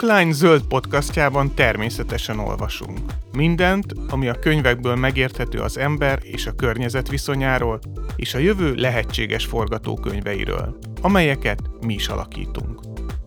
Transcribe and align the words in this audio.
Bookline 0.00 0.32
zöld 0.32 0.66
podcastjában 0.66 1.54
természetesen 1.54 2.38
olvasunk. 2.38 2.98
Mindent, 3.32 3.92
ami 4.08 4.28
a 4.28 4.38
könyvekből 4.38 4.94
megérthető 4.96 5.58
az 5.58 5.78
ember 5.78 6.18
és 6.22 6.46
a 6.46 6.54
környezet 6.54 7.08
viszonyáról, 7.08 7.80
és 8.16 8.34
a 8.34 8.38
jövő 8.38 8.74
lehetséges 8.74 9.46
forgatókönyveiről, 9.46 10.78
amelyeket 11.02 11.60
mi 11.80 11.94
is 11.94 12.08
alakítunk. 12.08 12.80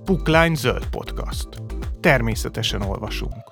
Bookline 0.04 0.56
zöld 0.56 0.88
podcast. 0.90 1.48
Természetesen 2.00 2.82
olvasunk. 2.82 3.44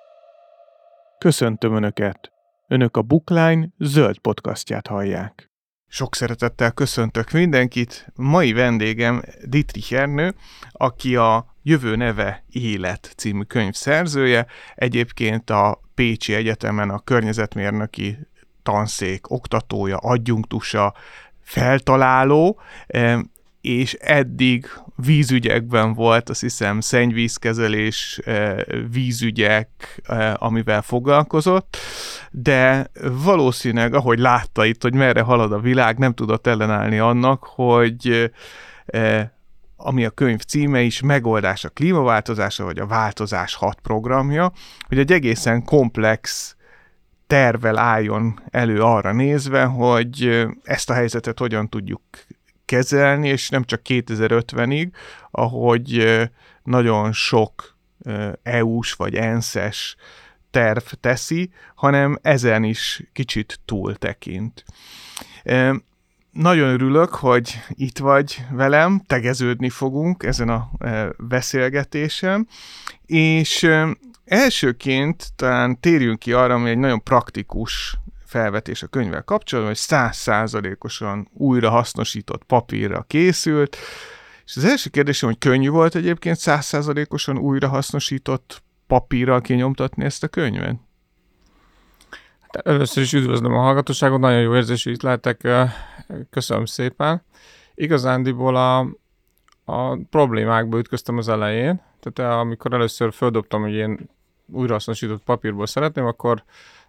Köszöntöm 1.17 1.75
Önöket! 1.75 2.31
Önök 2.67 2.97
a 2.97 3.01
Bookline 3.01 3.67
zöld 3.77 4.17
podcastját 4.17 4.87
hallják. 4.87 5.51
Sok 5.87 6.15
szeretettel 6.15 6.71
köszöntök 6.71 7.31
mindenkit. 7.31 8.07
Mai 8.15 8.53
vendégem 8.53 9.21
Dietrich 9.43 9.93
Ernő, 9.93 10.35
aki 10.71 11.15
a 11.15 11.50
Jövő 11.63 11.95
neve 11.95 12.43
Élet 12.51 13.13
című 13.17 13.41
könyv 13.41 13.73
szerzője. 13.73 14.45
Egyébként 14.75 15.49
a 15.49 15.81
Pécsi 15.95 16.33
Egyetemen 16.33 16.89
a 16.89 16.99
környezetmérnöki 16.99 18.17
tanszék 18.63 19.31
oktatója, 19.31 19.97
adjunktusa, 19.97 20.93
feltaláló, 21.43 22.59
és 23.61 23.93
eddig 23.93 24.65
vízügyekben 24.95 25.93
volt, 25.93 26.29
azt 26.29 26.41
hiszem, 26.41 26.79
szennyvízkezelés, 26.79 28.19
vízügyek, 28.91 30.01
amivel 30.35 30.81
foglalkozott, 30.81 31.77
de 32.31 32.87
valószínűleg, 33.23 33.93
ahogy 33.93 34.19
látta 34.19 34.65
itt, 34.65 34.81
hogy 34.81 34.93
merre 34.93 35.21
halad 35.21 35.51
a 35.51 35.59
világ, 35.59 35.97
nem 35.97 36.13
tudott 36.13 36.47
ellenállni 36.47 36.99
annak, 36.99 37.43
hogy 37.43 38.31
ami 39.83 40.05
a 40.05 40.09
könyv 40.09 40.39
címe 40.39 40.81
is, 40.81 41.01
megoldás 41.01 41.63
a 41.63 41.69
klímaváltozása, 41.69 42.63
vagy 42.63 42.79
a 42.79 42.85
változás 42.85 43.55
hat 43.55 43.79
programja, 43.79 44.51
hogy 44.87 44.99
egy 44.99 45.11
egészen 45.11 45.63
komplex 45.63 46.55
tervel 47.27 47.77
álljon 47.77 48.39
elő 48.49 48.81
arra 48.81 49.11
nézve, 49.11 49.63
hogy 49.63 50.47
ezt 50.63 50.89
a 50.89 50.93
helyzetet 50.93 51.39
hogyan 51.39 51.69
tudjuk 51.69 52.01
kezelni, 52.65 53.27
és 53.27 53.49
nem 53.49 53.63
csak 53.63 53.81
2050-ig, 53.83 54.89
ahogy 55.31 56.19
nagyon 56.63 57.11
sok 57.11 57.77
EU-s 58.43 58.93
vagy 58.93 59.15
ENSZ-es 59.15 59.95
terv 60.51 60.83
teszi, 60.99 61.51
hanem 61.75 62.17
ezen 62.21 62.63
is 62.63 63.03
kicsit 63.13 63.59
túl 63.65 63.95
tekint. 63.95 64.63
Nagyon 66.31 66.69
örülök, 66.69 67.09
hogy 67.09 67.59
itt 67.69 67.97
vagy 67.97 68.45
velem, 68.51 69.01
tegeződni 69.07 69.69
fogunk 69.69 70.23
ezen 70.23 70.49
a 70.49 70.69
beszélgetésen, 71.17 72.47
és 73.05 73.67
elsőként 74.25 75.27
talán 75.35 75.79
térjünk 75.79 76.19
ki 76.19 76.33
arra, 76.33 76.53
ami 76.53 76.69
egy 76.69 76.77
nagyon 76.77 77.03
praktikus 77.03 77.97
felvetés 78.25 78.83
a 78.83 78.87
könyvvel 78.87 79.23
kapcsolatban, 79.23 79.73
hogy 79.73 79.81
százszázalékosan 79.81 81.29
újra 81.33 81.69
hasznosított 81.69 82.43
papírra 82.43 83.05
készült, 83.07 83.77
és 84.45 84.55
az 84.55 84.63
első 84.63 84.89
kérdésem, 84.89 85.29
hogy 85.29 85.37
könnyű 85.37 85.69
volt 85.69 85.95
egyébként 85.95 86.37
százszázalékosan 86.37 87.37
újra 87.37 87.67
hasznosított 87.67 88.63
papírral 88.87 89.41
kinyomtatni 89.41 90.03
ezt 90.05 90.23
a 90.23 90.27
könyvet? 90.27 90.75
Először 92.51 93.03
is 93.03 93.13
üdvözlöm 93.13 93.53
a 93.53 93.61
hallgatóságot, 93.61 94.19
nagyon 94.19 94.41
jó 94.41 94.55
érzés, 94.55 94.83
hogy 94.83 94.93
itt 94.93 95.01
lehetek, 95.01 95.47
köszönöm 96.29 96.65
szépen. 96.65 97.23
Igazándiból 97.75 98.55
a, 98.55 98.79
a 99.65 99.97
problémákba 100.09 100.77
ütköztem 100.77 101.17
az 101.17 101.29
elején, 101.29 101.81
tehát 101.99 102.39
amikor 102.39 102.73
először 102.73 103.13
földobtam, 103.13 103.61
hogy 103.61 103.73
én 103.73 104.09
újrahasznosított 104.45 105.23
papírból 105.23 105.65
szeretném, 105.65 106.05
akkor 106.05 106.43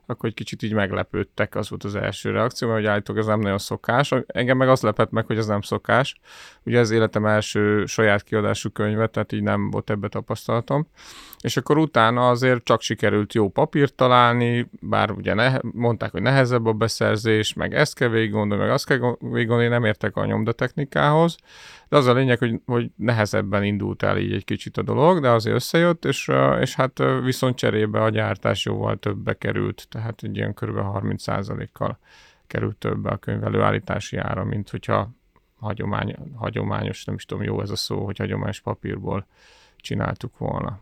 akkor 0.06 0.28
egy 0.28 0.34
kicsit 0.34 0.62
így 0.62 0.72
meglepődtek, 0.72 1.54
az 1.54 1.70
volt 1.70 1.84
az 1.84 1.94
első 1.94 2.30
reakció, 2.30 2.68
mert 2.68 2.80
hogy 2.80 2.88
állítólag 2.88 3.22
ez 3.22 3.28
nem 3.28 3.40
nagyon 3.40 3.58
szokás. 3.58 4.14
Engem 4.26 4.56
meg 4.56 4.68
az 4.68 4.82
lepett 4.82 5.10
meg, 5.10 5.26
hogy 5.26 5.38
ez 5.38 5.46
nem 5.46 5.60
szokás. 5.60 6.20
Ugye 6.62 6.78
ez 6.78 6.90
életem 6.90 7.26
első 7.26 7.86
saját 7.86 8.22
kiadású 8.22 8.70
könyve, 8.70 9.06
tehát 9.06 9.32
így 9.32 9.42
nem 9.42 9.70
volt 9.70 9.90
ebbe 9.90 10.08
tapasztalatom. 10.08 10.86
És 11.42 11.56
akkor 11.56 11.78
utána 11.78 12.28
azért 12.28 12.64
csak 12.64 12.80
sikerült 12.80 13.34
jó 13.34 13.48
papírt 13.48 13.94
találni, 13.94 14.70
bár 14.80 15.10
ugye 15.10 15.34
ne, 15.34 15.58
mondták, 15.62 16.10
hogy 16.10 16.22
nehezebb 16.22 16.66
a 16.66 16.72
beszerzés, 16.72 17.52
meg 17.52 17.74
ezt 17.74 17.94
kell 17.94 18.08
végig 18.08 18.30
gondolni, 18.30 18.62
meg 18.62 18.72
azt 18.72 18.86
kell 18.86 19.16
végig 19.20 19.46
gondolni, 19.46 19.68
nem 19.68 19.84
értek 19.84 20.16
a 20.16 20.24
nyomdatechnikához, 20.24 21.36
de 21.88 21.96
az 21.96 22.06
a 22.06 22.12
lényeg, 22.12 22.38
hogy, 22.38 22.60
hogy 22.66 22.90
nehezebben 22.96 23.64
indult 23.64 24.02
el 24.02 24.18
így 24.18 24.32
egy 24.32 24.44
kicsit 24.44 24.76
a 24.76 24.82
dolog, 24.82 25.20
de 25.20 25.30
azért 25.30 25.56
összejött, 25.56 26.04
és, 26.04 26.30
és 26.60 26.74
hát 26.74 27.02
viszont 27.22 27.56
cserébe 27.56 28.02
a 28.02 28.10
gyártás 28.10 28.64
jóval 28.64 28.96
többbe 28.96 29.34
került, 29.34 29.86
tehát 29.88 30.22
egy 30.22 30.36
ilyen 30.36 30.54
kb. 30.54 30.76
30%-kal 30.76 31.98
került 32.46 32.76
többbe 32.76 33.10
a 33.10 33.16
könyv 33.16 33.44
előállítási 33.44 34.16
ára, 34.16 34.44
mint 34.44 34.70
hogyha 34.70 35.10
hagyomány, 35.58 36.16
hagyományos, 36.34 37.04
nem 37.04 37.14
is 37.14 37.24
tudom, 37.24 37.42
jó 37.42 37.60
ez 37.60 37.70
a 37.70 37.76
szó, 37.76 38.04
hogy 38.04 38.18
hagyományos 38.18 38.60
papírból 38.60 39.26
csináltuk 39.76 40.38
volna. 40.38 40.80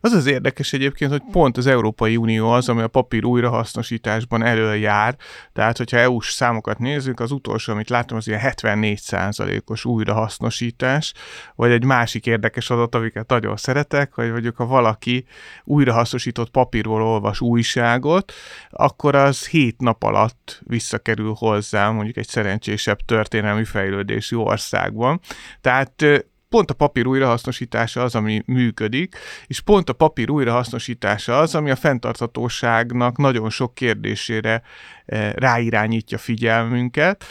Az 0.00 0.12
az 0.12 0.26
érdekes 0.26 0.72
egyébként, 0.72 1.10
hogy 1.10 1.22
pont 1.30 1.56
az 1.56 1.66
Európai 1.66 2.16
Unió 2.16 2.50
az, 2.50 2.68
ami 2.68 2.82
a 2.82 2.88
papír 2.88 3.24
újrahasznosításban 3.24 4.42
elől 4.42 4.74
jár. 4.74 5.16
Tehát, 5.52 5.76
hogyha 5.76 5.96
EU-s 5.96 6.30
számokat 6.30 6.78
nézzük, 6.78 7.20
az 7.20 7.30
utolsó, 7.30 7.72
amit 7.72 7.88
látom, 7.88 8.16
az 8.16 8.28
ilyen 8.28 8.40
74%-os 8.42 9.84
újrahasznosítás, 9.84 11.12
vagy 11.54 11.70
egy 11.70 11.84
másik 11.84 12.26
érdekes 12.26 12.70
adat, 12.70 12.94
amiket 12.94 13.28
nagyon 13.28 13.56
szeretek, 13.56 14.12
hogy 14.12 14.30
mondjuk, 14.30 14.56
ha 14.56 14.66
valaki 14.66 15.24
újrahasznosított 15.64 16.50
papírról 16.50 17.02
olvas 17.02 17.40
újságot, 17.40 18.32
akkor 18.70 19.14
az 19.14 19.46
7 19.46 19.80
nap 19.80 20.02
alatt 20.02 20.60
visszakerül 20.66 21.34
hozzá 21.38 21.90
mondjuk 21.90 22.16
egy 22.16 22.28
szerencsésebb 22.28 22.98
történelmi 23.04 23.64
fejlődésű 23.64 24.36
országban. 24.36 25.20
Tehát 25.60 26.04
pont 26.48 26.70
a 26.70 26.74
papír 26.74 27.06
újrahasznosítása 27.06 28.02
az, 28.02 28.14
ami 28.14 28.42
működik, 28.46 29.16
és 29.46 29.60
pont 29.60 29.88
a 29.88 29.92
papír 29.92 30.30
újrahasznosítása 30.30 31.38
az, 31.38 31.54
ami 31.54 31.70
a 31.70 31.76
fenntarthatóságnak 31.76 33.16
nagyon 33.16 33.50
sok 33.50 33.74
kérdésére 33.74 34.62
eh, 35.06 35.32
ráirányítja 35.32 36.18
figyelmünket. 36.18 37.24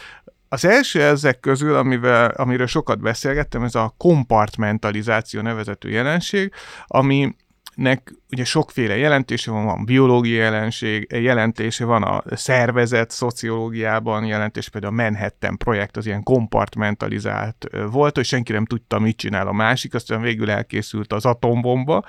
Az 0.50 0.66
első 0.66 1.02
ezek 1.02 1.40
közül, 1.40 1.76
amivel, 1.76 2.30
amiről 2.30 2.68
sokat 2.68 3.00
beszélgettem, 3.00 3.64
ez 3.64 3.76
a 3.76 3.94
kompartmentalizáció 3.98 5.42
nevezető 5.42 5.90
jelenség, 5.90 6.52
ami 6.88 7.36
nek 7.78 8.14
ugye 8.32 8.44
sokféle 8.44 8.98
jelentése 8.98 9.52
van, 9.52 9.66
van 9.66 9.86
biológiai 9.86 10.38
jelenség, 10.38 11.08
jelentése 11.12 11.86
van 11.86 12.04
a 12.04 12.24
szervezet 12.36 13.12
szociológiában, 13.12 14.26
jelentés 14.26 14.70
például 14.70 15.00
a 15.00 15.04
Manhattan 15.04 15.58
projekt 15.58 15.98
az 15.98 16.06
ilyen 16.06 16.24
kompartmentalizált 16.24 17.68
volt, 17.92 18.16
hogy 18.16 18.26
senki 18.26 18.52
nem 18.52 18.66
tudta, 18.66 19.00
mit 19.00 19.18
csinál 19.18 19.48
a 19.48 19.52
másik, 19.52 19.94
aztán 19.94 20.22
végül 20.22 20.52
elkészült 20.52 21.14
az 21.14 21.26
atombomba. 21.26 22.06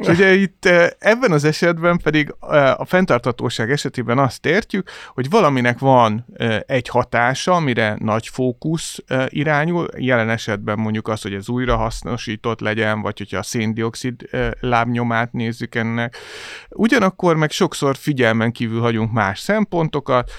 És 0.00 0.06
ugye 0.06 0.34
itt 0.34 0.66
ebben 0.98 1.32
az 1.32 1.44
esetben 1.44 1.98
pedig 1.98 2.34
a 2.76 2.84
fenntartatóság 2.84 3.70
esetében 3.70 4.18
azt 4.18 4.46
értjük, 4.46 4.90
hogy 5.08 5.30
valaminek 5.30 5.78
van 5.78 6.26
egy 6.66 6.88
hatása, 6.88 7.52
amire 7.52 7.96
nagy 7.98 8.28
fókusz 8.28 8.98
irányul, 9.28 9.88
jelen 9.96 10.30
esetben 10.30 10.78
mondjuk 10.78 11.08
az, 11.08 11.22
hogy 11.22 11.34
ez 11.34 11.48
újrahasznosított 11.48 12.60
legyen, 12.60 13.00
vagy 13.00 13.18
hogyha 13.18 13.38
a 13.38 13.42
széndiokszid 13.42 14.28
lábnyomát 14.60 15.10
nézzük, 15.32 15.52
nézzük 15.52 15.74
ennek. 15.74 16.16
Ugyanakkor 16.68 17.36
meg 17.36 17.50
sokszor 17.50 17.96
figyelmen 17.96 18.52
kívül 18.52 18.80
hagyunk 18.80 19.12
más 19.12 19.38
szempontokat, 19.38 20.30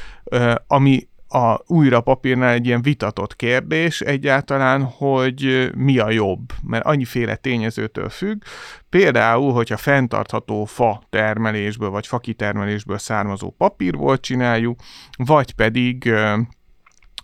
ami 0.68 1.08
a 1.28 1.60
újra 1.66 2.02
papírnál 2.02 2.54
egy 2.54 2.66
ilyen 2.66 2.82
vitatott 2.82 3.36
kérdés 3.36 4.02
egyáltalán, 4.02 4.84
hogy 4.84 5.72
mi 5.76 5.98
a 6.00 6.10
jobb, 6.10 6.52
mert 6.64 6.86
annyiféle 6.86 7.36
tényezőtől 7.36 8.10
függ. 8.10 8.42
Például, 8.90 9.54
hogyha 9.54 9.78
fenntartható 9.78 10.66
fa 10.66 11.04
termelésből 11.10 11.90
vagy 11.90 12.08
fakitermelésből 12.08 12.98
származó 12.98 13.50
papírból 13.58 14.20
csináljuk, 14.20 14.80
vagy 15.18 15.54
pedig 15.54 16.14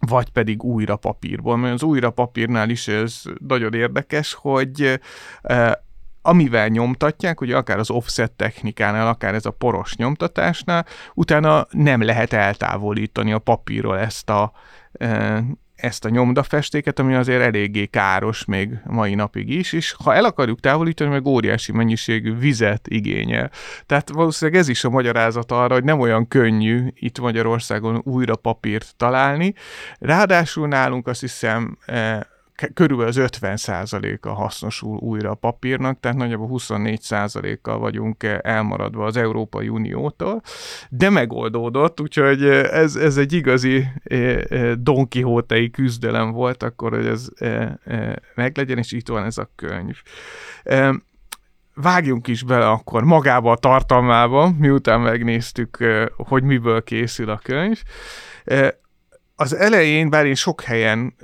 vagy 0.08 0.30
pedig 0.30 0.64
újra 0.64 0.96
papírból, 0.96 1.58
mert 1.58 1.74
az 1.74 1.84
újra 1.84 2.10
papírnál 2.10 2.70
is 2.70 2.88
ez 2.88 3.22
nagyon 3.48 3.74
érdekes, 3.74 4.34
hogy 4.34 5.00
amivel 6.30 6.68
nyomtatják, 6.68 7.42
ugye 7.42 7.58
akár 7.58 7.80
az 7.80 7.90
offset 7.90 8.32
technikánál, 8.32 9.08
akár 9.08 9.34
ez 9.34 9.46
a 9.46 9.52
poros 9.52 9.96
nyomtatásnál, 9.96 10.86
utána 11.14 11.68
nem 11.70 12.02
lehet 12.02 12.34
eltávolítani 12.34 13.32
a 13.34 13.40
papírról 13.40 14.00
ezt 14.00 14.30
a, 14.30 14.52
e, 14.92 15.44
ezt 15.76 16.06
a 16.06 16.10
nyomdafestéket, 16.10 17.00
ami 17.00 17.16
azért 17.16 17.42
eléggé 17.42 17.86
káros 17.86 18.46
még 18.46 18.70
mai 18.86 19.16
napig 19.16 19.50
is, 19.50 19.74
és 19.74 19.96
ha 20.04 20.14
el 20.14 20.24
akarjuk 20.26 20.60
távolítani, 20.60 21.10
meg 21.10 21.26
óriási 21.26 21.72
mennyiségű 21.72 22.36
vizet 22.36 22.88
igényel. 22.88 23.52
Tehát 23.86 24.10
valószínűleg 24.10 24.60
ez 24.60 24.68
is 24.68 24.84
a 24.84 24.90
magyarázat 24.90 25.52
arra, 25.52 25.74
hogy 25.74 25.84
nem 25.84 26.00
olyan 26.00 26.28
könnyű 26.28 26.88
itt 26.94 27.20
Magyarországon 27.20 28.02
újra 28.04 28.36
papírt 28.36 28.94
találni. 28.98 29.54
Ráadásul 30.00 30.68
nálunk 30.68 31.08
azt 31.08 31.22
hiszem 31.22 31.78
e, 31.86 32.28
körülbelül 32.74 33.12
az 33.12 33.18
50 33.18 33.58
a 34.22 34.30
hasznosul 34.30 34.98
újra 34.98 35.30
a 35.30 35.36
papírnak, 35.36 36.00
tehát 36.00 36.18
nagyjából 36.18 36.48
24 36.48 37.02
kal 37.62 37.80
vagyunk 37.80 38.24
elmaradva 38.42 39.06
az 39.06 39.18
Európai 39.18 39.70
Uniótól, 39.70 40.42
de 40.90 41.10
megoldódott, 41.10 42.02
úgyhogy 42.02 42.44
ez, 42.44 42.96
ez 42.96 43.18
egy 43.18 43.34
igazi 43.34 43.88
Don 44.78 45.08
Quixote-i 45.08 45.70
küzdelem 45.70 46.32
volt 46.32 46.64
akkor, 46.64 46.92
hogy 46.92 47.06
ez 47.06 47.28
meglegyen, 48.36 48.78
és 48.78 48.92
itt 48.92 49.08
van 49.08 49.26
ez 49.26 49.38
a 49.38 49.50
könyv 49.56 49.96
vágjunk 51.82 52.28
is 52.28 52.44
bele 52.44 52.70
akkor 52.70 53.04
magába 53.04 53.52
a 53.52 53.58
tartalmába, 53.58 54.52
miután 54.58 55.02
megnéztük, 55.02 55.78
hogy 56.18 56.44
miből 56.44 56.84
készül 56.84 57.30
a 57.30 57.40
könyv. 57.44 57.82
Az 59.42 59.56
elején, 59.56 60.10
bár 60.10 60.26
én 60.26 60.36
sok 60.36 60.62
helyen 60.62 61.16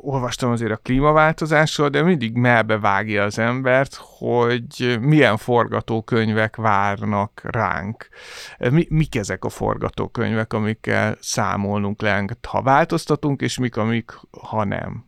olvastam 0.00 0.50
azért 0.50 0.72
a 0.72 0.76
klímaváltozásról, 0.76 1.88
de 1.88 2.02
mindig 2.02 2.36
melbe 2.36 2.78
vágja 2.78 3.22
az 3.22 3.38
embert, 3.38 3.94
hogy 4.18 4.98
milyen 5.00 5.36
forgatókönyvek 5.36 6.56
várnak 6.56 7.40
ránk. 7.44 8.08
Mi, 8.58 8.86
mik 8.90 9.16
ezek 9.16 9.44
a 9.44 9.48
forgatókönyvek, 9.48 10.52
amikkel 10.52 11.16
számolnunk 11.20 12.02
le, 12.02 12.24
ha 12.48 12.62
változtatunk, 12.62 13.40
és 13.40 13.58
mik, 13.58 13.76
amik, 13.76 14.12
ha 14.30 14.64
nem. 14.64 15.04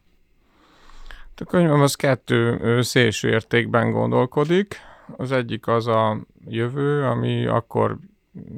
A 1.36 1.44
könyvem 1.44 1.80
az 1.80 1.94
kettő 1.94 2.82
szélső 2.82 3.28
értékben 3.28 3.90
gondolkodik. 3.90 4.80
Az 5.16 5.32
egyik 5.32 5.66
az 5.66 5.86
a 5.86 6.20
jövő, 6.48 7.04
ami 7.04 7.46
akkor, 7.46 7.98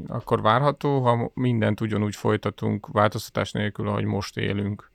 akkor 0.06 0.42
várható, 0.42 1.00
ha 1.00 1.30
mindent 1.34 1.80
ugyanúgy 1.80 2.16
folytatunk 2.16 2.86
változtatás 2.86 3.52
nélkül, 3.52 3.88
ahogy 3.88 4.04
most 4.04 4.36
élünk. 4.36 4.90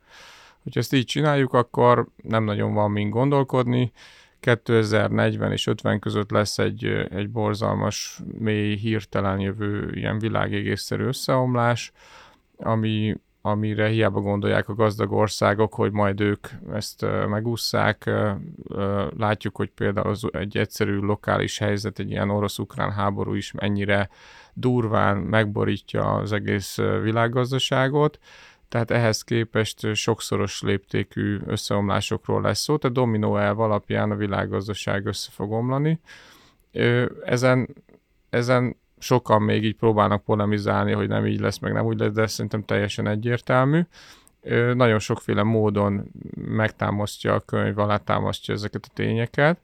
Hogyha 0.63 0.79
ezt 0.79 0.93
így 0.93 1.05
csináljuk, 1.05 1.53
akkor 1.53 2.07
nem 2.15 2.43
nagyon 2.43 2.73
van 2.73 2.91
mind 2.91 3.11
gondolkodni. 3.11 3.91
2040 4.39 5.51
és 5.51 5.67
50 5.67 5.99
között 5.99 6.31
lesz 6.31 6.57
egy, 6.57 6.85
egy 7.09 7.29
borzalmas, 7.29 8.21
mély, 8.39 8.75
hirtelen 8.75 9.39
jövő 9.39 9.91
ilyen 9.93 10.19
világégésszerű 10.19 11.03
összeomlás, 11.03 11.91
ami 12.57 13.15
amire 13.45 13.87
hiába 13.87 14.19
gondolják 14.19 14.69
a 14.69 14.73
gazdag 14.73 15.11
országok, 15.11 15.73
hogy 15.73 15.91
majd 15.91 16.19
ők 16.19 16.47
ezt 16.73 17.05
megúszszák. 17.27 18.09
Látjuk, 19.17 19.55
hogy 19.55 19.69
például 19.69 20.09
az 20.09 20.27
egy 20.31 20.57
egyszerű 20.57 20.97
lokális 20.97 21.57
helyzet, 21.57 21.99
egy 21.99 22.09
ilyen 22.09 22.29
orosz-ukrán 22.29 22.91
háború 22.91 23.33
is 23.33 23.51
mennyire 23.51 24.09
durván 24.53 25.17
megborítja 25.17 26.13
az 26.13 26.31
egész 26.31 26.77
világgazdaságot, 27.01 28.19
tehát 28.69 28.91
ehhez 28.91 29.21
képest 29.21 29.95
sokszoros 29.95 30.61
léptékű 30.61 31.39
összeomlásokról 31.45 32.41
lesz 32.41 32.59
szó, 32.59 32.77
tehát 32.77 32.95
dominó 32.95 33.37
elv 33.37 33.59
alapján 33.59 34.11
a 34.11 34.15
világgazdaság 34.15 35.05
össze 35.05 35.29
fog 35.31 35.51
omlani. 35.51 35.99
Ezen, 37.25 37.67
ezen 38.29 38.75
sokan 38.99 39.41
még 39.41 39.63
így 39.63 39.75
próbálnak 39.75 40.23
polemizálni, 40.23 40.91
hogy 40.91 41.07
nem 41.07 41.25
így 41.25 41.39
lesz, 41.39 41.59
meg 41.59 41.73
nem 41.73 41.85
úgy 41.85 41.99
lesz, 41.99 42.11
de 42.11 42.27
szerintem 42.27 42.63
teljesen 42.63 43.07
egyértelmű. 43.07 43.81
Nagyon 44.73 44.99
sokféle 44.99 45.43
módon 45.43 46.11
megtámasztja 46.35 47.33
a 47.33 47.39
könyv, 47.39 47.79
alátámasztja 47.79 48.53
ezeket 48.53 48.85
a 48.89 48.93
tényeket, 48.93 49.57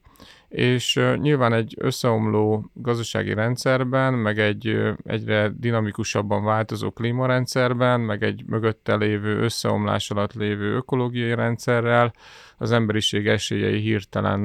és 0.50 1.00
nyilván 1.16 1.54
egy 1.54 1.76
összeomló 1.78 2.72
gazdasági 2.74 3.34
rendszerben, 3.34 4.14
meg 4.14 4.40
egy 4.40 4.82
egyre 5.04 5.50
dinamikusabban 5.50 6.44
változó 6.44 6.92
klímarendszerben, 6.92 8.00
meg 8.00 8.24
egy 8.24 8.44
mögötte 8.46 8.96
lévő 8.96 9.40
összeomlás 9.40 10.12
alatt 10.12 10.34
lévő 10.34 10.76
ökológiai 10.76 11.36
rendszerrel 11.36 12.14
az 12.58 12.72
emberiség 12.72 13.28
esélyei 13.28 13.80
hirtelen 13.80 14.40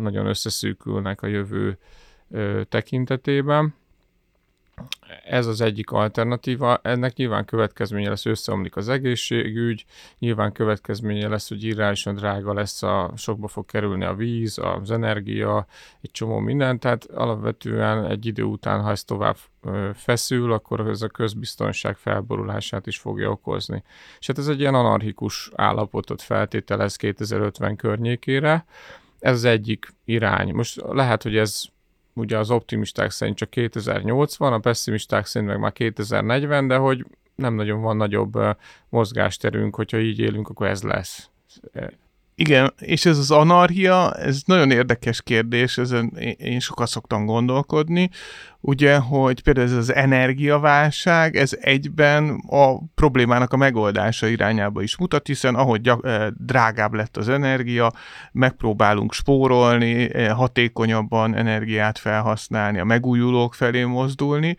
nagyon 0.00 0.26
összeszűkülnek 0.26 1.22
a 1.22 1.26
jövő 1.26 1.78
tekintetében 2.68 3.74
ez 5.24 5.46
az 5.46 5.60
egyik 5.60 5.90
alternatíva. 5.90 6.78
Ennek 6.82 7.16
nyilván 7.16 7.44
következménye 7.44 8.08
lesz, 8.08 8.26
összeomlik 8.26 8.76
az 8.76 8.88
egészségügy, 8.88 9.84
nyilván 10.18 10.52
következménye 10.52 11.28
lesz, 11.28 11.48
hogy 11.48 11.64
irányosan 11.64 12.14
drága 12.14 12.52
lesz, 12.54 12.82
a, 12.82 13.12
sokba 13.16 13.48
fog 13.48 13.66
kerülni 13.66 14.04
a 14.04 14.14
víz, 14.14 14.58
az 14.58 14.90
energia, 14.90 15.66
egy 16.00 16.10
csomó 16.10 16.38
minden, 16.38 16.78
tehát 16.78 17.04
alapvetően 17.04 18.04
egy 18.04 18.26
idő 18.26 18.42
után, 18.42 18.82
ha 18.82 18.90
ez 18.90 19.04
tovább 19.04 19.36
feszül, 19.94 20.52
akkor 20.52 20.88
ez 20.88 21.02
a 21.02 21.08
közbiztonság 21.08 21.96
felborulását 21.96 22.86
is 22.86 22.98
fogja 22.98 23.30
okozni. 23.30 23.82
És 24.18 24.26
hát 24.26 24.38
ez 24.38 24.48
egy 24.48 24.60
ilyen 24.60 24.74
anarchikus 24.74 25.50
állapotot 25.54 26.22
feltételez 26.22 26.96
2050 26.96 27.76
környékére, 27.76 28.64
ez 29.18 29.34
az 29.34 29.44
egyik 29.44 29.88
irány. 30.04 30.54
Most 30.54 30.82
lehet, 30.86 31.22
hogy 31.22 31.36
ez 31.36 31.64
ugye 32.16 32.38
az 32.38 32.50
optimisták 32.50 33.10
szerint 33.10 33.36
csak 33.36 33.50
2080, 33.50 34.52
a 34.52 34.58
pessimisták 34.58 35.26
szerint 35.26 35.50
meg 35.50 35.60
már 35.60 35.72
2040, 35.72 36.66
de 36.66 36.76
hogy 36.76 37.06
nem 37.34 37.54
nagyon 37.54 37.80
van 37.80 37.96
nagyobb 37.96 38.38
mozgásterünk, 38.88 39.74
hogyha 39.74 39.98
így 39.98 40.18
élünk, 40.18 40.48
akkor 40.48 40.66
ez 40.66 40.82
lesz. 40.82 41.30
Igen, 42.38 42.72
és 42.78 43.06
ez 43.06 43.18
az 43.18 43.30
anarchia, 43.30 44.12
ez 44.12 44.42
nagyon 44.46 44.70
érdekes 44.70 45.22
kérdés, 45.22 45.78
ezen 45.78 46.16
én 46.38 46.60
sokat 46.60 46.88
szoktam 46.88 47.26
gondolkodni, 47.26 48.10
ugye, 48.60 48.96
hogy 48.96 49.42
például 49.42 49.66
ez 49.66 49.72
az 49.72 49.94
energiaválság, 49.94 51.36
ez 51.36 51.56
egyben 51.60 52.42
a 52.48 52.78
problémának 52.94 53.52
a 53.52 53.56
megoldása 53.56 54.26
irányába 54.26 54.82
is 54.82 54.96
mutat, 54.96 55.26
hiszen 55.26 55.54
ahogy 55.54 55.88
eh, 55.88 56.26
drágább 56.38 56.94
lett 56.94 57.16
az 57.16 57.28
energia, 57.28 57.92
megpróbálunk 58.32 59.12
spórolni, 59.12 60.14
eh, 60.14 60.30
hatékonyabban 60.30 61.34
energiát 61.34 61.98
felhasználni, 61.98 62.78
a 62.78 62.84
megújulók 62.84 63.54
felé 63.54 63.84
mozdulni, 63.84 64.56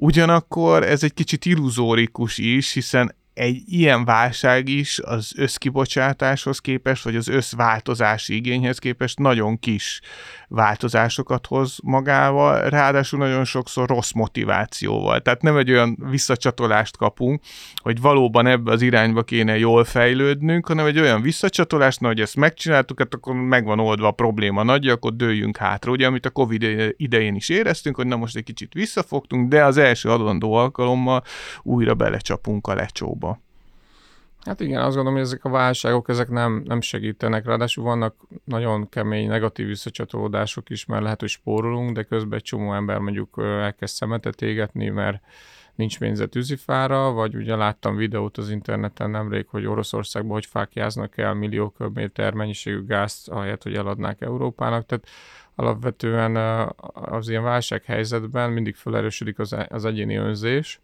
Ugyanakkor 0.00 0.82
ez 0.82 1.02
egy 1.02 1.14
kicsit 1.14 1.44
illuzórikus 1.44 2.38
is, 2.38 2.72
hiszen 2.72 3.14
egy 3.38 3.62
ilyen 3.66 4.04
válság 4.04 4.68
is 4.68 4.98
az 4.98 5.32
összkibocsátáshoz 5.36 6.58
képest, 6.58 7.04
vagy 7.04 7.16
az 7.16 7.28
összváltozási 7.28 8.34
igényhez 8.34 8.78
képest 8.78 9.18
nagyon 9.18 9.58
kis 9.58 10.00
változásokat 10.48 11.46
hoz 11.46 11.78
magával, 11.82 12.68
ráadásul 12.68 13.18
nagyon 13.18 13.44
sokszor 13.44 13.88
rossz 13.88 14.12
motivációval. 14.12 15.20
Tehát 15.20 15.42
nem 15.42 15.56
egy 15.56 15.70
olyan 15.70 15.98
visszacsatolást 16.10 16.96
kapunk, 16.96 17.42
hogy 17.76 18.00
valóban 18.00 18.46
ebbe 18.46 18.72
az 18.72 18.82
irányba 18.82 19.22
kéne 19.22 19.58
jól 19.58 19.84
fejlődnünk, 19.84 20.66
hanem 20.66 20.86
egy 20.86 20.98
olyan 20.98 21.22
visszacsatolást, 21.22 22.00
hogy 22.00 22.20
ezt 22.20 22.36
megcsináltuk, 22.36 22.98
hát 22.98 23.14
akkor 23.14 23.34
megvan 23.34 23.80
oldva 23.80 24.06
a 24.06 24.12
probléma 24.12 24.62
nagy, 24.62 24.88
akkor 24.88 25.16
dőljünk 25.16 25.56
hátra. 25.56 25.90
Ugye, 25.90 26.06
amit 26.06 26.26
a 26.26 26.30
Covid 26.30 26.92
idején 26.96 27.34
is 27.34 27.48
éreztünk, 27.48 27.96
hogy 27.96 28.06
na 28.06 28.16
most 28.16 28.36
egy 28.36 28.44
kicsit 28.44 28.72
visszafogtunk, 28.72 29.48
de 29.48 29.64
az 29.64 29.76
első 29.76 30.10
adandó 30.10 30.52
alkalommal 30.52 31.22
újra 31.62 31.94
belecsapunk 31.94 32.66
a 32.66 32.74
lecsóba. 32.74 33.27
Hát 34.44 34.60
igen, 34.60 34.80
azt 34.80 34.94
gondolom, 34.94 35.18
hogy 35.18 35.22
ezek 35.22 35.44
a 35.44 35.48
válságok 35.48 36.08
ezek 36.08 36.28
nem, 36.28 36.62
nem 36.64 36.80
segítenek, 36.80 37.44
ráadásul 37.44 37.84
vannak 37.84 38.14
nagyon 38.44 38.88
kemény 38.88 39.28
negatív 39.28 39.66
visszacsatolódások 39.66 40.70
is, 40.70 40.86
mert 40.86 41.02
lehet, 41.02 41.20
hogy 41.20 41.28
spórolunk, 41.28 41.92
de 41.92 42.02
közben 42.02 42.38
egy 42.38 42.44
csomó 42.44 42.74
ember 42.74 42.98
mondjuk 42.98 43.34
elkezd 43.38 43.94
szemetet 43.94 44.42
égetni, 44.42 44.88
mert 44.88 45.22
nincs 45.74 45.98
pénze 45.98 46.26
tűzifára, 46.26 47.12
vagy 47.12 47.34
ugye 47.34 47.56
láttam 47.56 47.96
videót 47.96 48.38
az 48.38 48.50
interneten 48.50 49.10
nemrég, 49.10 49.46
hogy 49.48 49.66
Oroszországban 49.66 50.32
hogy 50.32 50.46
fákjáznak 50.46 51.18
el 51.18 51.34
millió 51.34 51.68
köbméter 51.68 52.32
mennyiségű 52.32 52.84
gázt, 52.84 53.28
ahelyett, 53.28 53.62
hogy 53.62 53.74
eladnák 53.74 54.20
Európának, 54.20 54.86
tehát 54.86 55.08
alapvetően 55.54 56.36
az 56.92 57.28
ilyen 57.28 57.42
válsághelyzetben 57.42 58.50
mindig 58.50 58.74
felerősödik 58.74 59.38
az, 59.38 59.56
az 59.68 59.84
egyéni 59.84 60.16
önzés, 60.16 60.80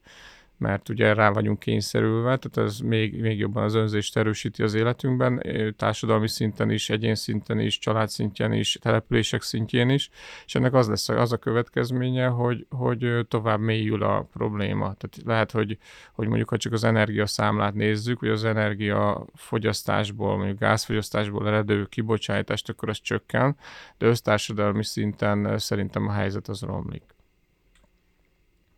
mert 0.64 0.88
ugye 0.88 1.14
rá 1.14 1.30
vagyunk 1.30 1.58
kényszerülve, 1.58 2.36
tehát 2.36 2.70
ez 2.70 2.78
még, 2.78 3.20
még 3.20 3.38
jobban 3.38 3.62
az 3.64 3.74
önzést 3.74 4.16
erősíti 4.16 4.62
az 4.62 4.74
életünkben, 4.74 5.42
társadalmi 5.76 6.28
szinten 6.28 6.70
is, 6.70 6.90
egyén 6.90 7.14
szinten 7.14 7.58
is, 7.58 7.78
család 7.78 8.08
szintjén 8.08 8.52
is, 8.52 8.78
települések 8.82 9.42
szintjén 9.42 9.88
is, 9.88 10.10
és 10.46 10.54
ennek 10.54 10.74
az 10.74 10.88
lesz 10.88 11.08
az 11.08 11.32
a 11.32 11.36
következménye, 11.36 12.26
hogy, 12.26 12.66
hogy 12.70 13.26
tovább 13.28 13.60
mélyül 13.60 14.02
a 14.02 14.28
probléma. 14.32 14.94
Tehát 14.94 15.18
lehet, 15.24 15.50
hogy, 15.50 15.78
hogy 16.12 16.26
mondjuk 16.26 16.48
ha 16.48 16.56
csak 16.56 16.72
az 16.72 16.84
energiaszámlát 16.84 17.74
nézzük, 17.74 18.18
hogy 18.18 18.28
az 18.28 18.44
energiafogyasztásból, 18.44 20.36
mondjuk 20.36 20.58
gázfogyasztásból 20.58 21.48
eredő 21.48 21.84
kibocsátást, 21.84 22.68
akkor 22.68 22.88
az 22.88 23.00
csökken, 23.00 23.56
de 23.98 24.06
össztársadalmi 24.06 24.84
szinten 24.84 25.58
szerintem 25.58 26.08
a 26.08 26.12
helyzet 26.12 26.48
az 26.48 26.60
romlik. 26.60 27.02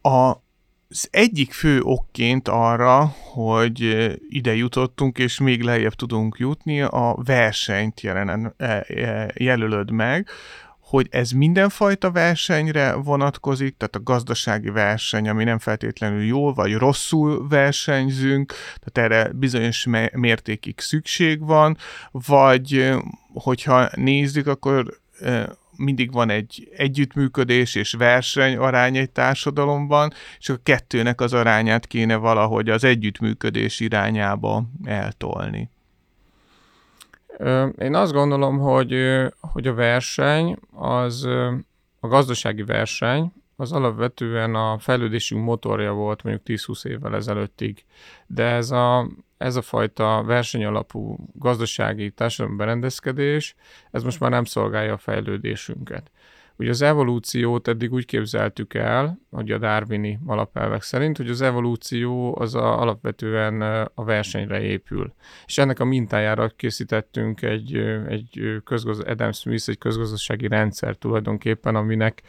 A 0.02 0.46
az 0.88 1.09
egyik 1.11 1.52
fő 1.52 1.81
okként 1.83 2.49
arra, 2.49 3.14
hogy 3.33 3.81
ide 4.28 4.55
jutottunk, 4.55 5.19
és 5.19 5.38
még 5.38 5.62
lejjebb 5.62 5.93
tudunk 5.93 6.37
jutni, 6.38 6.81
a 6.81 7.16
versenyt 7.25 8.00
jelenen, 8.00 8.55
jelölöd 9.35 9.90
meg, 9.90 10.28
hogy 10.81 11.07
ez 11.11 11.31
mindenfajta 11.31 12.11
versenyre 12.11 12.93
vonatkozik, 12.93 13.76
tehát 13.76 13.97
a 13.97 14.02
gazdasági 14.02 14.71
verseny, 14.71 15.28
ami 15.28 15.45
nem 15.45 15.59
feltétlenül 15.59 16.23
jól 16.23 16.55
vagy 16.55 16.75
rosszul 16.75 17.49
versenyzünk, 17.49 18.52
tehát 18.85 19.12
erre 19.12 19.33
bizonyos 19.33 19.87
mértékig 20.12 20.81
szükség 20.81 21.40
van, 21.40 21.76
vagy 22.11 22.95
hogyha 23.33 23.88
nézzük, 23.95 24.47
akkor 24.47 25.00
mindig 25.76 26.12
van 26.12 26.30
egy 26.30 26.68
együttműködés 26.76 27.75
és 27.75 27.92
verseny 27.92 28.56
arány 28.56 28.97
egy 28.97 29.11
társadalomban, 29.11 30.12
és 30.38 30.49
a 30.49 30.59
kettőnek 30.62 31.21
az 31.21 31.33
arányát 31.33 31.87
kéne 31.87 32.16
valahogy 32.16 32.68
az 32.68 32.85
együttműködés 32.85 33.80
irányába 33.80 34.64
eltolni. 34.85 35.71
Én 37.78 37.95
azt 37.95 38.12
gondolom, 38.12 38.59
hogy, 38.59 38.95
hogy 39.40 39.66
a 39.66 39.75
verseny, 39.75 40.56
az 40.73 41.25
a 42.00 42.09
gazdasági 42.09 42.62
verseny, 42.62 43.33
az 43.56 43.73
alapvetően 43.73 44.54
a 44.54 44.78
fejlődésünk 44.78 45.45
motorja 45.45 45.92
volt 45.92 46.23
mondjuk 46.23 46.61
10-20 46.61 46.87
évvel 46.87 47.14
ezelőttig, 47.14 47.85
de 48.26 48.45
ez 48.45 48.71
a, 48.71 49.09
ez 49.37 49.57
a 49.57 49.62
fajta 49.62 50.23
versenyalapú 50.26 51.16
gazdasági 51.33 52.11
társadalmi 52.11 52.57
berendezkedés, 52.57 53.55
ez 53.90 54.02
most 54.02 54.21
már 54.21 54.31
nem 54.31 54.45
szolgálja 54.45 54.93
a 54.93 54.99
fejlődésünket. 54.99 56.11
Ugye 56.59 56.71
az 56.71 56.83
evolúciót 56.83 57.69
eddig 57.69 57.93
úgy 57.93 58.05
képzeltük 58.05 58.75
el, 58.75 59.19
hogy 59.31 59.50
a 59.50 59.59
darwini 59.59 60.19
alapelvek 60.26 60.83
szerint, 60.83 61.16
hogy 61.16 61.31
az 61.31 61.40
evolúció 61.40 62.38
az 62.38 62.55
a, 62.55 62.81
alapvetően 62.81 63.61
a 63.95 64.05
versenyre 64.05 64.61
épül. 64.61 65.14
És 65.47 65.59
ennek 65.59 65.81
a 65.81 65.85
mintájára 65.85 66.49
készítettünk 66.49 67.43
egy, 67.43 67.76
egy 68.09 68.61
közgaz, 68.64 69.00
Adam 69.00 69.33
Smith 69.33 69.69
egy 69.69 69.78
közgazdasági 69.78 70.49
rendszer 70.49 70.97
tulajdonképpen, 70.97 71.75
aminek 71.75 72.23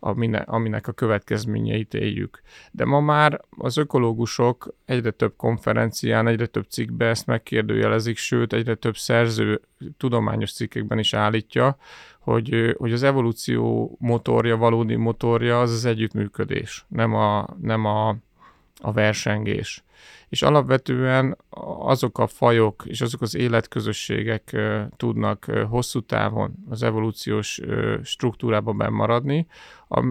aminek, 0.00 0.48
aminek 0.48 0.88
a 0.88 0.92
következményeit 0.92 1.94
éljük. 1.94 2.42
De 2.70 2.84
ma 2.84 3.00
már 3.00 3.40
az 3.50 3.76
ökológusok 3.76 4.74
egyre 4.84 5.10
több 5.10 5.32
konferencián, 5.36 6.26
egyre 6.26 6.46
több 6.46 6.66
cikkben 6.68 7.08
ezt 7.08 7.26
megkérdőjelezik, 7.26 8.16
sőt, 8.16 8.52
egyre 8.52 8.74
több 8.74 8.96
szerző 8.96 9.60
tudományos 9.96 10.52
cikkekben 10.52 10.98
is 10.98 11.14
állítja, 11.14 11.76
hogy, 12.20 12.74
hogy 12.78 12.92
az 12.92 13.02
evolúció 13.02 13.96
motorja, 13.98 14.56
valódi 14.56 14.96
motorja 14.96 15.60
az 15.60 15.72
az 15.72 15.84
együttműködés, 15.84 16.84
nem 16.88 17.14
a, 17.14 17.46
nem 17.60 17.84
a, 17.84 18.08
a 18.80 18.92
versengés. 18.92 19.84
És 20.30 20.42
alapvetően 20.42 21.36
azok 21.80 22.18
a 22.18 22.26
fajok 22.26 22.82
és 22.86 23.00
azok 23.00 23.20
az 23.20 23.34
életközösségek 23.34 24.56
tudnak 24.96 25.44
hosszú 25.68 26.00
távon 26.00 26.54
az 26.68 26.82
evolúciós 26.82 27.60
struktúrában 28.02 28.76
bennmaradni, 28.76 29.46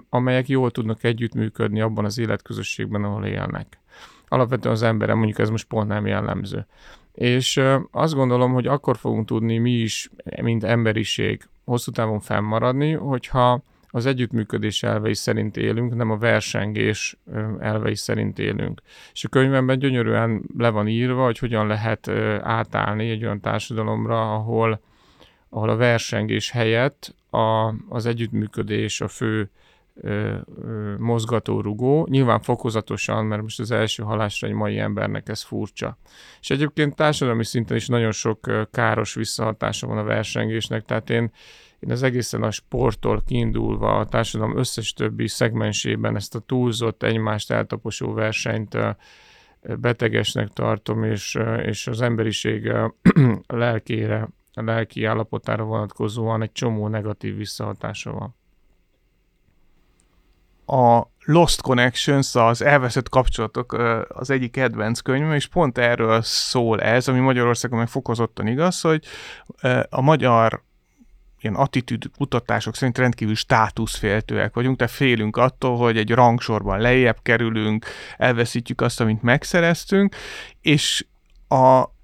amelyek 0.10 0.48
jól 0.48 0.72
tudnak 0.72 1.04
együttműködni 1.04 1.82
abban 1.82 2.06
az 2.06 2.18
életközösségben, 2.18 3.04
ahol 3.04 3.26
élnek. 3.26 3.80
Alapvetően 4.28 4.74
az 4.74 4.84
emberem 4.84 5.18
mondjuk 5.18 5.40
ez 5.40 5.50
most 5.50 5.68
pont 5.68 5.88
nem 5.88 6.06
jellemző. 6.06 6.66
És 7.14 7.62
azt 7.92 8.14
gondolom, 8.14 8.54
hogy 8.54 8.68
akkor 8.68 8.98
fogunk 8.98 9.28
tudni 9.28 9.58
mi 9.58 9.72
is, 9.72 10.10
mint 10.42 10.64
emberiség, 10.64 11.48
hosszú 11.66 11.92
távon 11.92 12.20
fennmaradni, 12.20 12.92
hogyha 12.92 13.62
az 13.92 14.06
együttműködés 14.06 14.84
elvei 14.84 15.14
szerint 15.14 15.58
élünk, 15.58 15.96
nem 15.96 16.12
a 16.12 16.18
versengés 16.18 17.18
elvei 17.60 17.96
szerint 17.96 18.40
élünk. 18.40 18.82
És 19.14 19.24
a 19.24 19.30
könyvemben 19.30 19.80
gyönyörűen 19.80 20.44
le 20.58 20.70
van 20.70 20.88
írva, 20.88 21.24
hogy 21.24 21.38
hogyan 21.38 21.68
lehet 21.68 22.08
átállni 22.42 23.10
egy 23.10 23.24
olyan 23.24 23.40
társadalomra, 23.40 24.34
ahol, 24.34 24.82
ahol 25.50 25.70
a 25.70 25.76
versengés 25.76 26.52
helyett 26.52 27.16
a, 27.30 27.74
az 27.90 28.06
együttműködés 28.06 29.02
a 29.02 29.08
fő 29.08 29.50
mozgatórugó, 30.98 32.08
nyilván 32.10 32.40
fokozatosan, 32.40 33.26
mert 33.26 33.42
most 33.42 33.60
az 33.60 33.72
első 33.72 34.04
halásra 34.04 34.48
egy 34.48 34.54
mai 34.54 34.78
embernek 34.78 35.30
ez 35.30 35.44
furcsa. 35.44 35.98
És 36.42 36.50
egyébként 36.50 36.96
társadalmi 36.96 37.46
szinten 37.46 37.78
is 37.78 37.88
nagyon 37.88 38.12
sok 38.12 38.68
káros 38.72 39.14
visszahatása 39.14 39.88
van 39.88 39.98
a 39.98 40.04
versengésnek, 40.04 40.86
tehát 40.86 41.10
én 41.10 41.32
én 41.80 41.92
az 41.92 42.04
egészen 42.04 42.44
a 42.44 42.52
sporttól 42.52 43.22
kiindulva 43.26 43.98
a 43.98 44.06
társadalom 44.06 44.58
összes 44.58 44.94
többi 44.94 45.28
szegmensében 45.28 46.16
ezt 46.16 46.36
a 46.36 46.40
túlzott, 46.40 47.04
egymást 47.04 47.52
eltaposó 47.52 48.14
versenyt 48.14 48.78
betegesnek 49.62 50.48
tartom, 50.48 51.04
és, 51.04 51.40
és 51.62 51.88
az 51.88 52.02
emberiség 52.02 52.72
lelkére, 53.48 54.30
a 54.54 54.62
lelki 54.62 55.06
állapotára 55.06 55.64
vonatkozóan 55.64 56.42
egy 56.42 56.52
csomó 56.52 56.88
negatív 56.88 57.36
visszahatása 57.36 58.12
van. 58.12 58.38
A 60.66 61.08
Lost 61.26 61.62
Connections, 61.62 62.36
az 62.36 62.62
elveszett 62.62 63.10
kapcsolatok 63.10 63.74
az 64.08 64.30
egyik 64.30 64.52
kedvenc 64.52 65.00
könyvem, 65.00 65.34
és 65.34 65.48
pont 65.48 65.78
erről 65.78 66.22
szól 66.22 66.82
ez, 66.82 67.08
ami 67.08 67.20
Magyarországon 67.20 67.78
meg 67.78 67.88
fokozottan 67.88 68.48
igaz, 68.48 68.82
hogy 68.82 69.06
a 69.90 70.02
magyar 70.02 70.64
ilyen 71.42 71.56
attitűd 71.56 72.04
kutatások 72.18 72.76
szerint 72.76 72.98
rendkívül 72.98 73.36
státuszféltőek 73.36 74.54
vagyunk, 74.54 74.78
tehát 74.78 74.94
félünk 74.94 75.38
attól, 75.38 75.78
hogy 75.78 75.98
egy 75.98 76.12
rangsorban 76.12 76.80
lejjebb 76.80 77.18
kerülünk, 77.24 77.86
elveszítjük 78.18 78.82
azt, 78.82 79.02
amit 79.02 79.22
megszereztünk, 79.22 80.16
és 80.62 81.06
a 81.48 81.98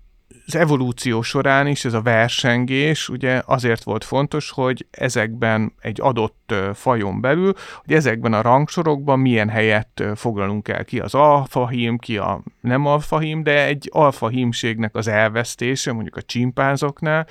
az 0.48 0.56
evolúció 0.56 1.22
során 1.22 1.68
is 1.68 1.86
ez 1.86 1.94
a 1.94 2.02
versengés 2.02 3.10
ugye 3.10 3.42
azért 3.46 3.84
volt 3.84 4.04
fontos, 4.04 4.50
hogy 4.50 4.88
ezekben 4.92 5.74
egy 5.80 6.02
adott 6.02 6.54
fajon 6.74 7.22
belül, 7.22 7.54
hogy 7.84 7.96
ezekben 7.96 8.34
a 8.34 8.42
rangsorokban 8.42 9.20
milyen 9.20 9.50
helyet 9.50 10.04
foglalunk 10.16 10.68
el. 10.68 10.86
Ki 10.86 11.00
az 11.00 11.14
alfahím, 11.14 11.98
ki 11.98 12.18
a 12.18 12.42
nem 12.62 12.86
alfahím, 12.86 13.44
de 13.44 13.66
egy 13.66 13.90
alfahímségnek 13.92 14.96
az 14.96 15.08
elvesztése, 15.08 15.92
mondjuk 15.92 16.16
a 16.16 16.22
csimpánzoknál, 16.22 17.28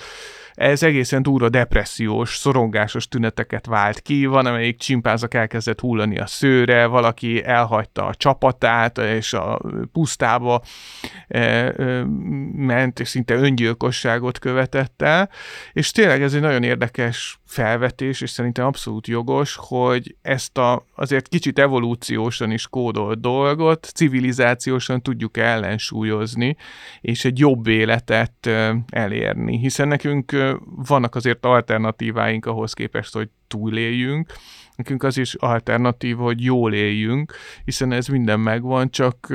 ez 0.55 0.83
egészen 0.83 1.23
durva 1.23 1.49
depressziós, 1.49 2.37
szorongásos 2.37 3.09
tüneteket 3.09 3.67
vált 3.67 4.01
ki, 4.01 4.27
van 4.27 4.47
amelyik 4.47 4.79
csimpánzak 4.79 5.35
elkezdett 5.35 5.81
hullani 5.81 6.19
a 6.19 6.27
szőre, 6.27 6.87
valaki 6.87 7.45
elhagyta 7.45 8.07
a 8.07 8.15
csapatát, 8.15 8.99
és 8.99 9.33
a 9.33 9.61
pusztába 9.93 10.63
e, 11.29 11.39
e, 11.39 12.05
ment, 12.55 13.01
és 13.01 13.09
szinte 13.09 13.35
öngyilkosságot 13.35 14.39
követett 14.39 15.03
el, 15.03 15.31
és 15.73 15.91
tényleg 15.91 16.23
ez 16.23 16.35
egy 16.35 16.41
nagyon 16.41 16.63
érdekes 16.63 17.39
felvetés, 17.55 18.21
és 18.21 18.31
szerintem 18.31 18.67
abszolút 18.67 19.07
jogos, 19.07 19.57
hogy 19.61 20.17
ezt 20.23 20.59
a 20.59 20.87
azért 20.95 21.29
kicsit 21.29 21.59
evolúciósan 21.59 22.51
is 22.51 22.69
kódolt 22.69 23.21
dolgot 23.21 23.91
civilizációsan 23.95 25.03
tudjuk 25.03 25.37
ellensúlyozni, 25.37 26.57
és 27.01 27.25
egy 27.25 27.39
jobb 27.39 27.67
életet 27.67 28.51
elérni, 28.89 29.59
hiszen 29.59 29.89
nekünk 29.89 30.57
vannak 30.65 31.15
azért 31.15 31.45
alternatíváink 31.45 32.47
ahhoz 32.47 32.73
képest, 32.73 33.15
hogy 33.15 33.29
túléljünk, 33.55 34.33
nekünk 34.77 35.03
az 35.03 35.19
is 35.19 35.35
alternatív, 35.35 36.17
hogy 36.17 36.45
jól 36.45 36.75
éljünk, 36.75 37.33
hiszen 37.65 37.93
ez 37.93 38.07
minden 38.07 38.41
megvan, 38.41 38.91
csak 38.91 39.35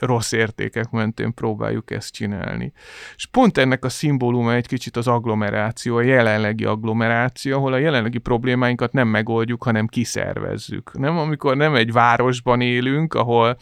rossz 0.00 0.32
értékek 0.32 0.90
mentén 0.90 1.34
próbáljuk 1.34 1.90
ezt 1.90 2.12
csinálni. 2.12 2.72
És 3.16 3.26
pont 3.26 3.58
ennek 3.58 3.84
a 3.84 3.88
szimbóluma 3.88 4.54
egy 4.54 4.66
kicsit 4.66 4.96
az 4.96 5.06
agglomeráció, 5.06 5.96
a 5.96 6.02
jelenlegi 6.02 6.64
agglomeráció, 6.64 7.56
ahol 7.56 7.72
a 7.72 7.78
jelenlegi 7.78 8.18
problémáinkat 8.18 8.92
nem 8.92 9.08
megoldjuk, 9.08 9.62
hanem 9.62 9.86
kiszervezzük. 9.86 10.98
Nem, 10.98 11.18
amikor 11.18 11.56
nem 11.56 11.74
egy 11.74 11.92
városban 11.92 12.60
élünk, 12.60 13.14
ahol 13.14 13.56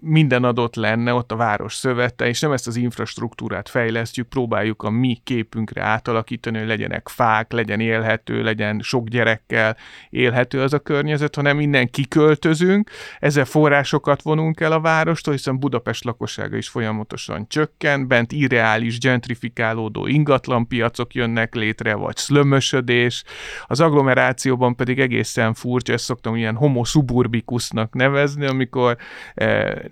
minden 0.00 0.44
adott 0.44 0.74
lenne 0.74 1.14
ott 1.14 1.32
a 1.32 1.36
város 1.36 1.74
szövete, 1.74 2.26
és 2.26 2.40
nem 2.40 2.52
ezt 2.52 2.66
az 2.66 2.76
infrastruktúrát 2.76 3.68
fejlesztjük, 3.68 4.28
próbáljuk 4.28 4.82
a 4.82 4.90
mi 4.90 5.20
képünkre 5.24 5.82
átalakítani, 5.82 6.58
hogy 6.58 6.66
legyenek 6.66 7.08
fák, 7.08 7.52
legyen 7.52 7.80
élhető, 7.80 8.42
legyen 8.42 8.80
sok 8.82 9.08
gyerekkel 9.08 9.76
élhető 10.10 10.60
az 10.60 10.72
a 10.72 10.78
környezet, 10.78 11.34
hanem 11.34 11.56
minden 11.56 11.90
kiköltözünk, 11.90 12.90
ezzel 13.18 13.44
forrásokat 13.44 14.22
vonunk 14.22 14.60
el 14.60 14.72
a 14.72 14.80
várostól, 14.80 15.34
hiszen 15.34 15.58
Budapest 15.58 16.04
lakossága 16.04 16.56
is 16.56 16.68
folyamatosan 16.68 17.48
csökken, 17.48 18.08
bent 18.08 18.32
irreális, 18.32 18.98
gentrifikálódó 18.98 20.06
ingatlanpiacok 20.06 21.14
jönnek 21.14 21.54
létre, 21.54 21.94
vagy 21.94 22.16
szlömösödés, 22.16 23.24
az 23.66 23.80
agglomerációban 23.80 24.76
pedig 24.76 25.00
egészen 25.00 25.54
furcsa, 25.54 25.92
ezt 25.92 26.04
szoktam 26.04 26.36
ilyen 26.36 26.56
homo 26.56 26.84
suburbicusnak 26.84 27.94
nevezni, 27.94 28.46
amikor 28.46 28.96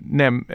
nem 0.09 0.45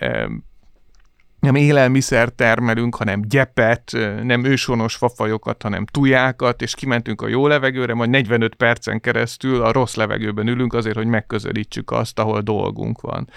nem 1.45 1.55
élelmiszer 1.55 2.29
termelünk, 2.29 2.95
hanem 2.95 3.23
gyepet, 3.23 3.91
nem 4.23 4.45
őshonos 4.45 4.95
fafajokat, 4.95 5.63
hanem 5.63 5.87
tujákat, 5.87 6.63
és 6.63 6.75
kimentünk 6.75 7.23
a 7.23 7.29
jó 7.29 7.47
levegőre, 7.47 7.95
majd 7.95 8.11
45 8.11 8.55
percen 8.55 9.01
keresztül 9.01 9.63
a 9.63 9.73
rossz 9.73 9.95
levegőben 9.95 10.49
ülünk 10.49 10.73
azért, 10.73 10.97
hogy 10.97 11.07
megközelítsük 11.07 11.91
azt, 11.91 12.19
ahol 12.19 12.41
dolgunk 12.41 13.01
van. 13.01 13.29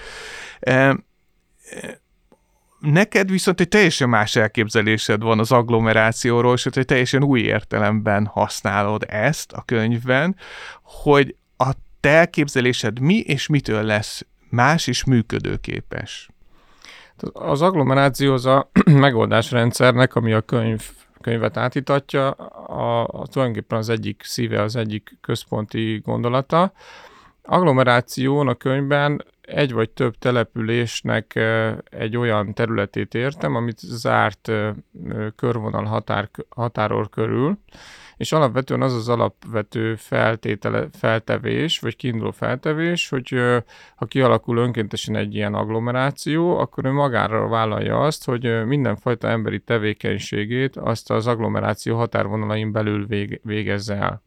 neked 2.80 3.30
viszont 3.30 3.60
egy 3.60 3.68
teljesen 3.68 4.10
más 4.10 4.36
elképzelésed 4.36 5.22
van 5.22 5.40
az 5.40 5.52
agglomerációról, 5.52 6.54
és 6.54 6.66
egy 6.66 6.86
teljesen 6.86 7.24
új 7.24 7.40
értelemben 7.40 8.26
használod 8.26 9.06
ezt 9.08 9.52
a 9.52 9.62
könyvben, 9.66 10.36
hogy 10.82 11.36
a 11.58 11.72
te 12.00 12.10
elképzelésed 12.10 13.00
mi 13.00 13.16
és 13.16 13.48
mitől 13.48 13.84
lesz 13.84 14.26
más 14.50 14.88
és 14.88 15.04
működőképes. 15.04 16.30
Az 17.34 17.62
agglomeráció 17.62 18.34
az 18.34 18.46
a 18.46 18.70
megoldásrendszernek, 18.86 20.16
ami 20.16 20.34
a 20.34 20.42
könyv 20.42 20.82
könyvet 21.22 21.58
átítatja, 21.58 22.32
a, 22.32 23.04
a, 23.04 23.28
tulajdonképpen 23.28 23.78
az 23.78 23.90
egyik 23.90 24.22
szíve, 24.24 24.62
az 24.62 24.76
egyik 24.76 25.18
központi 25.22 26.02
gondolata. 26.06 26.72
Agglomeráción 27.42 28.48
a 28.48 28.54
könyvben 28.54 29.26
egy 29.42 29.74
vagy 29.74 29.90
több 29.90 30.18
településnek 30.18 31.40
egy 31.90 32.18
olyan 32.18 32.54
területét 32.54 33.14
értem, 33.14 33.56
amit 33.56 33.80
zárt 33.80 34.52
körvonal 35.36 35.84
határ, 35.84 36.30
határor 36.50 37.10
körül, 37.10 37.58
és 38.18 38.32
alapvetően 38.32 38.82
az 38.82 38.94
az 38.94 39.10
alapvető 39.10 39.96
feltétele, 39.96 40.88
feltevés, 40.92 41.80
vagy 41.80 41.96
kiinduló 41.96 42.32
feltevés, 42.32 43.10
hogy 43.10 43.36
ha 43.96 44.06
kialakul 44.06 44.58
önkéntesen 44.58 45.16
egy 45.16 45.36
ilyen 45.36 45.54
agglomeráció, 45.54 46.58
akkor 46.58 46.86
ő 46.86 46.92
magára 46.92 47.48
vállalja 47.48 48.00
azt, 48.00 48.26
hogy 48.26 48.66
mindenfajta 48.66 49.28
emberi 49.28 49.60
tevékenységét 49.60 50.76
azt 50.76 51.12
az 51.12 51.28
agglomeráció 51.28 51.96
határvonalain 51.98 52.72
belül 52.72 53.08
végezze 53.42 53.96
el. 53.96 54.26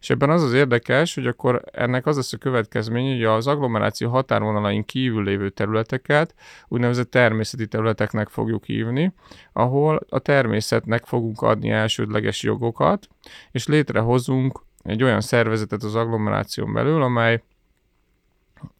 És 0.00 0.10
ebben 0.10 0.30
az 0.30 0.42
az 0.42 0.52
érdekes, 0.52 1.14
hogy 1.14 1.26
akkor 1.26 1.62
ennek 1.72 2.06
az 2.06 2.16
lesz 2.16 2.32
a 2.32 2.36
következmény, 2.36 3.12
hogy 3.12 3.24
az 3.24 3.46
agglomeráció 3.46 4.10
határvonalain 4.10 4.84
kívül 4.84 5.24
lévő 5.24 5.50
területeket 5.50 6.34
úgynevezett 6.68 7.10
természeti 7.10 7.66
területeknek 7.66 8.28
fogjuk 8.28 8.64
hívni, 8.64 9.12
ahol 9.52 10.00
a 10.08 10.18
természetnek 10.18 11.04
fogunk 11.04 11.42
adni 11.42 11.70
elsődleges 11.70 12.42
jogokat, 12.42 13.08
és 13.50 13.66
létrehozunk 13.66 14.60
egy 14.82 15.02
olyan 15.02 15.20
szervezetet 15.20 15.82
az 15.82 15.94
agglomeráción 15.94 16.72
belül, 16.72 17.02
amely 17.02 17.42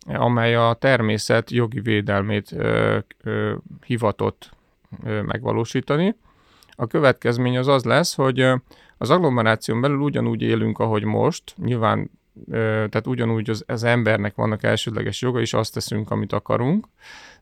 amely 0.07 0.55
a 0.55 0.77
természet 0.79 1.51
jogi 1.51 1.81
védelmét 1.81 2.53
ö, 2.53 2.99
ö, 3.23 3.55
hivatott 3.85 4.51
ö, 5.05 5.23
megvalósítani. 5.23 6.15
A 6.81 6.87
következmény 6.87 7.59
az 7.59 7.69
az 7.69 7.85
lesz, 7.85 8.15
hogy 8.15 8.41
az 8.99 9.11
agglomeráción 9.11 9.81
belül 9.81 9.99
ugyanúgy 9.99 10.43
élünk, 10.43 10.79
ahogy 10.79 11.05
most, 11.05 11.55
nyilván 11.57 12.11
tehát 12.51 13.07
ugyanúgy 13.07 13.51
az, 13.51 13.65
az 13.67 13.85
embernek 13.85 14.35
vannak 14.35 14.63
elsődleges 14.63 15.21
joga, 15.21 15.41
és 15.41 15.55
azt 15.55 15.75
teszünk, 15.75 16.11
amit 16.11 16.33
akarunk. 16.33 16.87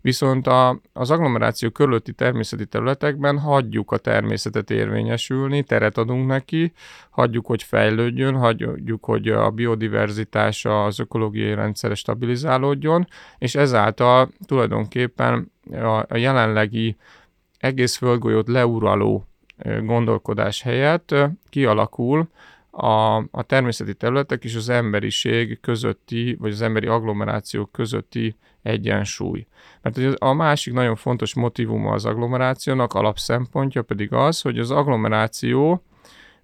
Viszont 0.00 0.47
a, 0.47 0.80
az 0.92 1.11
agglomeráció 1.11 1.71
körülötti 1.71 2.12
természeti 2.12 2.66
területekben 2.66 3.38
hagyjuk 3.38 3.90
a 3.90 3.97
természetet 3.97 4.71
érvényesülni, 4.71 5.62
teret 5.62 5.99
adunk 5.99 6.26
neki, 6.26 6.73
hagyjuk, 7.11 7.47
hogy 7.47 7.62
fejlődjön, 7.62 8.35
hagyjuk, 8.37 9.04
hogy 9.04 9.28
a 9.28 9.50
biodiverzitása, 9.50 10.85
az 10.85 10.99
ökológiai 10.99 11.54
rendszer 11.54 11.97
stabilizálódjon, 11.97 13.07
és 13.38 13.54
ezáltal 13.54 14.30
tulajdonképpen 14.47 15.52
a, 15.73 16.04
a 16.09 16.16
jelenlegi 16.16 16.97
egész 17.59 17.97
földgolyót 17.97 18.49
leuraló 18.49 19.27
gondolkodás 19.82 20.62
helyett 20.62 21.14
kialakul 21.48 22.28
a, 22.70 23.16
a 23.16 23.42
természeti 23.46 23.94
területek 23.94 24.44
és 24.44 24.54
az 24.54 24.68
emberiség 24.68 25.60
közötti, 25.60 26.36
vagy 26.40 26.52
az 26.52 26.62
emberi 26.62 26.86
agglomerációk 26.86 27.72
közötti 27.72 28.36
egyensúly. 28.62 29.46
Mert 29.82 29.98
a 30.18 30.32
másik 30.32 30.72
nagyon 30.72 30.96
fontos 30.96 31.34
motivuma 31.34 31.92
az 31.92 32.04
agglomerációnak, 32.04 32.94
alapszempontja 32.94 33.82
pedig 33.82 34.12
az, 34.12 34.40
hogy 34.40 34.58
az 34.58 34.70
agglomeráció, 34.70 35.82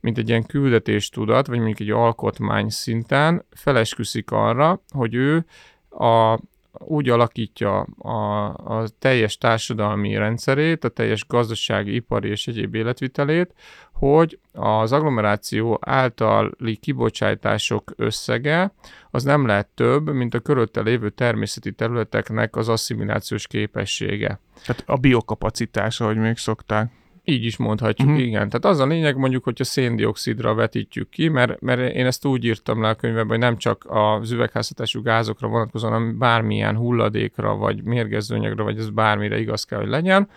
mint 0.01 0.19
egy 0.19 0.29
ilyen 0.29 0.47
küldetéstudat, 0.47 1.47
vagy 1.47 1.57
mondjuk 1.57 1.81
egy 1.81 1.91
alkotmány 1.91 2.69
szinten 2.69 3.45
felesküszik 3.51 4.31
arra, 4.31 4.81
hogy 4.91 5.15
ő 5.15 5.45
a, 5.89 6.39
úgy 6.79 7.09
alakítja 7.09 7.81
a, 7.99 8.45
a 8.55 8.85
teljes 8.99 9.39
társadalmi 9.39 10.17
rendszerét, 10.17 10.85
a 10.85 10.89
teljes 10.89 11.27
gazdasági, 11.27 11.95
ipari 11.95 12.29
és 12.29 12.47
egyéb 12.47 12.75
életvitelét, 12.75 13.55
hogy 13.93 14.39
az 14.53 14.93
agglomeráció 14.93 15.79
általi 15.81 16.77
kibocsátások 16.77 17.93
összege 17.97 18.73
az 19.11 19.23
nem 19.23 19.47
lehet 19.47 19.67
több, 19.67 20.11
mint 20.11 20.35
a 20.35 20.41
körülötte 20.41 20.81
lévő 20.81 21.11
természeti 21.11 21.73
területeknek 21.73 22.57
az 22.57 22.69
asszimilációs 22.69 23.47
képessége. 23.47 24.41
Tehát 24.67 24.83
a 24.87 24.97
biokapacitása, 24.97 26.05
hogy 26.05 26.17
még 26.17 26.37
szokták. 26.37 26.91
Így 27.27 27.45
is 27.45 27.57
mondhatjuk, 27.57 28.09
uh-huh. 28.09 28.25
igen. 28.25 28.49
Tehát 28.49 28.65
az 28.65 28.79
a 28.79 28.87
lényeg 28.87 29.17
mondjuk, 29.17 29.45
hogy 29.45 29.57
a 29.61 29.65
széndiokszidra 29.65 30.55
vetítjük 30.55 31.09
ki, 31.09 31.29
mert, 31.29 31.61
mert 31.61 31.95
én 31.95 32.07
ezt 32.07 32.25
úgy 32.25 32.45
írtam 32.45 32.83
le 32.83 32.89
a 32.89 32.95
könyvben, 32.95 33.27
hogy 33.27 33.39
nem 33.39 33.57
csak 33.57 33.85
az 33.89 34.31
üvegházhatású 34.31 35.03
gázokra 35.03 35.49
vonatkozóan, 35.49 35.93
hanem 35.93 36.19
bármilyen 36.19 36.77
hulladékra, 36.77 37.57
vagy 37.57 37.83
mérgezőanyagra, 37.83 38.65
vagy 38.65 38.79
ez 38.79 38.91
bármire 38.91 39.39
igaz 39.41 39.65
kell, 39.65 39.79
hogy 39.79 39.89
legyen, 39.89 40.29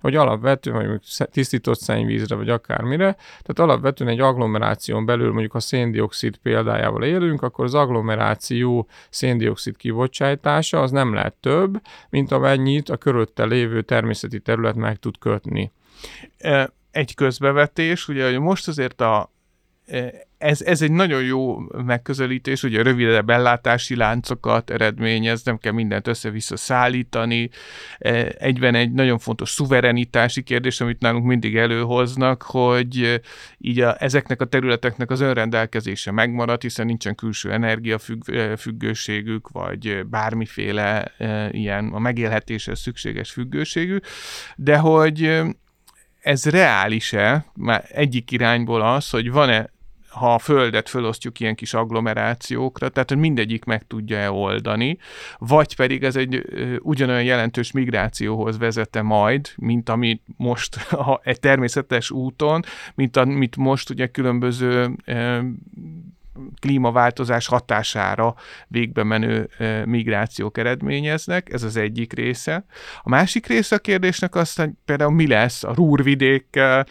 hogy 0.00 0.16
alapvetően, 0.16 0.88
vagy 0.88 1.28
tisztított 1.30 1.78
szennyvízre, 1.80 2.34
vagy 2.34 2.48
akármire, 2.48 3.16
tehát 3.42 3.70
alapvetően 3.70 4.10
egy 4.10 4.20
agglomeráción 4.20 5.04
belül, 5.04 5.32
mondjuk 5.32 5.54
a 5.54 5.60
széndiokszid 5.60 6.36
példájával 6.36 7.02
élünk, 7.02 7.42
akkor 7.42 7.64
az 7.64 7.74
agglomeráció 7.74 8.88
széndiokszid 9.10 9.76
kibocsátása 9.76 10.80
az 10.80 10.90
nem 10.90 11.14
lehet 11.14 11.34
több, 11.34 11.80
mint 12.10 12.32
amennyit 12.32 12.88
a 12.88 12.96
körülötte 12.96 13.44
lévő 13.44 13.82
természeti 13.82 14.40
terület 14.40 14.74
meg 14.74 14.96
tud 14.96 15.18
kötni. 15.18 15.72
Egy 16.90 17.14
közbevetés, 17.14 18.08
ugye 18.08 18.24
hogy 18.24 18.38
most 18.38 18.68
azért 18.68 19.00
a 19.00 19.30
ez, 20.38 20.62
ez 20.62 20.82
egy 20.82 20.90
nagyon 20.90 21.22
jó 21.22 21.58
megközelítés, 21.84 22.62
ugye 22.62 22.82
rövidebb 22.82 23.30
ellátási 23.30 23.96
láncokat 23.96 24.70
eredményez, 24.70 25.42
nem 25.44 25.58
kell 25.58 25.72
mindent 25.72 26.06
össze-vissza 26.06 26.56
szállítani. 26.56 27.50
Egyben 28.38 28.74
egy 28.74 28.92
nagyon 28.92 29.18
fontos 29.18 29.50
szuverenitási 29.50 30.42
kérdés, 30.42 30.80
amit 30.80 31.00
nálunk 31.00 31.26
mindig 31.26 31.56
előhoznak, 31.56 32.42
hogy 32.42 33.20
így 33.58 33.80
a, 33.80 34.02
ezeknek 34.02 34.40
a 34.40 34.44
területeknek 34.44 35.10
az 35.10 35.20
önrendelkezése 35.20 36.10
megmarad, 36.10 36.62
hiszen 36.62 36.86
nincsen 36.86 37.14
külső 37.14 37.52
energiafüggőségük, 37.52 39.48
vagy 39.48 40.06
bármiféle 40.06 41.12
ilyen 41.50 41.88
a 41.92 41.98
megélhetéshez 41.98 42.80
szükséges 42.80 43.30
függőségük, 43.30 44.04
de 44.56 44.76
hogy 44.76 45.42
ez 46.22 46.44
reális-e, 46.44 47.44
már 47.54 47.84
egyik 47.88 48.30
irányból 48.30 48.82
az, 48.82 49.10
hogy 49.10 49.30
van-e 49.30 49.70
ha 50.12 50.34
a 50.34 50.38
Földet 50.38 50.88
felosztjuk 50.88 51.40
ilyen 51.40 51.54
kis 51.54 51.74
agglomerációkra, 51.74 52.88
tehát 52.88 53.08
hogy 53.08 53.18
mindegyik 53.18 53.64
meg 53.64 53.86
tudja-e 53.86 54.30
oldani, 54.30 54.98
vagy 55.38 55.76
pedig 55.76 56.02
ez 56.02 56.16
egy 56.16 56.44
ugyanolyan 56.78 57.22
jelentős 57.22 57.70
migrációhoz 57.70 58.58
vezete 58.58 59.02
majd, 59.02 59.52
mint 59.56 59.88
ami 59.88 60.20
most 60.36 60.76
ha 61.04 61.20
egy 61.24 61.40
természetes 61.40 62.10
úton, 62.10 62.62
mint 62.94 63.16
amit 63.16 63.56
most 63.56 63.90
ugye 63.90 64.06
különböző 64.06 64.96
klímaváltozás 66.60 67.46
hatására 67.46 68.34
végbe 68.68 69.02
menő 69.02 69.48
migrációk 69.84 70.58
eredményeznek, 70.58 71.52
ez 71.52 71.62
az 71.62 71.76
egyik 71.76 72.12
része. 72.12 72.64
A 73.02 73.08
másik 73.08 73.46
része 73.46 73.76
a 73.76 73.78
kérdésnek 73.78 74.34
az, 74.34 74.54
hogy 74.54 74.70
például 74.84 75.12
mi 75.12 75.26
lesz 75.26 75.64
a 75.64 75.74
Rúrvidékkel, 75.74 76.86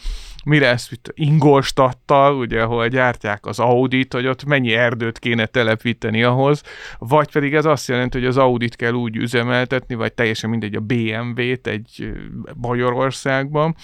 mi 0.45 0.59
lesz 0.59 0.91
itt 0.91 1.11
Ingolstattal, 1.13 2.35
ugye, 2.35 2.61
ahol 2.61 2.87
gyártják 2.87 3.45
az 3.45 3.59
Audit, 3.59 4.13
hogy 4.13 4.27
ott 4.27 4.43
mennyi 4.43 4.73
erdőt 4.73 5.19
kéne 5.19 5.45
telepíteni 5.45 6.23
ahhoz, 6.23 6.61
vagy 6.97 7.31
pedig 7.31 7.53
ez 7.53 7.65
azt 7.65 7.87
jelenti, 7.87 8.17
hogy 8.17 8.27
az 8.27 8.37
Audit 8.37 8.75
kell 8.75 8.93
úgy 8.93 9.15
üzemeltetni, 9.15 9.95
vagy 9.95 10.13
teljesen 10.13 10.49
mindegy 10.49 10.75
a 10.75 10.79
BMW-t 10.79 11.67
egy 11.67 12.13
Magyarországban, 12.55 13.75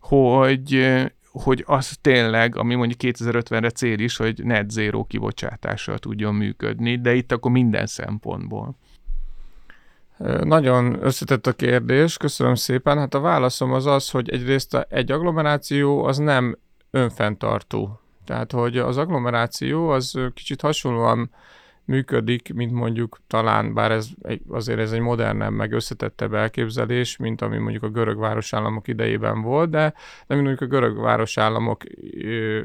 hogy 0.00 0.96
hogy 1.42 1.64
az 1.66 1.96
tényleg, 2.00 2.56
ami 2.56 2.74
mondjuk 2.74 3.14
2050-re 3.16 3.70
cél 3.70 3.98
is, 3.98 4.16
hogy 4.16 4.44
net 4.44 4.70
zero 4.70 5.04
kibocsátással 5.04 5.98
tudjon 5.98 6.34
működni, 6.34 7.00
de 7.00 7.14
itt 7.14 7.32
akkor 7.32 7.50
minden 7.50 7.86
szempontból. 7.86 8.76
Nagyon 10.42 11.04
összetett 11.04 11.46
a 11.46 11.52
kérdés, 11.52 12.16
köszönöm 12.16 12.54
szépen. 12.54 12.98
Hát 12.98 13.14
a 13.14 13.20
válaszom 13.20 13.72
az 13.72 13.86
az, 13.86 14.10
hogy 14.10 14.30
egyrészt 14.30 14.86
egy 14.88 15.10
agglomeráció 15.12 16.04
az 16.04 16.18
nem 16.18 16.58
önfenntartó. 16.90 18.00
Tehát, 18.24 18.52
hogy 18.52 18.78
az 18.78 18.96
agglomeráció 18.96 19.88
az 19.88 20.18
kicsit 20.34 20.60
hasonlóan 20.60 21.30
működik, 21.86 22.54
mint 22.54 22.72
mondjuk 22.72 23.18
talán, 23.26 23.74
bár 23.74 23.90
ez 23.90 24.08
egy, 24.22 24.42
azért 24.48 24.78
ez 24.78 24.92
egy 24.92 25.00
modernebb, 25.00 25.52
meg 25.52 25.72
összetettebb 25.72 26.34
elképzelés, 26.34 27.16
mint 27.16 27.42
ami 27.42 27.58
mondjuk 27.58 27.82
a 27.82 27.88
görög 27.88 28.18
városállamok 28.18 28.88
idejében 28.88 29.42
volt, 29.42 29.70
de, 29.70 29.94
de 30.26 30.34
mint 30.34 30.46
mondjuk 30.46 30.70
a 30.70 30.74
görög 30.74 31.00
városállamok 31.00 31.82
ö, 32.22 32.60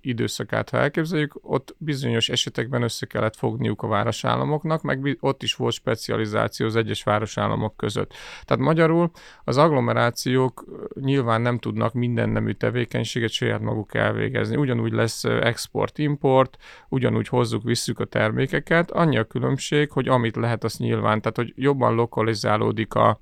időszakát, 0.00 0.70
ha 0.70 0.76
elképzeljük, 0.76 1.38
ott 1.42 1.74
bizonyos 1.78 2.28
esetekben 2.28 2.82
össze 2.82 3.06
kellett 3.06 3.36
fogniuk 3.36 3.82
a 3.82 3.86
városállamoknak, 3.86 4.82
meg 4.82 5.16
ott 5.20 5.42
is 5.42 5.54
volt 5.54 5.74
specializáció 5.74 6.66
az 6.66 6.76
egyes 6.76 7.02
városállamok 7.02 7.76
között. 7.76 8.14
Tehát 8.44 8.64
magyarul 8.64 9.10
az 9.44 9.56
agglomerációk 9.56 10.64
nyilván 11.00 11.40
nem 11.40 11.58
tudnak 11.58 11.92
minden 11.92 12.28
nemű 12.28 12.52
tevékenységet 12.52 13.30
saját 13.30 13.60
maguk 13.60 13.94
elvégezni. 13.94 14.56
Ugyanúgy 14.56 14.92
lesz 14.92 15.24
export-import, 15.24 16.56
ugyanúgy 16.88 17.28
hozzuk, 17.28 17.62
visszük 17.62 18.00
a 18.00 18.04
termékeket, 18.14 18.90
annyi 18.90 19.18
a 19.18 19.24
különbség, 19.24 19.90
hogy 19.90 20.08
amit 20.08 20.36
lehet, 20.36 20.64
azt 20.64 20.78
nyilván, 20.78 21.20
tehát 21.20 21.36
hogy 21.36 21.52
jobban 21.56 21.94
lokalizálódik 21.94 22.94
a, 22.94 23.20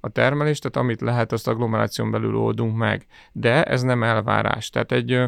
a 0.00 0.08
termelés, 0.08 0.58
tehát 0.58 0.76
amit 0.76 1.00
lehet, 1.00 1.32
azt 1.32 1.48
agglomeráción 1.48 2.10
belül 2.10 2.36
oldunk 2.36 2.76
meg. 2.76 3.06
De 3.32 3.62
ez 3.62 3.82
nem 3.82 4.02
elvárás. 4.02 4.70
Tehát 4.70 4.92
egy, 4.92 5.22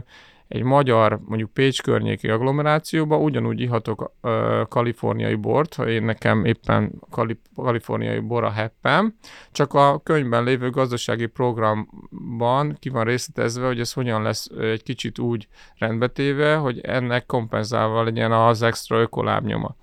egy 0.53 0.63
magyar, 0.63 1.21
mondjuk 1.25 1.51
Pécs 1.51 1.83
környéki 1.83 2.29
agglomerációba 2.29 3.19
ugyanúgy 3.19 3.61
ihatok 3.61 4.13
ö, 4.21 4.63
kaliforniai 4.69 5.35
bort, 5.35 5.75
ha 5.75 5.89
én 5.89 6.03
nekem 6.03 6.45
éppen 6.45 6.93
kali, 7.11 7.41
kaliforniai 7.55 8.19
bor 8.19 8.45
a 8.45 8.51
heppem, 8.51 9.15
csak 9.53 9.75
a 9.75 10.01
könyvben 10.03 10.45
lévő 10.45 10.71
gazdasági 10.71 11.27
programban 11.27 12.77
ki 12.79 12.89
van 12.89 13.05
részletezve, 13.05 13.67
hogy 13.67 13.81
ez 13.81 13.93
hogyan 13.93 14.23
lesz 14.23 14.47
egy 14.61 14.83
kicsit 14.83 15.19
úgy 15.19 15.49
rendbetéve, 15.79 16.55
hogy 16.55 16.81
ennek 16.81 17.27
kompenzálva 17.27 18.03
legyen 18.03 18.33
az 18.33 18.63
extra 18.63 19.01
ökolábnyoma. 19.01 19.77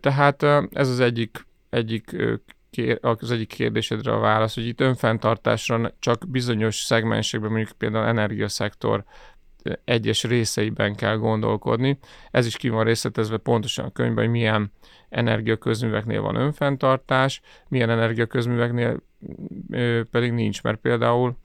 Tehát 0.00 0.42
ez 0.70 0.88
az 0.88 1.00
egyik, 1.00 1.46
egyik 1.70 2.16
az 3.00 3.30
egyik 3.30 3.48
kérdésedre 3.48 4.12
a 4.12 4.18
válasz, 4.18 4.54
hogy 4.54 4.66
itt 4.66 4.80
önfenntartásra 4.80 5.94
csak 5.98 6.28
bizonyos 6.28 6.76
szegmensekben, 6.76 7.50
mondjuk 7.50 7.78
például 7.78 8.06
energiaszektor 8.06 9.04
egyes 9.84 10.24
részeiben 10.24 10.94
kell 10.94 11.16
gondolkodni. 11.16 11.98
Ez 12.30 12.46
is 12.46 12.56
ki 12.56 12.68
van 12.68 12.84
részletezve 12.84 13.36
pontosan 13.36 13.84
a 13.84 13.92
könyvben, 13.92 14.24
hogy 14.24 14.32
milyen 14.32 14.72
energiaközműveknél 15.08 16.22
van 16.22 16.36
önfenntartás, 16.36 17.40
milyen 17.68 17.90
energiaközműveknél 17.90 19.02
pedig 20.10 20.32
nincs, 20.32 20.62
mert 20.62 20.78
például 20.78 21.36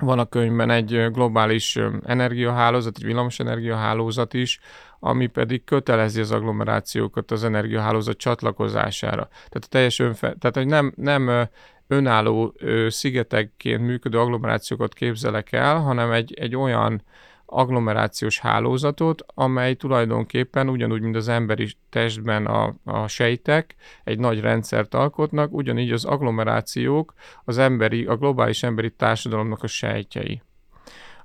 van 0.00 0.18
a 0.18 0.24
könyvben 0.24 0.70
egy 0.70 1.06
globális 1.12 1.78
energiahálózat, 2.04 2.96
egy 2.96 3.04
villamos 3.04 3.38
energiahálózat 3.38 4.34
is, 4.34 4.60
ami 5.00 5.26
pedig 5.26 5.64
kötelezi 5.64 6.20
az 6.20 6.30
agglomerációkat 6.32 7.30
az 7.30 7.44
energiahálózat 7.44 8.16
csatlakozására. 8.16 9.28
Tehát 9.28 9.64
a 9.64 9.68
teljes 9.68 9.98
önfe- 9.98 10.38
tehát 10.38 10.56
hogy 10.56 10.66
nem, 10.66 10.92
nem 10.96 11.48
önálló 11.86 12.54
szigetekként 12.88 13.80
működő 13.80 14.18
agglomerációkat 14.18 14.94
képzelek 14.94 15.52
el, 15.52 15.78
hanem 15.78 16.12
egy, 16.12 16.34
egy 16.34 16.56
olyan 16.56 17.02
agglomerációs 17.50 18.38
hálózatot, 18.38 19.24
amely 19.34 19.74
tulajdonképpen 19.74 20.68
ugyanúgy, 20.68 21.00
mint 21.00 21.16
az 21.16 21.28
emberi 21.28 21.72
testben 21.90 22.46
a, 22.46 22.74
a 22.84 23.06
sejtek 23.06 23.74
egy 24.04 24.18
nagy 24.18 24.40
rendszert 24.40 24.94
alkotnak, 24.94 25.52
ugyanígy 25.52 25.92
az 25.92 26.04
agglomerációk 26.04 27.14
az 27.44 27.58
emberi, 27.58 28.04
a 28.04 28.16
globális 28.16 28.62
emberi 28.62 28.90
társadalomnak 28.90 29.62
a 29.62 29.66
sejtjei. 29.66 30.42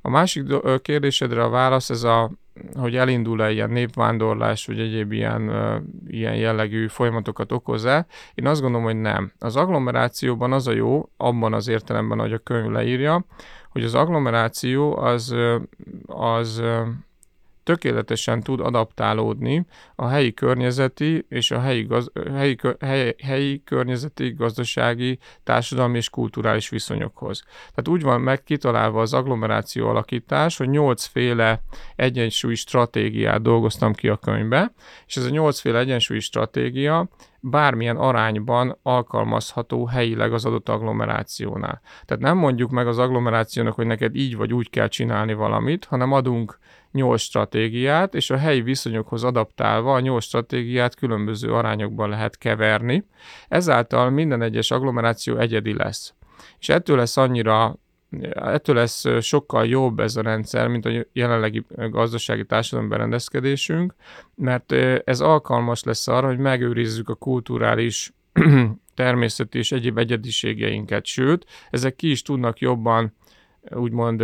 A 0.02 0.10
másik 0.10 0.48
kérdésedre 0.82 1.44
a 1.44 1.50
válasz 1.50 1.90
ez 1.90 2.04
a, 2.04 2.32
hogy 2.76 2.96
elindul-e 2.96 3.52
ilyen 3.52 3.70
népvándorlás, 3.70 4.66
vagy 4.66 4.80
egyéb 4.80 5.12
ilyen, 5.12 5.52
ilyen 6.08 6.36
jellegű 6.36 6.88
folyamatokat 6.88 7.52
okoz-e. 7.52 8.06
Én 8.34 8.48
azt 8.48 8.62
gondolom, 8.62 8.86
hogy 8.86 8.96
nem. 8.96 9.32
Az 9.40 9.56
agglomerációban 9.56 10.54
az 10.54 10.68
a 10.68 10.72
jó, 10.72 11.10
abban 11.18 11.54
az 11.54 11.68
értelemben, 11.68 12.20
hogy 12.20 12.34
a 12.34 12.38
könyv 12.38 12.72
leírja, 12.72 13.26
hogy 13.76 13.84
az 13.84 13.96
agglomeráció 13.96 14.98
az, 14.98 15.36
az 16.06 16.62
tökéletesen 17.64 18.42
tud 18.42 18.60
adaptálódni 18.60 19.66
a 19.96 20.08
helyi 20.08 20.34
környezeti 20.34 21.26
és 21.30 21.52
a 21.52 21.60
helyi, 21.60 21.84
gaz, 21.84 22.12
helyi, 22.34 22.58
helyi, 22.80 23.16
helyi 23.24 23.64
környezeti, 23.64 24.34
gazdasági, 24.34 25.20
társadalmi 25.44 25.98
és 25.98 26.10
kulturális 26.10 26.70
viszonyokhoz. 26.70 27.44
Tehát 27.46 27.88
úgy 27.88 28.02
van 28.02 28.22
meg 28.22 28.44
kitalálva 28.44 29.02
az 29.02 29.14
agglomeráció 29.14 29.88
alakítás, 29.88 30.58
hogy 30.58 30.70
nyolcféle 30.70 31.62
egyensúlyi 31.96 32.56
stratégiát 32.56 33.42
dolgoztam 33.42 33.94
ki 33.94 34.08
a 34.08 34.18
könyvbe, 34.18 34.74
és 35.08 35.18
ez 35.18 35.26
a 35.26 35.30
nyolcféle 35.30 35.80
egyensúlyi 35.80 36.20
stratégia 36.20 37.10
bármilyen 37.50 37.98
arányban 37.98 38.78
alkalmazható 38.84 39.86
helyileg 39.86 40.34
az 40.34 40.46
adott 40.46 40.70
agglomerációnál. 40.70 41.82
Tehát 42.06 42.24
nem 42.24 42.38
mondjuk 42.38 42.70
meg 42.70 42.88
az 42.88 42.98
agglomerációnak, 42.98 43.74
hogy 43.74 43.86
neked 43.86 44.16
így 44.16 44.36
vagy 44.36 44.54
úgy 44.54 44.70
kell 44.70 44.88
csinálni 44.88 45.34
valamit, 45.34 45.86
hanem 45.86 46.12
adunk 46.12 46.60
nyolc 46.92 47.22
stratégiát, 47.22 48.16
és 48.16 48.30
a 48.30 48.38
helyi 48.38 48.62
viszonyokhoz 48.62 49.24
adaptálva 49.24 49.94
a 49.94 50.00
nyolc 50.00 50.24
stratégiát 50.24 50.96
különböző 50.96 51.54
arányokban 51.54 52.10
lehet 52.10 52.38
keverni. 52.38 53.06
Ezáltal 53.48 54.10
minden 54.10 54.42
egyes 54.42 54.72
agglomeráció 54.72 55.38
egyedi 55.38 55.74
lesz. 55.74 56.14
És 56.60 56.70
ettől 56.70 56.98
lesz 56.98 57.18
annyira 57.18 57.76
ettől 58.34 58.76
lesz 58.76 59.06
sokkal 59.20 59.66
jobb 59.66 60.00
ez 60.00 60.16
a 60.16 60.22
rendszer, 60.22 60.68
mint 60.68 60.86
a 60.86 61.06
jelenlegi 61.14 61.66
gazdasági 61.76 62.46
társadalmi 62.46 62.90
berendezkedésünk, 62.90 63.96
mert 64.36 64.72
ez 65.04 65.22
alkalmas 65.22 65.84
lesz 65.84 66.08
arra, 66.08 66.28
hogy 66.28 66.38
megőrizzük 66.38 67.10
a 67.10 67.16
kulturális 67.16 68.14
természeti 68.96 69.58
és 69.58 69.72
egyéb 69.72 69.98
egyediségeinket, 69.98 71.06
sőt, 71.06 71.46
ezek 71.70 71.96
ki 71.96 72.10
is 72.10 72.22
tudnak 72.22 72.60
jobban 72.60 73.14
úgymond 73.72 74.24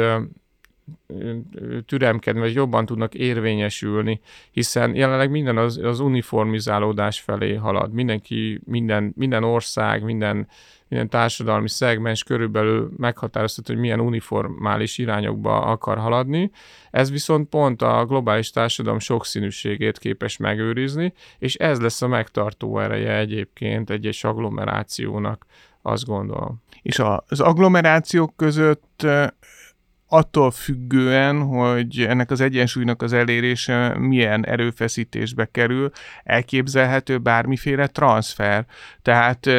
türemkedni, 1.86 2.40
vagy 2.40 2.54
jobban 2.54 2.86
tudnak 2.86 3.14
érvényesülni, 3.14 4.20
hiszen 4.52 4.96
jelenleg 4.96 5.30
minden 5.30 5.58
az, 5.58 5.78
az 5.78 6.00
uniformizálódás 6.00 7.20
felé 7.20 7.54
halad. 7.54 7.94
Mindenki, 7.94 8.62
minden, 8.66 9.14
minden 9.16 9.44
ország, 9.44 10.04
minden, 10.04 10.48
minden 10.88 11.10
társadalmi 11.10 11.70
szegmens 11.70 12.24
körülbelül 12.24 12.92
meghatároztat, 12.98 13.68
hogy 13.68 13.78
milyen 13.78 14.00
uniformális 14.00 14.98
irányokba 14.98 15.62
akar 15.62 15.98
haladni. 15.98 16.52
Ez 16.92 17.12
viszont 17.12 17.50
pont 17.50 17.82
a 17.82 18.06
globális 18.06 18.50
társadalom 18.50 19.00
sokszínűségét 19.00 20.00
képes 20.00 20.38
megőrizni, 20.38 21.14
és 21.40 21.56
ez 21.56 21.82
lesz 21.82 22.02
a 22.02 22.08
megtartó 22.08 22.80
ereje 22.80 23.18
egyébként 23.18 23.90
egy-egy 23.90 24.20
agglomerációnak, 24.22 25.46
azt 25.82 26.06
gondolom. 26.06 26.62
És 26.82 27.02
az 27.28 27.40
agglomerációk 27.40 28.36
között 28.36 29.08
attól 30.14 30.52
függően, 30.52 31.42
hogy 31.42 32.00
ennek 32.00 32.32
az 32.32 32.42
egyensúlynak 32.42 33.02
az 33.02 33.14
elérése 33.14 33.98
milyen 33.98 34.46
erőfeszítésbe 34.46 35.46
kerül, 35.46 35.92
elképzelhető 36.24 37.18
bármiféle 37.18 37.88
transfer. 37.88 38.66
Tehát 39.02 39.50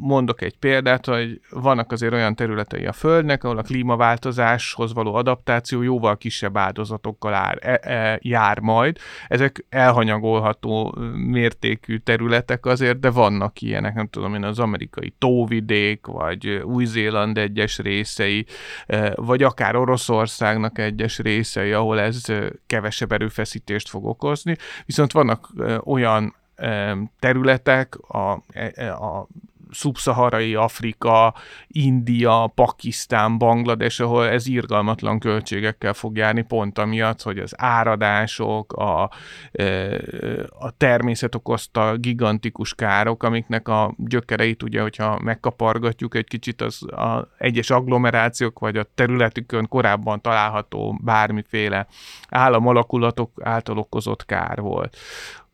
mondok 0.00 0.42
egy 0.42 0.58
példát, 0.58 1.06
hogy 1.06 1.40
vannak 1.50 1.92
azért 1.92 2.12
olyan 2.12 2.34
területei 2.34 2.86
a 2.86 2.92
Földnek, 2.92 3.44
ahol 3.44 3.58
a 3.58 3.62
klímaváltozáshoz 3.62 4.92
való 4.92 5.14
adaptáció 5.14 5.82
jóval 5.82 6.16
kisebb 6.16 6.56
áldozatokkal 6.56 7.34
ár, 7.34 7.58
e, 7.60 7.80
e, 7.82 8.18
jár 8.22 8.58
majd. 8.58 8.98
Ezek 9.28 9.64
elhanyagolható 9.68 10.98
mértékű 11.14 11.96
területek 11.96 12.66
azért, 12.66 13.00
de 13.00 13.10
vannak 13.10 13.60
ilyenek, 13.60 13.94
nem 13.94 14.08
tudom 14.08 14.34
én, 14.34 14.44
az 14.44 14.58
amerikai 14.58 15.14
tóvidék, 15.18 16.06
vagy 16.06 16.48
Új-Zéland 16.48 17.38
egyes 17.38 17.78
részei, 17.78 18.46
vagy 19.14 19.42
akár 19.42 19.76
Oroszországnak 19.92 20.78
egyes 20.78 21.18
részei, 21.18 21.72
ahol 21.72 22.00
ez 22.00 22.22
kevesebb 22.66 23.12
erőfeszítést 23.12 23.88
fog 23.88 24.04
okozni, 24.04 24.56
viszont 24.86 25.12
vannak 25.12 25.48
olyan 25.84 26.34
területek, 27.18 27.96
a, 27.96 28.42
e, 28.52 28.92
a 28.92 29.26
szubszaharai 29.72 30.54
Afrika, 30.54 31.34
India, 31.66 32.52
Pakisztán, 32.54 33.38
Banglades, 33.38 34.00
ahol 34.00 34.28
ez 34.28 34.46
irgalmatlan 34.46 35.18
költségekkel 35.18 35.92
fog 35.92 36.16
járni, 36.16 36.42
pont 36.42 36.78
amiatt, 36.78 37.22
hogy 37.22 37.38
az 37.38 37.52
áradások, 37.56 38.72
a, 38.72 39.10
e, 39.52 39.98
a 40.58 40.70
természet 40.76 41.34
okozta 41.34 41.96
gigantikus 41.96 42.74
károk, 42.74 43.22
amiknek 43.22 43.68
a 43.68 43.94
gyökereit 43.96 44.62
ugye, 44.62 44.80
hogyha 44.80 45.18
megkapargatjuk 45.22 46.14
egy 46.14 46.26
kicsit, 46.26 46.60
az 46.60 46.82
a 46.92 47.28
egyes 47.38 47.70
agglomerációk, 47.70 48.58
vagy 48.58 48.76
a 48.76 48.86
területükön 48.94 49.68
korábban 49.68 50.20
található 50.20 50.98
bármiféle 51.04 51.86
államalakulatok 52.28 53.30
által 53.42 53.78
okozott 53.78 54.24
kár 54.24 54.60
volt. 54.60 54.96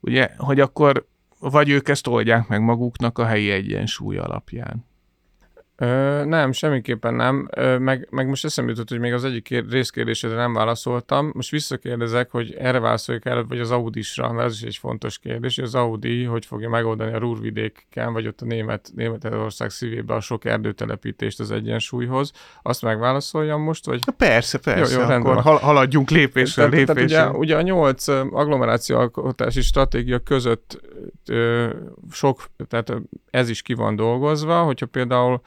Ugye, 0.00 0.31
hogy 0.37 0.61
akkor 0.61 1.07
vagy 1.38 1.68
ők 1.68 1.88
ezt 1.88 2.07
oldják 2.07 2.48
meg 2.48 2.62
maguknak 2.62 3.18
a 3.18 3.27
helyi 3.27 3.51
egyensúly 3.51 4.16
alapján. 4.16 4.88
Ö, 5.80 6.24
nem, 6.24 6.52
semmiképpen 6.52 7.14
nem. 7.14 7.48
Ö, 7.56 7.78
meg, 7.78 8.08
meg 8.10 8.28
most 8.28 8.44
eszembe 8.44 8.70
jutott, 8.70 8.88
hogy 8.88 8.98
még 8.98 9.12
az 9.12 9.24
egyik 9.24 9.42
kér, 9.42 9.64
részkérdésre 9.68 10.28
nem 10.28 10.52
válaszoltam. 10.52 11.30
Most 11.34 11.50
visszakérdezek, 11.50 12.30
hogy 12.30 12.54
erre 12.54 12.80
válaszoljak 12.80 13.26
el, 13.26 13.44
vagy 13.48 13.60
az 13.60 13.70
Audisra, 13.70 14.32
mert 14.32 14.48
ez 14.48 14.54
is 14.54 14.62
egy 14.62 14.76
fontos 14.76 15.18
kérdés, 15.18 15.54
hogy 15.54 15.64
az 15.64 15.74
Audi 15.74 16.24
hogy 16.24 16.46
fogja 16.46 16.68
megoldani 16.68 17.12
a 17.12 17.18
Rúrvidéken, 17.18 18.12
vagy 18.12 18.26
ott 18.26 18.40
a 18.40 18.44
német, 18.44 18.90
Németország 18.94 19.70
szívébe 19.70 20.14
a 20.14 20.20
sok 20.20 20.44
erdőtelepítést 20.44 21.40
az 21.40 21.50
egyensúlyhoz. 21.50 22.32
Azt 22.62 22.82
megválaszoljam 22.82 23.60
most, 23.60 23.86
vagy? 23.86 24.00
Na 24.06 24.12
persze, 24.12 24.58
persze, 24.58 25.00
jó, 25.00 25.08
jó, 25.08 25.14
akkor 25.14 25.40
hal- 25.40 25.62
haladjunk 25.62 26.10
lépésről 26.10 26.70
tehát, 26.70 26.88
lépésre. 26.88 27.16
Tehát 27.16 27.30
ugye, 27.30 27.38
ugye 27.38 27.56
a 27.56 27.62
nyolc 27.62 28.08
agglomerációalkotási 28.08 29.60
stratégia 29.60 30.18
között 30.18 30.80
ö, 31.28 31.68
sok, 32.10 32.44
tehát 32.68 32.92
ez 33.30 33.48
is 33.48 33.62
ki 33.62 33.74
van 33.74 33.96
dolgozva, 33.96 34.62
hogyha 34.62 34.86
például 34.86 35.40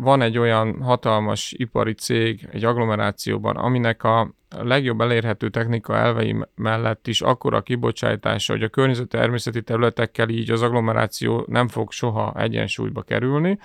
van 0.00 0.22
egy 0.22 0.38
olyan 0.38 0.82
hatalmas 0.82 1.52
ipari 1.56 1.92
cég 1.92 2.48
egy 2.52 2.64
agglomerációban, 2.64 3.56
aminek 3.56 4.04
a 4.04 4.34
legjobb 4.48 5.00
elérhető 5.00 5.48
technika 5.48 5.96
elvei 5.96 6.36
mellett 6.54 7.06
is 7.06 7.20
akkora 7.20 7.62
kibocsátása, 7.62 8.52
hogy 8.52 8.62
a 8.62 8.68
környezet 8.68 9.08
természeti 9.08 9.62
területekkel 9.62 10.28
így 10.28 10.50
az 10.50 10.62
agglomeráció 10.62 11.44
nem 11.46 11.68
fog 11.68 11.92
soha 11.92 12.32
egyensúlyba 12.36 13.02
kerülni, 13.02 13.58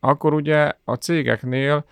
akkor 0.00 0.34
ugye 0.34 0.72
a 0.84 0.94
cégeknél 0.94 1.84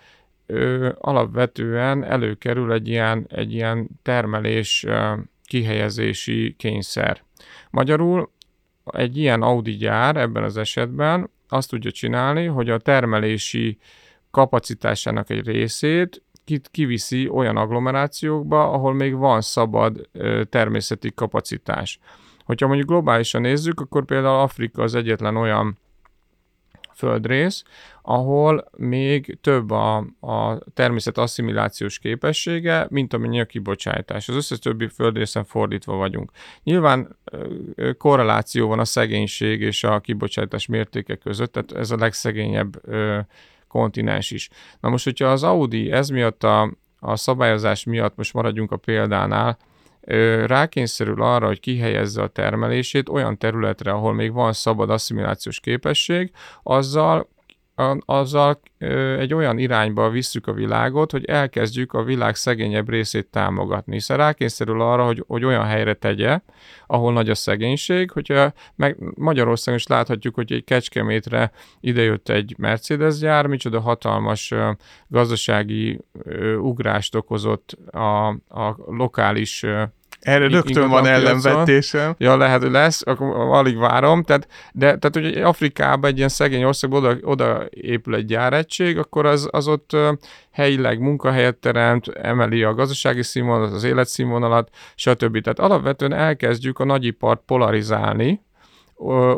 ö, 0.45 0.89
alapvetően 0.99 2.03
előkerül 2.03 2.73
egy 2.73 2.87
ilyen, 2.87 3.25
egy 3.29 3.53
ilyen 3.53 3.89
termelés 4.01 4.83
ö, 4.83 5.13
kihelyezési 5.45 6.55
kényszer. 6.57 7.23
Magyarul 7.69 8.31
egy 8.85 9.17
ilyen 9.17 9.41
Audi 9.41 9.71
gyár 9.71 10.15
ebben 10.15 10.43
az 10.43 10.57
esetben 10.57 11.29
azt 11.53 11.69
tudja 11.69 11.91
csinálni, 11.91 12.45
hogy 12.45 12.69
a 12.69 12.77
termelési 12.77 13.77
kapacitásának 14.31 15.29
egy 15.29 15.45
részét 15.45 16.23
kiviszi 16.71 17.29
olyan 17.29 17.57
agglomerációkba, 17.57 18.71
ahol 18.71 18.93
még 18.93 19.15
van 19.15 19.41
szabad 19.41 20.09
természeti 20.49 21.11
kapacitás. 21.13 21.99
Hogyha 22.45 22.67
mondjuk 22.67 22.89
globálisan 22.89 23.41
nézzük, 23.41 23.79
akkor 23.79 24.05
például 24.05 24.39
Afrika 24.39 24.83
az 24.83 24.95
egyetlen 24.95 25.35
olyan 25.35 25.77
földrész, 26.95 27.63
ahol 28.01 28.69
még 28.77 29.37
több 29.41 29.71
a, 29.71 29.95
a 30.19 30.57
természet 30.73 31.17
asszimilációs 31.17 31.99
képessége, 31.99 32.87
mint 32.89 33.13
amennyi 33.13 33.39
a 33.39 33.45
kibocsátás. 33.45 34.29
Az 34.29 34.35
összes 34.35 34.59
többi 34.59 34.87
földrészen 34.87 35.43
fordítva 35.43 35.95
vagyunk. 35.95 36.31
Nyilván 36.63 37.17
korreláció 37.97 38.67
van 38.67 38.79
a 38.79 38.85
szegénység 38.85 39.61
és 39.61 39.83
a 39.83 39.99
kibocsátás 39.99 40.65
mértéke 40.65 41.15
között, 41.15 41.51
tehát 41.51 41.71
ez 41.71 41.91
a 41.91 41.97
legszegényebb 41.97 42.81
kontinens 43.67 44.31
is. 44.31 44.49
Na 44.79 44.89
most, 44.89 45.03
hogyha 45.03 45.27
az 45.27 45.43
Audi 45.43 45.91
ez 45.91 46.09
miatt 46.09 46.43
a, 46.43 46.73
a 46.99 47.15
szabályozás 47.15 47.83
miatt, 47.83 48.15
most 48.15 48.33
maradjunk 48.33 48.71
a 48.71 48.77
példánál, 48.77 49.57
rákényszerül 50.45 51.21
arra, 51.23 51.47
hogy 51.47 51.59
kihelyezze 51.59 52.21
a 52.21 52.27
termelését 52.27 53.09
olyan 53.09 53.37
területre, 53.37 53.91
ahol 53.91 54.13
még 54.13 54.33
van 54.33 54.53
szabad 54.53 54.89
asszimilációs 54.89 55.59
képesség, 55.59 56.31
azzal 56.63 57.29
azzal 58.05 58.59
egy 59.17 59.33
olyan 59.33 59.57
irányba 59.57 60.09
visszük 60.09 60.47
a 60.47 60.53
világot, 60.53 61.11
hogy 61.11 61.25
elkezdjük 61.25 61.93
a 61.93 62.03
világ 62.03 62.35
szegényebb 62.35 62.89
részét 62.89 63.27
támogatni. 63.27 63.93
Hiszen 63.93 64.17
rákényszerül 64.17 64.81
arra, 64.81 65.05
hogy, 65.05 65.23
hogy 65.27 65.45
olyan 65.45 65.65
helyre 65.65 65.93
tegye, 65.93 66.39
ahol 66.87 67.13
nagy 67.13 67.29
a 67.29 67.35
szegénység, 67.35 68.11
hogyha 68.11 68.53
meg 68.75 68.97
Magyarországon 69.15 69.79
is 69.79 69.87
láthatjuk, 69.87 70.35
hogy 70.35 70.51
egy 70.51 70.63
kecskemétre 70.63 71.51
idejött 71.79 72.29
egy 72.29 72.55
Mercedes 72.57 73.17
gyár, 73.17 73.47
micsoda 73.47 73.79
hatalmas 73.79 74.53
gazdasági 75.07 75.99
ugrást 76.59 77.15
okozott 77.15 77.77
a, 77.91 78.27
a 78.29 78.75
lokális 78.85 79.65
erre 80.23 80.47
rögtön 80.47 80.89
van 80.89 81.05
ellenvetésem. 81.05 82.15
Ja, 82.17 82.37
lehet, 82.37 82.61
hogy 82.61 82.71
lesz, 82.71 83.01
akkor 83.05 83.27
alig 83.35 83.77
várom. 83.77 84.23
Tehát, 84.23 84.47
de, 84.73 84.97
tehát, 84.97 85.13
hogy 85.13 85.41
Afrikában 85.41 86.09
egy 86.09 86.17
ilyen 86.17 86.29
szegény 86.29 86.63
országban 86.63 87.03
oda, 87.03 87.17
oda 87.21 87.65
épül 87.69 88.15
egy 88.15 88.25
gyáregység, 88.25 88.97
akkor 88.97 89.25
az, 89.25 89.47
az 89.51 89.67
ott 89.67 89.97
helyileg 90.51 90.99
munkahelyet 90.99 91.55
teremt, 91.55 92.07
emeli 92.07 92.63
a 92.63 92.73
gazdasági 92.73 93.23
színvonalat, 93.23 93.73
az 93.73 93.83
életszínvonalat, 93.83 94.69
stb. 94.95 95.41
Tehát 95.41 95.59
alapvetően 95.59 96.13
elkezdjük 96.13 96.79
a 96.79 96.85
nagyipart 96.85 97.41
polarizálni, 97.45 98.41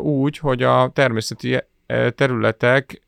úgy, 0.00 0.38
hogy 0.38 0.62
a 0.62 0.90
természeti 0.94 1.62
területek 2.14 3.02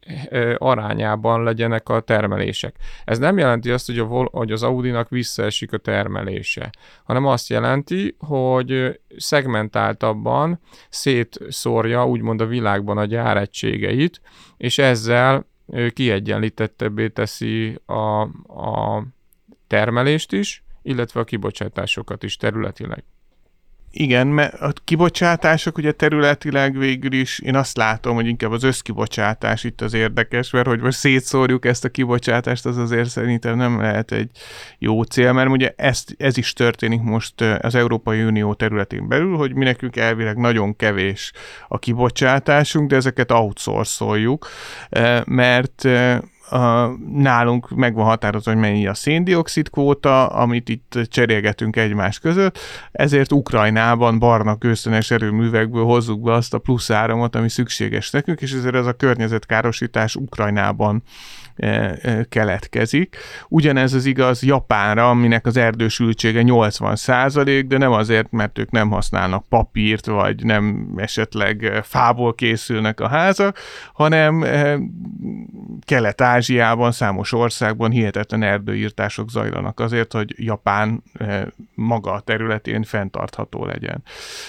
arányában 0.56 1.42
legyenek 1.42 1.88
a 1.88 2.00
termelések. 2.00 2.76
Ez 3.04 3.18
nem 3.18 3.38
jelenti 3.38 3.70
azt, 3.70 3.86
hogy, 3.86 3.98
a, 3.98 4.04
hogy 4.04 4.52
az 4.52 4.62
Audi-nak 4.62 5.08
visszaesik 5.08 5.72
a 5.72 5.78
termelése, 5.78 6.70
hanem 7.04 7.26
azt 7.26 7.48
jelenti, 7.48 8.16
hogy 8.18 9.00
szegmentáltabban 9.16 10.60
szétszórja 10.88 12.06
úgymond 12.06 12.40
a 12.40 12.46
világban 12.46 12.98
a 12.98 13.04
gyáregységeit, 13.04 14.20
és 14.56 14.78
ezzel 14.78 15.46
kiegyenlítettebbé 15.92 17.08
teszi 17.08 17.78
a, 17.86 18.20
a 18.60 19.02
termelést 19.66 20.32
is, 20.32 20.62
illetve 20.82 21.20
a 21.20 21.24
kibocsátásokat 21.24 22.22
is 22.22 22.36
területileg. 22.36 23.04
Igen, 23.90 24.26
mert 24.26 24.54
a 24.54 24.72
kibocsátások 24.84 25.78
ugye 25.78 25.92
területileg 25.92 26.78
végül 26.78 27.12
is, 27.12 27.38
én 27.38 27.54
azt 27.54 27.76
látom, 27.76 28.14
hogy 28.14 28.26
inkább 28.26 28.50
az 28.50 28.62
összkibocsátás 28.62 29.64
itt 29.64 29.80
az 29.80 29.94
érdekes, 29.94 30.50
mert 30.50 30.66
hogy 30.66 30.80
most 30.80 30.98
szétszórjuk 30.98 31.64
ezt 31.64 31.84
a 31.84 31.88
kibocsátást, 31.88 32.66
az 32.66 32.76
azért 32.76 33.08
szerintem 33.08 33.56
nem 33.56 33.80
lehet 33.80 34.12
egy 34.12 34.30
jó 34.78 35.02
cél, 35.02 35.32
mert 35.32 35.50
ugye 35.50 35.72
ezt, 35.76 36.14
ez 36.18 36.36
is 36.36 36.52
történik 36.52 37.00
most 37.00 37.40
az 37.40 37.74
Európai 37.74 38.22
Unió 38.22 38.54
területén 38.54 39.08
belül, 39.08 39.36
hogy 39.36 39.54
mi 39.54 39.64
nekünk 39.64 39.96
elvileg 39.96 40.36
nagyon 40.36 40.76
kevés 40.76 41.32
a 41.68 41.78
kibocsátásunk, 41.78 42.88
de 42.88 42.96
ezeket 42.96 43.30
outsourcoljuk, 43.30 44.48
mert 45.24 45.88
a, 46.50 46.96
nálunk 47.12 47.70
meg 47.70 47.94
van 47.94 48.04
határozva, 48.04 48.50
hogy 48.50 48.60
mennyi 48.60 48.86
a 48.86 48.94
széndiokszid 48.94 49.70
kvóta, 49.70 50.26
amit 50.26 50.68
itt 50.68 50.98
cserélgetünk 51.08 51.76
egymás 51.76 52.18
között, 52.18 52.58
ezért 52.92 53.32
Ukrajnában 53.32 54.18
barna 54.18 54.56
kőszönes 54.56 55.10
erőművekből 55.10 55.84
hozzuk 55.84 56.22
be 56.22 56.32
azt 56.32 56.54
a 56.54 56.58
plusz 56.58 56.90
áramot, 56.90 57.36
ami 57.36 57.48
szükséges 57.48 58.10
nekünk, 58.10 58.40
és 58.40 58.52
ezért 58.52 58.74
ez 58.74 58.86
a 58.86 58.92
környezetkárosítás 58.92 60.16
Ukrajnában 60.16 61.02
keletkezik. 62.28 63.16
Ugyanez 63.48 63.92
az 63.92 64.04
igaz 64.04 64.42
Japánra, 64.42 65.10
aminek 65.10 65.46
az 65.46 65.56
erdősültsége 65.56 66.42
80 66.42 66.96
százalék, 66.96 67.66
de 67.66 67.78
nem 67.78 67.92
azért, 67.92 68.30
mert 68.30 68.58
ők 68.58 68.70
nem 68.70 68.90
használnak 68.90 69.44
papírt, 69.48 70.06
vagy 70.06 70.44
nem 70.44 70.92
esetleg 70.96 71.80
fából 71.82 72.34
készülnek 72.34 73.00
a 73.00 73.08
házak, 73.08 73.58
hanem 73.92 74.44
Kelet-Ázsiában, 75.84 76.92
számos 76.92 77.32
országban 77.32 77.90
hihetetlen 77.90 78.42
erdőírtások 78.42 79.30
zajlanak 79.30 79.80
azért, 79.80 80.12
hogy 80.12 80.34
Japán 80.36 81.02
maga 81.74 82.12
a 82.12 82.20
területén 82.20 82.82
fenntartható 82.82 83.64
legyen. 83.64 84.02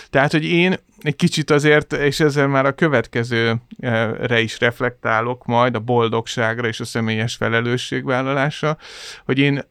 Tehát, 0.10 0.32
hogy 0.32 0.46
én 0.46 0.76
egy 1.02 1.16
kicsit 1.16 1.50
azért, 1.50 1.94
és 1.94 2.20
ezzel 2.20 2.48
már 2.48 2.66
a 2.66 2.76
következőre 2.76 4.40
is 4.40 4.60
reflektálok 4.60 5.46
majd, 5.46 5.76
a 5.76 5.80
boldogságra 5.80 6.68
és 6.68 6.80
a 6.80 6.86
személyes 6.86 7.36
felelősségvállalásra, 7.36 8.78
hogy 9.26 9.40
én 9.40 9.62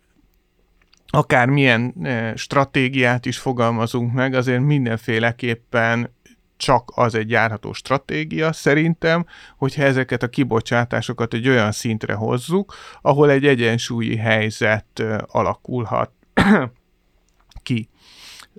akármilyen 1.10 1.94
e, 2.02 2.36
stratégiát 2.36 3.26
is 3.26 3.38
fogalmazunk 3.38 4.12
meg, 4.12 4.34
azért 4.34 4.60
mindenféleképpen 4.60 6.16
csak 6.56 6.92
az 6.94 7.14
egy 7.14 7.30
járható 7.30 7.72
stratégia 7.72 8.52
szerintem, 8.52 9.26
hogyha 9.56 9.82
ezeket 9.82 10.22
a 10.22 10.28
kibocsátásokat 10.28 11.34
egy 11.34 11.48
olyan 11.48 11.72
szintre 11.72 12.14
hozzuk, 12.14 12.74
ahol 13.00 13.30
egy 13.30 13.46
egyensúlyi 13.46 14.16
helyzet 14.16 15.00
e, 15.00 15.24
alakulhat 15.26 16.10
ki. 17.62 17.88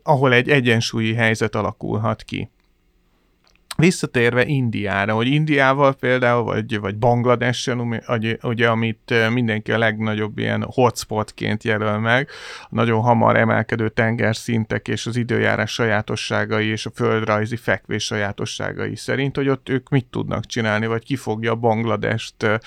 Ahol 0.03 0.33
egy 0.33 0.49
egyensúlyi 0.49 1.13
helyzet 1.13 1.55
alakulhat 1.55 2.23
ki. 2.23 2.49
Visszatérve 3.79 4.45
Indiára, 4.45 5.13
hogy 5.13 5.27
Indiával 5.27 5.93
például, 5.93 6.43
vagy, 6.43 6.79
vagy 6.79 6.97
Bangladessel, 6.97 8.01
ugye, 8.41 8.69
amit 8.69 9.13
mindenki 9.29 9.71
a 9.71 9.77
legnagyobb 9.77 10.37
ilyen 10.37 10.63
hotspotként 10.63 11.63
jelöl 11.63 11.97
meg, 11.97 12.29
nagyon 12.69 13.01
hamar 13.01 13.37
emelkedő 13.37 13.89
tengerszintek 13.89 14.87
és 14.87 15.05
az 15.05 15.15
időjárás 15.15 15.71
sajátosságai 15.71 16.67
és 16.67 16.85
a 16.85 16.91
földrajzi 16.93 17.55
fekvés 17.55 18.03
sajátosságai 18.03 18.95
szerint, 18.95 19.35
hogy 19.35 19.49
ott 19.49 19.69
ők 19.69 19.89
mit 19.89 20.05
tudnak 20.05 20.45
csinálni, 20.45 20.87
vagy 20.87 21.03
ki 21.03 21.15
fogja 21.15 21.55
Bangladest 21.55 22.61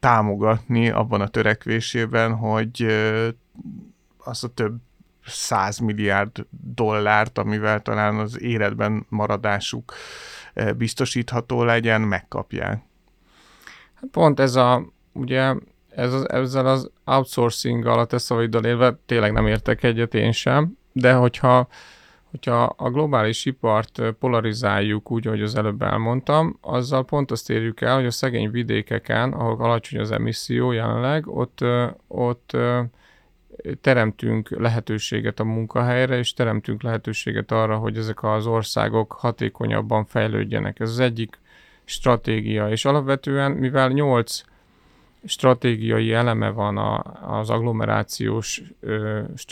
támogatni 0.00 0.90
abban 0.90 1.20
a 1.20 1.28
törekvésében, 1.28 2.34
hogy 2.34 2.82
e, 2.82 3.28
az 4.18 4.44
a 4.44 4.48
több 4.48 4.76
100 5.26 5.78
milliárd 5.78 6.46
dollárt, 6.74 7.38
amivel 7.38 7.80
talán 7.80 8.16
az 8.16 8.40
életben 8.42 9.06
maradásuk 9.08 9.94
eh, 10.54 10.72
biztosítható 10.72 11.62
legyen, 11.62 12.00
megkapják. 12.00 12.82
Pont 14.10 14.40
ez 14.40 14.54
a, 14.54 14.92
ugye 15.12 15.54
ez 15.88 16.12
az, 16.12 16.30
ezzel 16.30 16.66
az 16.66 16.90
outsourcing-gal, 17.04 17.98
a 17.98 18.04
te 18.04 18.18
szavaiddal 18.18 18.64
élve 18.64 18.98
tényleg 19.06 19.32
nem 19.32 19.46
értek 19.46 19.82
egyet 19.82 20.14
én 20.14 20.32
sem, 20.32 20.78
de 20.92 21.14
hogyha, 21.14 21.68
hogyha 22.30 22.62
a 22.62 22.90
globális 22.90 23.44
ipart 23.44 24.02
polarizáljuk 24.18 25.10
úgy, 25.10 25.26
ahogy 25.26 25.42
az 25.42 25.54
előbb 25.54 25.82
elmondtam, 25.82 26.58
azzal 26.60 27.04
pont 27.04 27.30
azt 27.30 27.50
érjük 27.50 27.80
el, 27.80 27.94
hogy 27.94 28.06
a 28.06 28.10
szegény 28.10 28.50
vidékeken, 28.50 29.32
ahol 29.32 29.64
alacsony 29.64 30.00
az 30.00 30.10
emisszió 30.10 30.72
jelenleg, 30.72 31.28
ott, 31.28 31.64
ott 32.08 32.56
teremtünk 33.80 34.50
lehetőséget 34.50 35.40
a 35.40 35.44
munkahelyre, 35.44 36.18
és 36.18 36.32
teremtünk 36.32 36.82
lehetőséget 36.82 37.52
arra, 37.52 37.76
hogy 37.76 37.96
ezek 37.96 38.22
az 38.22 38.46
országok 38.46 39.12
hatékonyabban 39.12 40.04
fejlődjenek. 40.04 40.80
Ez 40.80 40.90
az 40.90 40.98
egyik 40.98 41.38
stratégia, 41.84 42.70
és 42.70 42.84
alapvetően, 42.84 43.50
mivel 43.52 43.88
nyolc 43.88 44.42
stratégiai 45.24 46.12
eleme 46.12 46.48
van 46.48 46.76
a, 46.76 47.02
az 47.38 47.50
agglomerációs, 47.50 48.62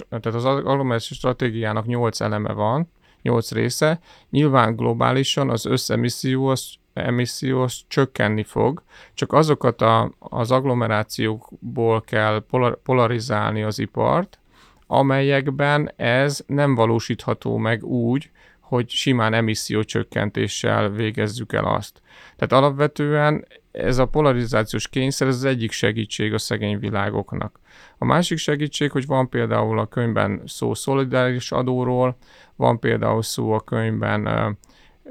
tehát 0.09 0.27
az 0.27 0.44
agglomerációs 0.44 1.18
stratégiának 1.18 1.87
nyolc 1.87 2.20
eleme 2.20 2.53
van, 2.53 2.88
nyolc 3.22 3.53
része, 3.53 4.01
nyilván 4.31 4.77
globálisan 4.77 5.51
az 5.51 5.66
összemisszió 5.66 6.46
az 6.46 6.75
emisszió 6.92 7.62
az 7.62 7.81
csökkenni 7.88 8.42
fog, 8.42 8.83
csak 9.14 9.33
azokat 9.33 9.83
a, 9.83 10.12
az 10.18 10.50
agglomerációkból 10.50 12.00
kell 12.00 12.44
polarizálni 12.83 13.62
az 13.62 13.78
ipart, 13.78 14.38
amelyekben 14.87 15.92
ez 15.96 16.44
nem 16.46 16.74
valósítható 16.74 17.57
meg 17.57 17.85
úgy, 17.85 18.31
hogy 18.61 18.88
simán 18.90 19.35
emissziócsökkentéssel 19.35 20.90
végezzük 20.90 21.52
el 21.52 21.64
azt. 21.64 22.00
Tehát 22.37 22.64
alapvetően 22.64 23.46
ez 23.72 23.98
a 23.98 24.07
polarizációs 24.07 24.88
kényszer 24.88 25.28
az 25.28 25.44
egyik 25.44 25.72
segítség 25.72 26.35
a 26.35 26.38
szegény 26.38 26.78
világoknak. 26.78 27.61
A 27.98 28.05
másik 28.05 28.38
segítség, 28.38 28.90
hogy 28.90 29.07
van 29.07 29.28
például 29.28 29.78
a 29.78 29.87
könyvben 29.87 30.42
szó 30.46 30.74
szolidáris 30.74 31.52
adóról, 31.52 32.16
van 32.57 32.78
például 32.78 33.22
szó 33.22 33.52
a 33.52 33.61
könyvben 33.61 34.26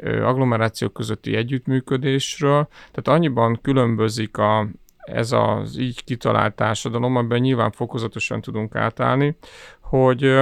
agglomerációk 0.04 0.94
közötti 0.94 1.36
együttműködésről, 1.36 2.68
tehát 2.92 3.20
annyiban 3.20 3.60
különbözik 3.62 4.38
a, 4.38 4.68
ez 4.98 5.32
az 5.32 5.78
így 5.78 6.04
kitalált 6.04 6.56
társadalom, 6.56 7.16
amiben 7.16 7.40
nyilván 7.40 7.72
fokozatosan 7.72 8.42
tudunk 8.42 8.76
átállni, 8.76 9.36
hogy 9.80 10.42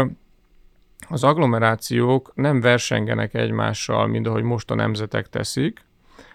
az 1.10 1.24
agglomerációk 1.24 2.32
nem 2.36 2.62
versengenek 2.62 3.34
egymással, 3.34 4.08
mint 4.08 4.28
ahogy 4.28 4.44
most 4.44 4.72
a 4.72 4.76
nemzetek 4.76 5.30
teszik, 5.30 5.86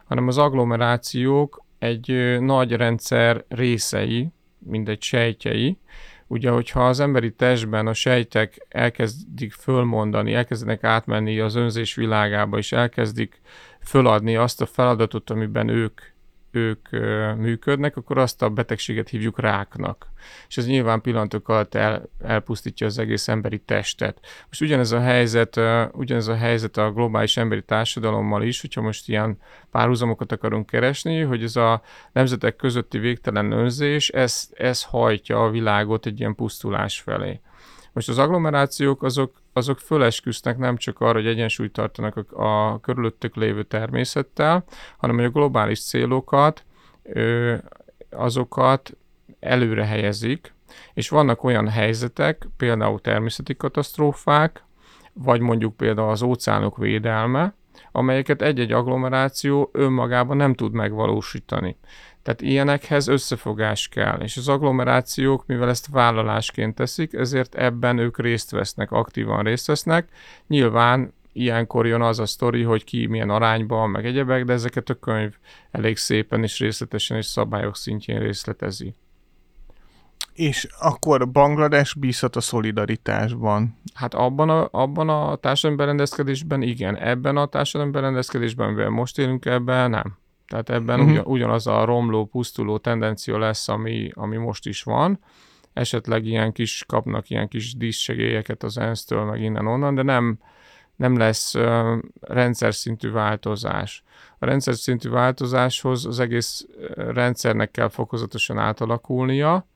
hanem 0.05 0.29
az 0.29 0.39
agglomerációk 0.39 1.65
egy 1.79 2.37
nagy 2.41 2.73
rendszer 2.73 3.45
részei, 3.49 4.29
mint 4.59 4.89
egy 4.89 5.03
sejtjei. 5.03 5.79
Ugye, 6.27 6.51
hogyha 6.51 6.89
az 6.89 7.01
emberi 7.01 7.33
testben 7.33 7.87
a 7.87 7.93
sejtek 7.93 8.67
elkezdik 8.69 9.53
fölmondani, 9.53 10.35
elkezdenek 10.35 10.85
átmenni 10.85 11.41
az 11.41 11.55
önzés 11.55 11.95
világába, 11.95 12.59
és 12.59 12.73
elkezdik 12.73 13.41
föladni 13.81 14.37
azt 14.37 14.61
a 14.61 14.67
feladatot, 14.67 15.31
amiben 15.31 15.69
ők 15.69 16.01
ők 16.55 16.89
működnek, 17.37 17.97
akkor 17.97 18.19
azt 18.19 18.43
a 18.43 18.49
betegséget 18.49 19.09
hívjuk 19.09 19.41
ráknak. 19.41 20.07
És 20.49 20.57
ez 20.57 20.67
nyilván 20.67 21.01
pillanatok 21.01 21.49
alatt 21.49 21.75
el, 21.75 22.09
elpusztítja 22.21 22.87
az 22.87 22.99
egész 22.99 23.29
emberi 23.29 23.59
testet. 23.59 24.19
Most 24.47 24.61
ugyanez 24.61 24.93
a 24.93 25.01
helyzet, 25.01 25.61
ugyanez 25.93 26.29
a 26.29 26.37
helyzet 26.37 26.77
a 26.77 26.93
globális 26.93 27.37
emberi 27.37 27.63
társadalommal 27.63 28.43
is, 28.43 28.61
hogyha 28.61 28.81
most 28.81 29.09
ilyen 29.09 29.39
párhuzamokat 29.71 30.33
akarunk 30.33 30.67
keresni, 30.67 31.21
hogy 31.21 31.43
ez 31.43 31.57
a 31.57 31.83
nemzetek 32.13 32.57
közötti 32.57 32.99
végtelen 32.99 33.53
önzés, 33.53 34.09
ez, 34.09 34.49
ez 34.55 34.83
hajtja 34.83 35.45
a 35.45 35.51
világot 35.51 36.07
egy 36.07 36.21
ilyen 36.21 36.35
pusztulás 36.35 37.01
felé. 37.01 37.41
Most 37.93 38.09
az 38.09 38.19
agglomerációk 38.19 39.03
azok, 39.03 39.43
azok 39.57 39.79
fölesküsznek 39.79 40.59
nem 40.59 40.77
csak 40.77 41.01
arra, 41.01 41.13
hogy 41.13 41.27
egyensúlyt 41.27 41.73
tartanak 41.73 42.33
a, 42.33 42.73
a 42.73 42.81
körülöttük 42.81 43.37
lévő 43.37 43.63
természettel, 43.63 44.65
hanem 44.97 45.17
hogy 45.17 45.25
a 45.25 45.31
globális 45.31 45.85
célokat, 45.85 46.65
ö, 47.03 47.55
azokat 48.11 48.97
előre 49.41 49.85
helyezik, 49.85 50.55
és 50.95 51.09
vannak 51.09 51.45
olyan 51.45 51.69
helyzetek, 51.69 52.49
például 52.57 53.01
természeti 53.01 53.57
katasztrófák, 53.57 54.65
vagy 55.13 55.41
mondjuk 55.41 55.77
például 55.77 56.11
az 56.11 56.23
óceánok 56.23 56.77
védelme, 56.77 57.55
amelyeket 57.93 58.43
egy-egy 58.43 58.73
agglomeráció 58.73 59.71
önmagában 59.73 60.37
nem 60.37 60.55
tud 60.55 60.73
megvalósítani. 60.73 61.77
Tehát 62.25 62.41
ilyenekhez 62.41 63.09
összefogás 63.09 63.89
kell, 63.89 64.21
és 64.21 64.37
az 64.37 64.49
agglomerációk, 64.49 65.47
mivel 65.47 65.69
ezt 65.69 65.89
vállalásként 65.91 66.75
teszik, 66.75 67.13
ezért 67.13 67.55
ebben 67.55 67.99
ők 67.99 68.19
részt 68.19 68.51
vesznek, 68.51 68.91
aktívan 68.91 69.43
részt 69.43 69.67
vesznek. 69.67 70.09
Nyilván 70.47 71.15
ilyenkor 71.33 71.87
jön 71.87 72.03
az 72.03 72.19
a 72.19 72.27
sztori, 72.27 72.63
hogy 72.63 72.85
ki 72.85 73.07
milyen 73.07 73.31
arányban, 73.31 73.91
meg 73.91 74.07
egyebek, 74.07 74.45
de 74.45 74.53
ezeket 74.53 74.89
a 74.89 74.95
könyv 74.95 75.35
elég 75.71 75.97
szépen 75.97 76.43
és 76.43 76.59
részletesen 76.59 77.17
és 77.17 77.27
szabályok 77.27 77.77
szintjén 77.77 78.19
részletezi. 78.19 78.95
És 80.33 80.69
akkor 80.79 81.31
Banglades 81.31 81.95
bízhat 81.95 82.37
a 82.37 82.41
szolidaritásban? 82.41 83.79
Hát 83.95 84.15
abban 84.15 84.51
a, 84.51 84.69
abban 84.71 85.09
a 85.09 85.37
társadalmi 85.37 85.83
berendezkedésben 85.83 86.63
igen, 86.63 86.97
ebben 86.97 87.37
a 87.37 87.47
társadalmi 87.47 87.93
berendezkedésben, 87.93 88.67
amivel 88.67 88.89
most 88.89 89.19
élünk, 89.19 89.45
ebben 89.45 89.91
nem. 89.91 90.23
Tehát 90.49 90.71
ebben 90.71 91.01
uh-huh. 91.01 91.13
ugyan, 91.13 91.25
ugyanaz 91.27 91.67
a 91.67 91.85
romló, 91.85 92.25
pusztuló 92.25 92.79
tendencia 92.79 93.39
lesz, 93.39 93.69
ami, 93.69 94.11
ami 94.15 94.37
most 94.37 94.67
is 94.67 94.83
van. 94.83 95.19
Esetleg 95.73 96.25
ilyen 96.25 96.53
kis, 96.53 96.85
kapnak 96.89 97.31
ilyen 97.31 97.49
kis 97.49 97.77
díszsegélyeket 97.77 98.63
az 98.63 98.79
ENSZ-től, 98.79 99.25
meg 99.25 99.41
innen-onnan, 99.41 99.95
de 99.95 100.03
nem, 100.03 100.39
nem 100.97 101.17
lesz 101.17 101.55
uh, 101.55 101.99
rendszer 102.21 102.75
szintű 102.75 103.11
változás. 103.11 104.05
A 104.39 104.47
rendszer 104.47 104.75
szintű 104.75 105.09
változáshoz 105.09 106.07
az 106.07 106.21
egész 106.21 106.67
rendszernek 106.95 107.71
kell 107.71 107.89
fokozatosan 107.89 108.59
átalakulnia. 108.59 109.67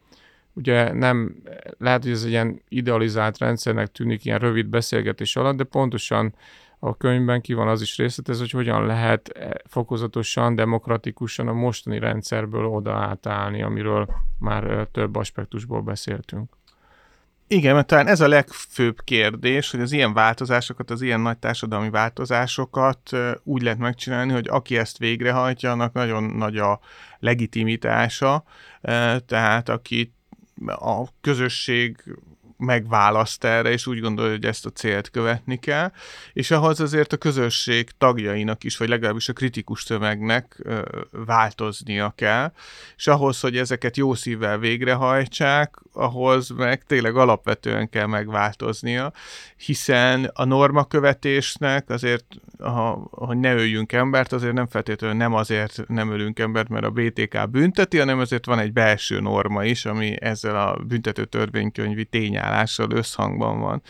Ugye 0.52 0.92
nem, 0.92 1.42
lehet, 1.78 2.02
hogy 2.02 2.12
ez 2.12 2.22
egy 2.22 2.30
ilyen 2.30 2.62
idealizált 2.68 3.38
rendszernek 3.38 3.92
tűnik 3.92 4.24
ilyen 4.24 4.38
rövid 4.38 4.66
beszélgetés 4.66 5.36
alatt, 5.36 5.56
de 5.56 5.64
pontosan 5.64 6.34
a 6.78 6.96
könyvben 6.96 7.40
ki 7.40 7.52
van 7.52 7.68
az 7.68 7.80
is 7.80 7.96
részletez, 7.96 8.38
hogy 8.38 8.50
hogyan 8.50 8.86
lehet 8.86 9.28
eh, 9.28 9.50
fokozatosan, 9.66 10.54
demokratikusan 10.54 11.48
a 11.48 11.52
mostani 11.52 11.98
rendszerből 11.98 12.66
oda 12.66 12.94
átállni, 12.94 13.62
amiről 13.62 14.08
már 14.38 14.88
több 14.92 15.16
aspektusból 15.16 15.80
beszéltünk. 15.82 16.56
Igen, 17.50 17.74
mert 17.74 17.86
talán 17.86 18.06
ez 18.06 18.20
a 18.20 18.28
legfőbb 18.28 19.00
kérdés, 19.04 19.70
hogy 19.70 19.80
az 19.80 19.92
ilyen 19.92 20.12
változásokat, 20.12 20.90
az 20.90 21.02
ilyen 21.02 21.20
nagy 21.20 21.38
társadalmi 21.38 21.90
változásokat 21.90 23.10
úgy 23.42 23.62
lehet 23.62 23.78
megcsinálni, 23.78 24.32
hogy 24.32 24.48
aki 24.48 24.76
ezt 24.76 24.98
végrehajtja, 24.98 25.70
annak 25.70 25.92
nagyon 25.92 26.22
nagy 26.22 26.56
a 26.56 26.80
legitimitása, 27.18 28.44
tehát 29.26 29.68
aki 29.68 30.12
a 30.66 31.04
közösség 31.20 32.16
megválaszt 32.58 33.44
erre, 33.44 33.70
és 33.70 33.86
úgy 33.86 34.00
gondolja, 34.00 34.32
hogy 34.32 34.44
ezt 34.44 34.66
a 34.66 34.70
célt 34.70 35.10
követni 35.10 35.56
kell, 35.56 35.92
és 36.32 36.50
ahhoz 36.50 36.80
azért 36.80 37.12
a 37.12 37.16
közösség 37.16 37.90
tagjainak 37.98 38.64
is, 38.64 38.76
vagy 38.76 38.88
legalábbis 38.88 39.28
a 39.28 39.32
kritikus 39.32 39.82
tömegnek 39.82 40.62
változnia 41.10 42.12
kell, 42.16 42.52
és 42.96 43.06
ahhoz, 43.06 43.40
hogy 43.40 43.56
ezeket 43.56 43.96
jó 43.96 44.14
szívvel 44.14 44.58
végrehajtsák, 44.58 45.74
ahhoz 45.92 46.48
meg 46.48 46.84
tényleg 46.84 47.16
alapvetően 47.16 47.88
kell 47.88 48.06
megváltoznia, 48.06 49.12
hiszen 49.56 50.30
a 50.34 50.44
normakövetésnek 50.44 51.90
azért, 51.90 52.24
ha, 52.58 53.08
hogy 53.10 53.36
ne 53.36 53.54
öljünk 53.54 53.92
embert, 53.92 54.32
azért 54.32 54.52
nem 54.52 54.66
feltétlenül 54.66 55.16
nem 55.16 55.34
azért 55.34 55.84
nem 55.88 56.10
ölünk 56.10 56.38
embert, 56.38 56.68
mert 56.68 56.84
a 56.84 56.90
BTK 56.90 57.50
bünteti, 57.50 57.98
hanem 57.98 58.18
azért 58.18 58.46
van 58.46 58.58
egy 58.58 58.72
belső 58.72 59.20
norma 59.20 59.64
is, 59.64 59.84
ami 59.84 60.16
ezzel 60.20 60.56
a 60.56 60.76
büntető 60.86 61.24
törvénykönyvi 61.24 62.04
tényáll 62.04 62.47
ajánlással 62.48 62.90
összhangban 62.90 63.60
van. 63.60 63.82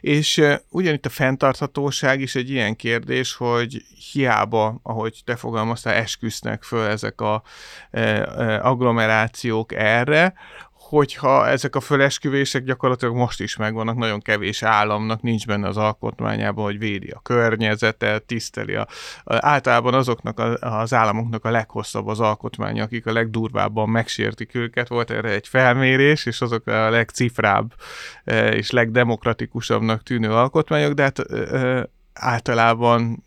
És 0.00 0.42
ugyanitt 0.70 1.06
a 1.06 1.08
fenntarthatóság 1.08 2.20
is 2.20 2.34
egy 2.34 2.50
ilyen 2.50 2.76
kérdés, 2.76 3.34
hogy 3.34 3.82
hiába, 4.12 4.80
ahogy 4.82 5.20
te 5.24 5.36
fogalmaztál, 5.36 5.94
esküsznek 5.94 6.62
föl 6.62 6.86
ezek 6.86 7.20
a 7.20 7.42
agglomerációk 8.62 9.72
erre, 9.74 10.34
hogyha 10.88 11.48
ezek 11.48 11.76
a 11.76 11.80
fölesküvések 11.80 12.64
gyakorlatilag 12.64 13.14
most 13.14 13.40
is 13.40 13.56
megvannak, 13.56 13.96
nagyon 13.96 14.20
kevés 14.20 14.62
államnak 14.62 15.22
nincs 15.22 15.46
benne 15.46 15.68
az 15.68 15.76
alkotmányában, 15.76 16.64
hogy 16.64 16.78
védi 16.78 17.10
a 17.10 17.20
környezetet, 17.20 18.22
tiszteli 18.22 18.74
a, 18.74 18.86
általában 19.24 19.94
azoknak 19.94 20.38
a, 20.38 20.54
az 20.78 20.94
államoknak 20.94 21.44
a 21.44 21.50
leghosszabb 21.50 22.06
az 22.06 22.20
alkotmánya, 22.20 22.82
akik 22.82 23.06
a 23.06 23.12
legdurvábban 23.12 23.88
megsértik 23.88 24.54
őket. 24.54 24.88
Volt 24.88 25.10
erre 25.10 25.28
egy 25.28 25.48
felmérés, 25.48 26.26
és 26.26 26.40
azok 26.40 26.66
a 26.66 26.90
legcifrább 26.90 27.74
e, 28.24 28.48
és 28.48 28.70
legdemokratikusabbnak 28.70 30.02
tűnő 30.02 30.30
alkotmányok, 30.30 30.92
de 30.92 31.02
hát 31.02 31.18
e, 31.18 31.56
e, 31.56 31.90
általában 32.12 33.24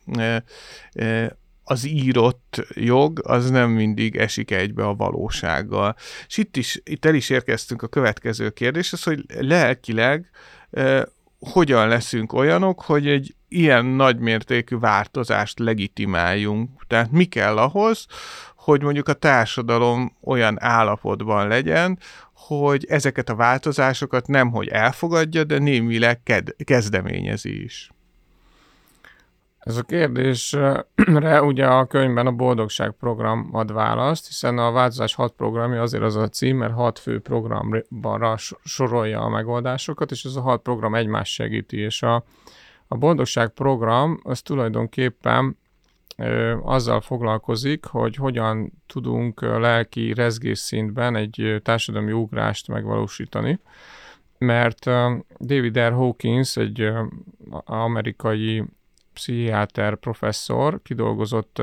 az 1.72 1.88
írott 1.88 2.68
jog 2.74 3.20
az 3.24 3.50
nem 3.50 3.70
mindig 3.70 4.16
esik 4.16 4.52
egybe 4.52 4.86
a 4.86 4.96
valósággal. 4.96 5.96
És 6.28 6.38
itt 6.38 6.58
is, 6.58 6.82
itt 6.84 7.06
el 7.06 7.16
is 7.16 7.30
érkeztünk 7.30 7.82
a 7.82 7.88
következő 7.88 8.50
kérdéshez, 8.50 9.04
hogy 9.04 9.26
lelkileg 9.40 10.30
eh, 10.72 11.02
hogyan 11.40 11.88
leszünk 11.88 12.34
olyanok, 12.34 12.82
hogy 12.82 13.08
egy 13.08 13.36
ilyen 13.48 13.86
nagymértékű 13.86 14.78
változást 14.78 15.60
legitimáljunk. 15.60 16.70
Tehát 16.88 17.12
mi 17.12 17.26
kell 17.26 17.58
ahhoz, 17.58 18.06
hogy 18.56 18.82
mondjuk 18.82 19.08
a 19.08 19.14
társadalom 19.14 20.18
olyan 20.22 20.62
állapotban 20.62 21.48
legyen, 21.48 22.00
hogy 22.34 22.86
ezeket 22.90 23.30
a 23.30 23.36
változásokat 23.36 24.28
nem 24.28 24.52
hogy 24.52 24.68
elfogadja, 24.68 25.44
de 25.44 25.58
némileg 25.58 26.44
kezdeményezi 26.64 27.64
is. 27.64 27.92
Ez 29.62 29.78
a 29.78 29.84
kérdésre 29.84 30.86
ugye 31.42 31.68
a 31.68 31.86
könyvben 31.86 32.28
a 32.28 32.32
Boldogság 32.32 32.92
program 32.92 33.50
ad 33.52 33.74
választ, 33.74 34.28
hiszen 34.28 34.58
a 34.58 34.72
változás 34.72 35.14
hat 35.14 35.34
programja 35.34 35.82
azért 35.82 36.04
az 36.04 36.16
a 36.16 36.28
cím, 36.28 36.58
mert 36.58 36.74
hat 36.74 37.00
fő 37.00 37.20
programban 37.20 38.38
sorolja 38.64 39.22
a 39.22 39.30
megoldásokat, 39.30 40.12
és 40.12 40.24
ez 40.24 40.36
a 40.36 40.42
hat 40.42 40.62
program 40.62 40.96
egymást 40.96 41.34
segíti, 41.34 41.78
és 41.78 42.04
a, 42.04 42.24
a 42.88 42.98
Boldogság 42.98 43.50
program 43.50 44.20
az 44.24 44.42
tulajdonképpen 44.42 45.58
ö, 46.18 46.58
azzal 46.64 47.02
foglalkozik, 47.02 47.86
hogy 47.86 48.16
hogyan 48.16 48.72
tudunk 48.88 49.42
lelki 49.42 50.14
rezgésszintben 50.14 51.16
egy 51.16 51.62
társadalmi 51.64 52.12
ugrást 52.12 52.68
megvalósítani, 52.68 53.60
mert 54.38 54.86
David 55.40 55.80
R. 55.80 55.92
Hawkins, 55.92 56.58
egy 56.58 56.92
amerikai 57.66 58.64
pszichiáter 59.14 59.96
professzor 59.96 60.82
kidolgozott 60.84 61.60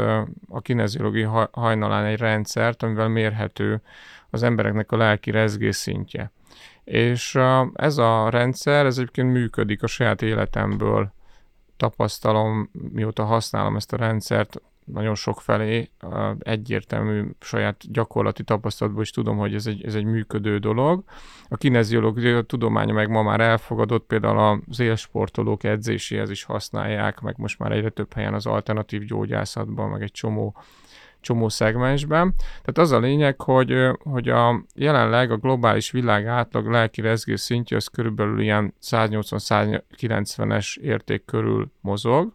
a 0.48 0.60
kineziológia 0.60 1.48
hajnalán 1.52 2.04
egy 2.04 2.18
rendszert, 2.18 2.82
amivel 2.82 3.08
mérhető 3.08 3.82
az 4.30 4.42
embereknek 4.42 4.92
a 4.92 4.96
lelki 4.96 5.30
rezgés 5.30 5.76
szintje. 5.76 6.32
És 6.84 7.38
ez 7.74 7.98
a 7.98 8.28
rendszer, 8.30 8.86
ez 8.86 8.98
egyébként 8.98 9.32
működik 9.32 9.82
a 9.82 9.86
saját 9.86 10.22
életemből, 10.22 11.12
tapasztalom, 11.76 12.70
mióta 12.92 13.24
használom 13.24 13.76
ezt 13.76 13.92
a 13.92 13.96
rendszert, 13.96 14.60
nagyon 14.92 15.14
sok 15.14 15.40
felé 15.40 15.90
egyértelmű 16.38 17.24
saját 17.40 17.92
gyakorlati 17.92 18.42
tapasztalatból 18.42 19.02
is 19.02 19.10
tudom, 19.10 19.36
hogy 19.36 19.54
ez 19.54 19.66
egy, 19.66 19.84
ez 19.84 19.94
egy 19.94 20.04
működő 20.04 20.58
dolog. 20.58 21.04
A 21.48 21.56
kineziológia 21.56 22.42
tudománya 22.42 22.92
meg 22.92 23.08
ma 23.08 23.22
már 23.22 23.40
elfogadott, 23.40 24.06
például 24.06 24.62
az 24.68 24.80
élsportolók 24.80 25.64
edzéséhez 25.64 26.30
is 26.30 26.44
használják, 26.44 27.20
meg 27.20 27.34
most 27.38 27.58
már 27.58 27.72
egyre 27.72 27.88
több 27.88 28.12
helyen 28.12 28.34
az 28.34 28.46
alternatív 28.46 29.04
gyógyászatban, 29.04 29.90
meg 29.90 30.02
egy 30.02 30.12
csomó 30.12 30.56
csomó 31.20 31.48
szegmensben. 31.48 32.34
Tehát 32.36 32.78
az 32.78 32.90
a 32.90 32.98
lényeg, 32.98 33.40
hogy, 33.40 33.74
hogy 33.98 34.28
a 34.28 34.64
jelenleg 34.74 35.30
a 35.30 35.36
globális 35.36 35.90
világ 35.90 36.26
átlag 36.26 36.66
lelki 36.66 37.00
rezgés 37.00 37.40
szintje 37.40 37.76
az 37.76 37.86
körülbelül 37.86 38.40
ilyen 38.40 38.74
180-190-es 38.82 40.76
érték 40.76 41.24
körül 41.24 41.70
mozog, 41.80 42.32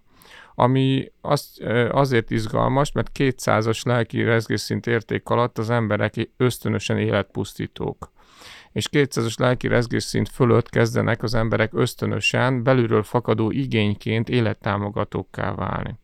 ami 0.55 1.11
az, 1.21 1.59
azért 1.91 2.31
izgalmas, 2.31 2.91
mert 2.91 3.11
200-as 3.19 3.85
lelki 3.85 4.23
rezgésszint 4.23 4.87
érték 4.87 5.29
alatt 5.29 5.57
az 5.57 5.69
emberek 5.69 6.29
ösztönösen 6.37 6.97
életpusztítók 6.97 8.11
és 8.73 8.87
200-as 8.91 9.39
lelki 9.39 9.67
rezgésszint 9.67 10.29
fölött 10.29 10.69
kezdenek 10.69 11.23
az 11.23 11.33
emberek 11.33 11.73
ösztönösen, 11.73 12.63
belülről 12.63 13.03
fakadó 13.03 13.51
igényként 13.51 14.29
élettámogatókká 14.29 15.53
válni. 15.53 15.95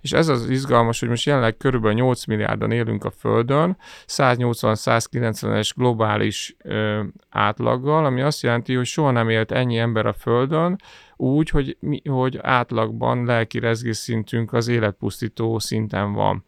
És 0.00 0.12
ez 0.12 0.28
az 0.28 0.50
izgalmas, 0.50 1.00
hogy 1.00 1.08
most 1.08 1.26
jelenleg 1.26 1.56
körülbelül 1.56 1.96
8 1.96 2.24
milliárdan 2.24 2.70
élünk 2.70 3.04
a 3.04 3.10
Földön, 3.10 3.76
180-190-es 4.06 5.70
globális 5.76 6.56
ö, 6.62 7.02
átlaggal, 7.30 8.04
ami 8.04 8.20
azt 8.20 8.42
jelenti, 8.42 8.74
hogy 8.74 8.86
soha 8.86 9.10
nem 9.10 9.28
élt 9.28 9.52
ennyi 9.52 9.78
ember 9.78 10.06
a 10.06 10.12
Földön, 10.12 10.76
úgy, 11.16 11.48
hogy, 11.48 11.76
mi, 11.80 12.02
hogy 12.08 12.38
átlagban 12.42 13.24
lelki 13.24 13.58
rezgésszintünk 13.58 14.52
az 14.52 14.68
életpusztító 14.68 15.58
szinten 15.58 16.12
van. 16.12 16.44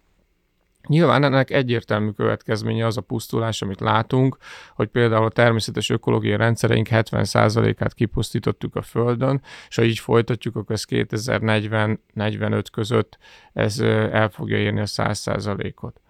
Nyilván 0.89 1.25
ennek 1.25 1.51
egyértelmű 1.51 2.11
következménye 2.11 2.87
az 2.87 2.97
a 2.97 3.01
pusztulás, 3.01 3.62
amit 3.62 3.81
látunk, 3.81 4.37
hogy 4.75 4.89
például 4.89 5.25
a 5.25 5.31
természetes 5.31 5.91
ökológiai 5.91 6.37
rendszereink 6.37 6.87
70%-át 6.91 7.95
kipusztítottuk 7.95 8.77
a 8.77 8.83
Földön, 8.83 9.43
és 9.69 9.77
ha 9.77 9.83
így 9.83 9.99
folytatjuk, 9.99 10.57
akkor 10.57 10.75
ez 10.75 10.85
2040-45 10.89 12.64
között 12.73 13.19
ez 13.53 13.79
el 13.81 14.29
fogja 14.29 14.57
érni 14.57 14.81
a 14.81 14.87
100%-ot. 14.87 16.01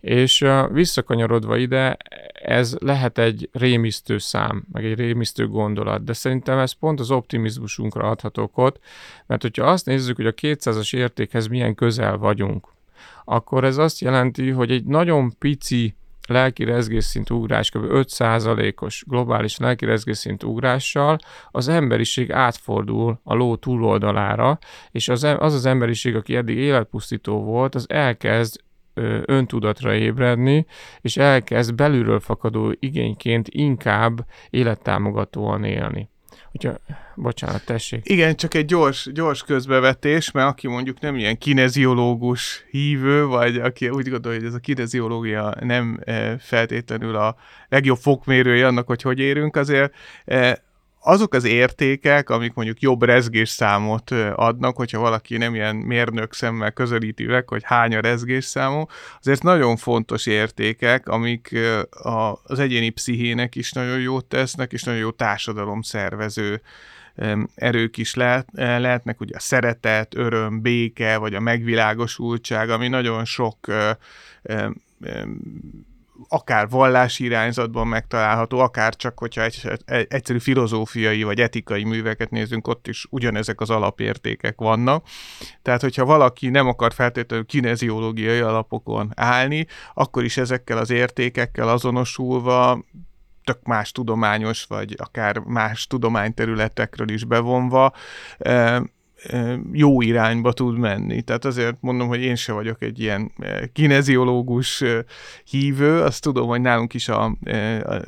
És 0.00 0.46
visszakanyarodva 0.72 1.56
ide, 1.56 1.96
ez 2.42 2.76
lehet 2.80 3.18
egy 3.18 3.48
rémisztő 3.52 4.18
szám, 4.18 4.64
meg 4.72 4.84
egy 4.84 4.98
rémisztő 4.98 5.48
gondolat, 5.48 6.04
de 6.04 6.12
szerintem 6.12 6.58
ez 6.58 6.72
pont 6.72 7.00
az 7.00 7.10
optimizmusunkra 7.10 8.10
adhat 8.10 8.38
okot, 8.38 8.80
mert 9.26 9.42
hogyha 9.42 9.64
azt 9.64 9.86
nézzük, 9.86 10.16
hogy 10.16 10.26
a 10.26 10.32
200-as 10.32 10.96
értékhez 10.96 11.46
milyen 11.46 11.74
közel 11.74 12.16
vagyunk, 12.16 12.68
akkor 13.24 13.64
ez 13.64 13.76
azt 13.76 14.00
jelenti, 14.00 14.50
hogy 14.50 14.70
egy 14.70 14.84
nagyon 14.84 15.38
pici 15.38 15.96
lelki 16.26 16.64
rezgésszint 16.64 17.30
ugrás, 17.30 17.70
kb. 17.70 17.84
5%-os 17.88 19.04
globális 19.06 19.56
lelki 19.56 19.84
rezgésszint 19.84 20.42
ugrással 20.42 21.18
az 21.50 21.68
emberiség 21.68 22.32
átfordul 22.32 23.20
a 23.22 23.34
ló 23.34 23.56
túloldalára, 23.56 24.58
és 24.90 25.08
az, 25.08 25.24
az 25.24 25.54
az 25.54 25.66
emberiség, 25.66 26.16
aki 26.16 26.36
eddig 26.36 26.56
életpusztító 26.56 27.42
volt, 27.42 27.74
az 27.74 27.90
elkezd 27.90 28.64
öntudatra 29.24 29.94
ébredni, 29.94 30.66
és 31.00 31.16
elkezd 31.16 31.74
belülről 31.74 32.20
fakadó 32.20 32.74
igényként 32.78 33.48
inkább 33.48 34.26
élettámogatóan 34.50 35.64
élni. 35.64 36.08
Hogyha, 36.50 36.78
bocsánat, 37.14 37.64
tessék. 37.64 38.08
Igen, 38.08 38.36
csak 38.36 38.54
egy 38.54 38.64
gyors, 38.64 39.08
gyors 39.12 39.42
közbevetés, 39.42 40.30
mert 40.30 40.48
aki 40.48 40.68
mondjuk 40.68 41.00
nem 41.00 41.16
ilyen 41.16 41.38
kineziológus 41.38 42.64
hívő, 42.70 43.24
vagy 43.24 43.56
aki 43.56 43.88
úgy 43.88 44.08
gondolja, 44.08 44.38
hogy 44.38 44.48
ez 44.48 44.54
a 44.54 44.58
kineziológia 44.58 45.54
nem 45.60 46.00
feltétlenül 46.38 47.16
a 47.16 47.36
legjobb 47.68 47.98
fokmérője 47.98 48.66
annak, 48.66 48.86
hogy 48.86 49.02
hogy 49.02 49.18
érünk, 49.18 49.56
azért 49.56 49.94
azok 51.08 51.34
az 51.34 51.44
értékek, 51.44 52.30
amik 52.30 52.54
mondjuk 52.54 52.80
jobb 52.80 53.02
rezgésszámot 53.02 54.10
adnak, 54.34 54.76
hogyha 54.76 55.00
valaki 55.00 55.36
nem 55.36 55.54
ilyen 55.54 55.76
mérnök 55.76 56.34
szemmel 56.34 56.72
közelíti 56.72 57.24
meg, 57.24 57.48
hogy 57.48 57.62
hány 57.64 57.96
a 57.96 58.00
rezgésszámú, 58.00 58.86
azért 59.20 59.42
nagyon 59.42 59.76
fontos 59.76 60.26
értékek, 60.26 61.08
amik 61.08 61.58
az 62.42 62.58
egyéni 62.58 62.90
pszichének 62.90 63.54
is 63.54 63.72
nagyon 63.72 64.00
jót 64.00 64.24
tesznek, 64.24 64.72
és 64.72 64.82
nagyon 64.82 65.00
jó 65.00 65.10
társadalom 65.10 65.82
szervező 65.82 66.62
erők 67.54 67.96
is 67.96 68.14
lehet, 68.14 68.48
lehetnek, 68.54 69.20
ugye 69.20 69.36
a 69.36 69.40
szeretet, 69.40 70.16
öröm, 70.16 70.60
béke, 70.60 71.16
vagy 71.16 71.34
a 71.34 71.40
megvilágosultság, 71.40 72.70
ami 72.70 72.88
nagyon 72.88 73.24
sok 73.24 73.58
akár 76.28 76.68
vallási 76.68 77.24
irányzatban 77.24 77.86
megtalálható, 77.86 78.58
akár 78.58 78.96
csak, 78.96 79.18
hogyha 79.18 79.42
egy, 79.42 79.70
egy, 79.84 80.06
egyszerű 80.08 80.38
filozófiai 80.38 81.22
vagy 81.22 81.40
etikai 81.40 81.84
műveket 81.84 82.30
nézünk, 82.30 82.68
ott 82.68 82.88
is 82.88 83.06
ugyanezek 83.10 83.60
az 83.60 83.70
alapértékek 83.70 84.58
vannak. 84.58 85.06
Tehát, 85.62 85.80
hogyha 85.80 86.04
valaki 86.04 86.48
nem 86.48 86.66
akar 86.66 86.92
feltétlenül 86.92 87.46
kineziológiai 87.46 88.40
alapokon 88.40 89.12
állni, 89.14 89.66
akkor 89.94 90.24
is 90.24 90.36
ezekkel 90.36 90.78
az 90.78 90.90
értékekkel 90.90 91.68
azonosulva 91.68 92.84
tök 93.44 93.62
más 93.62 93.92
tudományos, 93.92 94.64
vagy 94.64 94.94
akár 94.98 95.38
más 95.38 95.86
tudományterületekről 95.86 97.10
is 97.10 97.24
bevonva 97.24 97.92
jó 99.72 100.00
irányba 100.00 100.52
tud 100.52 100.78
menni. 100.78 101.22
Tehát 101.22 101.44
azért 101.44 101.76
mondom, 101.80 102.08
hogy 102.08 102.20
én 102.20 102.36
se 102.36 102.52
vagyok 102.52 102.82
egy 102.82 103.00
ilyen 103.00 103.32
kineziológus 103.72 104.84
hívő, 105.44 106.00
azt 106.00 106.22
tudom, 106.22 106.48
hogy 106.48 106.60
nálunk 106.60 106.94
is 106.94 107.08
a, 107.08 107.24
a 107.24 107.34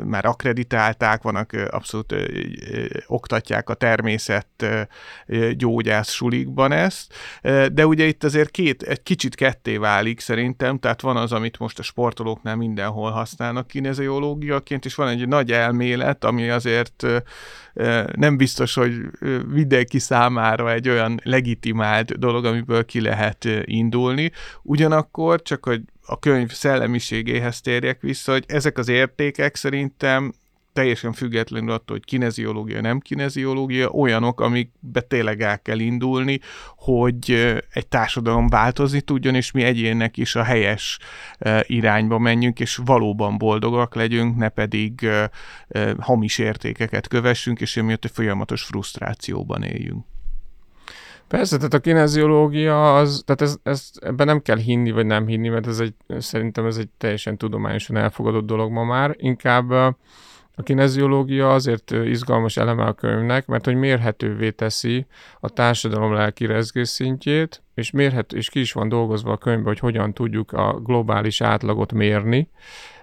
már 0.04 0.24
akreditálták, 0.24 1.22
vannak 1.22 1.52
abszolút 1.70 2.14
oktatják 3.06 3.68
a 3.68 3.74
természet 3.74 4.66
gyógyász 5.52 6.10
sulikban 6.10 6.72
ezt, 6.72 7.14
de 7.72 7.86
ugye 7.86 8.04
itt 8.04 8.24
azért 8.24 8.50
két, 8.50 8.82
egy 8.82 9.02
kicsit 9.02 9.34
ketté 9.34 9.76
válik 9.76 10.20
szerintem, 10.20 10.78
tehát 10.78 11.00
van 11.00 11.16
az, 11.16 11.32
amit 11.32 11.58
most 11.58 11.78
a 11.78 11.82
sportolóknál 11.82 12.56
mindenhol 12.56 13.10
használnak 13.10 13.66
kineziológiaként, 13.66 14.84
és 14.84 14.94
van 14.94 15.08
egy 15.08 15.28
nagy 15.28 15.52
elmélet, 15.52 16.24
ami 16.24 16.48
azért 16.48 17.06
nem 18.14 18.36
biztos, 18.36 18.74
hogy 18.74 18.92
mindenki 19.48 19.98
számára 19.98 20.72
egy 20.72 20.88
olyan 20.88 20.97
legitimált 21.22 22.18
dolog, 22.18 22.44
amiből 22.44 22.84
ki 22.84 23.00
lehet 23.00 23.48
indulni. 23.64 24.32
Ugyanakkor, 24.62 25.42
csak 25.42 25.64
hogy 25.64 25.80
a 26.06 26.18
könyv 26.18 26.50
szellemiségéhez 26.50 27.60
térjek 27.60 28.00
vissza, 28.00 28.32
hogy 28.32 28.44
ezek 28.46 28.78
az 28.78 28.88
értékek 28.88 29.56
szerintem 29.56 30.32
teljesen 30.72 31.12
függetlenül 31.12 31.70
attól, 31.70 31.96
hogy 31.96 32.04
kineziológia, 32.04 32.80
nem 32.80 32.98
kineziológia, 32.98 33.90
olyanok, 33.90 34.40
amikbe 34.40 35.00
tényleg 35.00 35.40
el 35.40 35.62
kell 35.62 35.78
indulni, 35.78 36.40
hogy 36.76 37.30
egy 37.72 37.86
társadalom 37.86 38.48
változni 38.48 39.00
tudjon, 39.00 39.34
és 39.34 39.50
mi 39.50 39.62
egyének 39.62 40.16
is 40.16 40.34
a 40.34 40.42
helyes 40.42 40.98
irányba 41.62 42.18
menjünk, 42.18 42.60
és 42.60 42.80
valóban 42.84 43.38
boldogak 43.38 43.94
legyünk, 43.94 44.36
ne 44.36 44.48
pedig 44.48 45.08
hamis 45.98 46.38
értékeket 46.38 47.08
kövessünk, 47.08 47.60
és 47.60 47.76
emiatt 47.76 48.04
egy 48.04 48.10
folyamatos 48.14 48.62
frusztrációban 48.62 49.62
éljünk. 49.62 50.04
Persze, 51.28 51.56
tehát 51.56 51.74
a 51.74 51.78
kineziológia 51.78 52.96
az, 52.96 53.22
tehát 53.26 53.40
ez, 53.40 53.56
ez, 53.62 53.90
ebben 54.00 54.26
nem 54.26 54.42
kell 54.42 54.56
hinni, 54.56 54.90
vagy 54.90 55.06
nem 55.06 55.26
hinni, 55.26 55.48
mert 55.48 55.66
ez 55.66 55.80
egy, 55.80 55.94
szerintem 56.18 56.66
ez 56.66 56.76
egy 56.76 56.88
teljesen 56.98 57.36
tudományosan 57.36 57.96
elfogadott 57.96 58.46
dolog 58.46 58.70
ma 58.70 58.84
már. 58.84 59.14
Inkább 59.18 59.70
a 60.58 60.62
kineziológia 60.62 61.52
azért 61.52 61.90
izgalmas 61.90 62.56
eleme 62.56 62.84
a 62.84 62.92
könyvnek, 62.92 63.46
mert 63.46 63.64
hogy 63.64 63.74
mérhetővé 63.74 64.50
teszi 64.50 65.06
a 65.40 65.48
társadalom 65.48 66.12
lelki 66.12 66.48
szintjét, 66.82 67.62
és 67.74 67.90
mérhető, 67.90 68.36
és 68.36 68.50
ki 68.50 68.60
is 68.60 68.72
van 68.72 68.88
dolgozva 68.88 69.32
a 69.32 69.36
könyvben, 69.36 69.66
hogy 69.66 69.78
hogyan 69.78 70.12
tudjuk 70.12 70.52
a 70.52 70.80
globális 70.80 71.40
átlagot 71.40 71.92
mérni, 71.92 72.50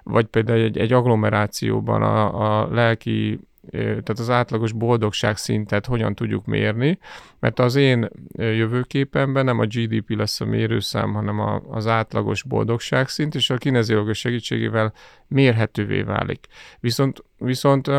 vagy 0.04 0.26
például 0.26 0.60
egy, 0.60 0.78
egy 0.78 0.94
agglomerációban 0.94 2.02
a, 2.02 2.62
a 2.62 2.68
lelki 2.72 3.40
tehát 3.72 4.10
az 4.10 4.30
átlagos 4.30 4.72
boldogság 4.72 5.38
szintet 5.38 5.86
hogyan 5.86 6.16
tudjuk 6.16 6.46
mérni, 6.46 7.00
mert 7.40 7.60
az 7.60 7.76
én 7.76 8.10
jövőképemben 8.36 9.46
nem 9.46 9.60
a 9.60 9.66
GDP 9.66 10.10
lesz 10.10 10.42
a 10.42 10.46
mérőszám, 10.46 11.14
hanem 11.14 11.40
a, 11.40 11.62
az 11.70 11.88
átlagos 11.88 12.44
boldogság 12.44 13.08
szint, 13.08 13.36
és 13.36 13.50
a 13.50 13.58
kineziológus 13.58 14.18
segítségével 14.18 14.94
mérhetővé 15.28 16.02
válik. 16.02 16.48
Viszont, 16.80 17.24
viszont 17.38 17.90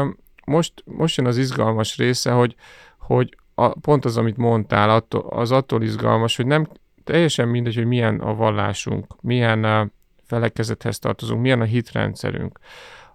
most, 0.45 0.73
most 0.85 1.17
jön 1.17 1.27
az 1.27 1.37
izgalmas 1.37 1.97
része, 1.97 2.31
hogy, 2.31 2.55
hogy 2.99 3.37
a, 3.55 3.69
pont 3.69 4.05
az, 4.05 4.17
amit 4.17 4.37
mondtál, 4.37 4.91
attól, 4.91 5.21
az 5.21 5.53
attól 5.53 5.83
izgalmas, 5.83 6.37
hogy 6.37 6.47
nem 6.47 6.69
teljesen 7.05 7.49
mindegy, 7.49 7.75
hogy 7.75 7.87
milyen 7.87 8.21
a 8.21 8.35
vallásunk, 8.35 9.17
milyen 9.21 9.93
felekezethez 10.27 10.99
tartozunk, 10.99 11.41
milyen 11.41 11.61
a 11.61 11.65
hitrendszerünk. 11.65 12.59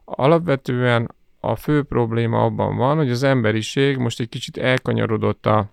Alapvetően 0.05 1.15
a 1.43 1.55
fő 1.55 1.83
probléma 1.83 2.43
abban 2.43 2.77
van, 2.77 2.97
hogy 2.97 3.09
az 3.09 3.23
emberiség 3.23 3.97
most 3.97 4.19
egy 4.19 4.29
kicsit 4.29 4.57
elkanyarodott 4.57 5.45
a, 5.45 5.71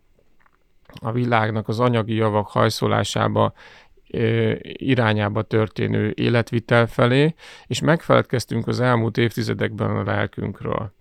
a 1.01 1.13
világnak 1.13 1.69
az 1.69 1.81
anyagi 1.81 2.15
javak 2.15 2.49
hajszolásába, 2.49 3.53
irányába 4.63 5.43
történő 5.43 6.13
életvitel 6.17 6.87
felé, 6.87 7.35
és 7.67 7.81
megfeledkeztünk 7.81 8.67
az 8.67 8.81
elmúlt 8.81 9.17
évtizedekben 9.17 9.97
a 9.97 10.03
lelkünkről. 10.03 10.93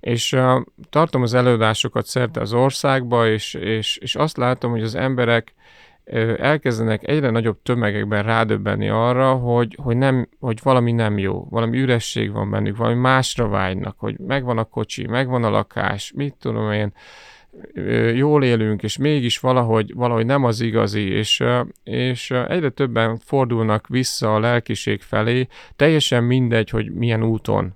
És 0.00 0.32
uh, 0.32 0.60
tartom 0.90 1.22
az 1.22 1.34
előadásokat 1.34 2.06
szerte 2.06 2.40
az 2.40 2.52
országba, 2.52 3.28
és, 3.28 3.54
és, 3.54 3.96
és 3.96 4.14
azt 4.14 4.36
látom, 4.36 4.70
hogy 4.70 4.82
az 4.82 4.94
emberek 4.94 5.54
elkezdenek 6.36 7.08
egyre 7.08 7.30
nagyobb 7.30 7.62
tömegekben 7.62 8.22
rádöbbenni 8.22 8.88
arra, 8.88 9.32
hogy, 9.32 9.78
hogy, 9.82 9.96
nem, 9.96 10.28
hogy 10.38 10.58
valami 10.62 10.92
nem 10.92 11.18
jó, 11.18 11.46
valami 11.50 11.78
üresség 11.78 12.32
van 12.32 12.50
bennük, 12.50 12.76
valami 12.76 13.00
másra 13.00 13.48
vágynak, 13.48 13.98
hogy 13.98 14.18
megvan 14.18 14.58
a 14.58 14.64
kocsi, 14.64 15.06
megvan 15.06 15.44
a 15.44 15.50
lakás, 15.50 16.12
mit 16.16 16.34
tudom 16.40 16.72
én, 16.72 16.92
jól 18.14 18.44
élünk, 18.44 18.82
és 18.82 18.96
mégis 18.96 19.38
valahogy, 19.38 19.94
valahogy 19.94 20.26
nem 20.26 20.44
az 20.44 20.60
igazi, 20.60 21.08
és, 21.08 21.44
és 21.82 22.30
egyre 22.30 22.68
többen 22.68 23.18
fordulnak 23.18 23.88
vissza 23.88 24.34
a 24.34 24.38
lelkiség 24.38 25.00
felé, 25.00 25.46
teljesen 25.76 26.24
mindegy, 26.24 26.70
hogy 26.70 26.92
milyen 26.92 27.22
úton 27.22 27.74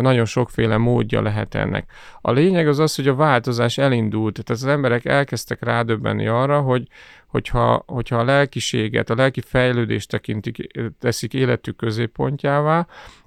nagyon 0.00 0.24
sokféle 0.24 0.76
módja 0.76 1.22
lehet 1.22 1.54
ennek. 1.54 1.90
A 2.20 2.32
lényeg 2.32 2.68
az 2.68 2.78
az, 2.78 2.94
hogy 2.94 3.08
a 3.08 3.14
változás 3.14 3.78
elindult, 3.78 4.32
tehát 4.32 4.62
az 4.62 4.66
emberek 4.66 5.04
elkezdtek 5.04 5.64
rádöbbenni 5.64 6.26
arra, 6.26 6.60
hogy, 6.60 6.88
hogyha, 7.26 7.82
hogyha 7.86 8.18
a 8.18 8.24
lelkiséget, 8.24 9.10
a 9.10 9.14
lelki 9.14 9.40
fejlődést 9.40 10.10
tekintik, 10.10 10.66
teszik 11.00 11.34
életük 11.34 11.76
középpontjává, 11.76 12.86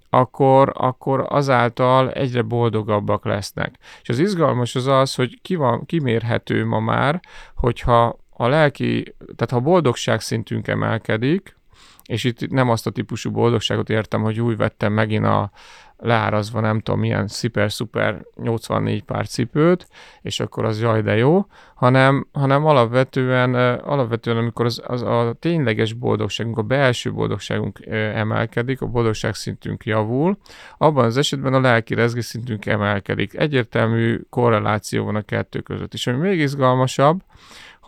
akkor, 0.10 0.72
akkor 0.76 1.26
azáltal 1.30 2.12
egyre 2.12 2.42
boldogabbak 2.42 3.26
lesznek. 3.26 3.76
És 4.02 4.10
az 4.10 4.20
izgalmas 4.20 4.76
az 4.76 4.88
az, 4.88 5.16
hogy 5.16 5.40
ki 5.42 5.56
van, 5.56 5.86
kimérhető 5.86 6.66
ma 6.66 6.80
már, 6.80 7.20
hogyha 7.56 8.20
a 8.30 8.48
lelki, 8.48 9.16
tehát 9.36 9.50
ha 9.50 9.56
a 9.56 9.72
boldogság 9.72 10.22
szintünk 10.22 10.68
emelkedik, 10.68 11.58
és 12.06 12.24
itt 12.24 12.50
nem 12.50 12.70
azt 12.70 12.88
a 12.88 12.92
típusú 12.92 13.32
boldogságot 13.32 13.90
értem, 13.90 14.22
hogy 14.22 14.42
úgy 14.42 14.58
vettem 14.58 14.94
megint 14.94 15.26
a, 15.26 15.52
leárazva 16.00 16.60
nem 16.60 16.80
tudom 16.80 17.00
milyen 17.00 17.28
szuper-szuper 17.28 18.22
84 18.36 19.04
pár 19.04 19.28
cipőt, 19.28 19.88
és 20.22 20.40
akkor 20.40 20.66
az 20.66 20.82
jaj 20.82 21.02
de 21.02 21.16
jó, 21.16 21.46
hanem, 21.76 22.28
hanem 22.34 22.66
alapvetően, 22.66 23.56
alapvetően 23.80 24.38
amikor 24.38 24.66
az, 24.66 24.82
az 24.86 25.02
a 25.02 25.36
tényleges 25.40 25.94
boldogságunk, 25.94 26.58
a 26.58 26.62
belső 26.62 27.14
boldogságunk 27.14 27.86
emelkedik, 28.14 28.82
a 28.82 28.86
boldogság 28.86 29.34
szintünk 29.34 29.86
javul, 29.86 30.38
abban 30.78 31.06
az 31.06 31.18
esetben 31.18 31.54
a 31.54 31.60
lelki 31.60 31.96
szintünk 32.22 32.66
emelkedik. 32.66 33.38
Egyértelmű 33.38 34.22
korreláció 34.30 35.06
van 35.06 35.16
a 35.16 35.22
kettő 35.22 35.60
között. 35.60 35.94
És 35.94 36.08
ami 36.08 36.18
még 36.18 36.40
izgalmasabb, 36.40 37.22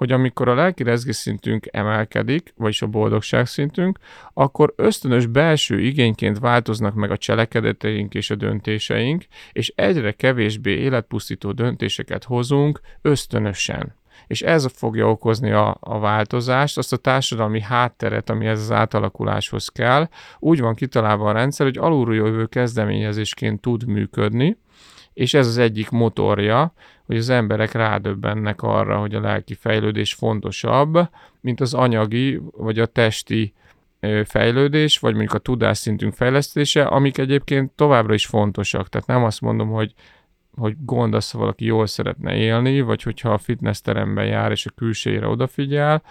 hogy 0.01 0.11
amikor 0.11 0.47
a 0.47 0.53
lelki 0.53 0.83
szintünk 1.13 1.67
emelkedik, 1.71 2.53
vagyis 2.57 2.81
a 2.81 2.87
boldogság 2.87 3.47
szintünk, 3.47 3.99
akkor 4.33 4.73
ösztönös 4.75 5.25
belső 5.25 5.79
igényként 5.79 6.39
változnak 6.39 6.93
meg 6.93 7.11
a 7.11 7.17
cselekedeteink 7.17 8.13
és 8.13 8.29
a 8.29 8.35
döntéseink, 8.35 9.25
és 9.51 9.73
egyre 9.75 10.11
kevésbé 10.11 10.71
életpusztító 10.71 11.51
döntéseket 11.51 12.23
hozunk 12.23 12.81
ösztönösen 13.01 13.95
és 14.27 14.41
ez 14.41 14.65
fogja 14.73 15.09
okozni 15.09 15.51
a, 15.51 15.77
a 15.79 15.99
változást, 15.99 16.77
azt 16.77 16.93
a 16.93 16.97
társadalmi 16.97 17.61
hátteret, 17.61 18.29
ami 18.29 18.45
ez 18.45 18.59
az 18.59 18.71
átalakuláshoz 18.71 19.67
kell. 19.67 20.07
Úgy 20.39 20.59
van 20.59 20.75
kitalálva 20.75 21.29
a 21.29 21.31
rendszer, 21.31 21.65
hogy 21.65 21.77
alulról 21.77 22.15
jövő 22.15 22.45
kezdeményezésként 22.45 23.61
tud 23.61 23.85
működni, 23.85 24.57
és 25.13 25.33
ez 25.33 25.47
az 25.47 25.57
egyik 25.57 25.89
motorja, 25.89 26.73
hogy 27.05 27.17
az 27.17 27.29
emberek 27.29 27.71
rádöbbennek 27.71 28.61
arra, 28.61 28.99
hogy 28.99 29.15
a 29.15 29.19
lelki 29.19 29.53
fejlődés 29.53 30.13
fontosabb, 30.13 31.09
mint 31.41 31.61
az 31.61 31.73
anyagi 31.73 32.41
vagy 32.57 32.79
a 32.79 32.85
testi 32.85 33.53
fejlődés, 34.25 34.99
vagy 34.99 35.11
mondjuk 35.11 35.33
a 35.33 35.39
tudásszintünk 35.39 36.13
fejlesztése, 36.13 36.83
amik 36.83 37.17
egyébként 37.17 37.71
továbbra 37.71 38.13
is 38.13 38.25
fontosak. 38.25 38.89
Tehát 38.89 39.07
nem 39.07 39.23
azt 39.23 39.41
mondom, 39.41 39.69
hogy 39.69 39.93
hogy 40.55 40.75
gond 40.85 41.13
az, 41.13 41.31
ha 41.31 41.37
valaki 41.37 41.65
jól 41.65 41.87
szeretne 41.87 42.35
élni, 42.35 42.81
vagy 42.81 43.03
hogyha 43.03 43.29
a 43.29 43.37
fitness 43.37 43.81
teremben 43.81 44.25
jár 44.25 44.51
és 44.51 44.65
a 44.65 44.71
külsejére 44.75 45.27
odafigyel, 45.27 46.03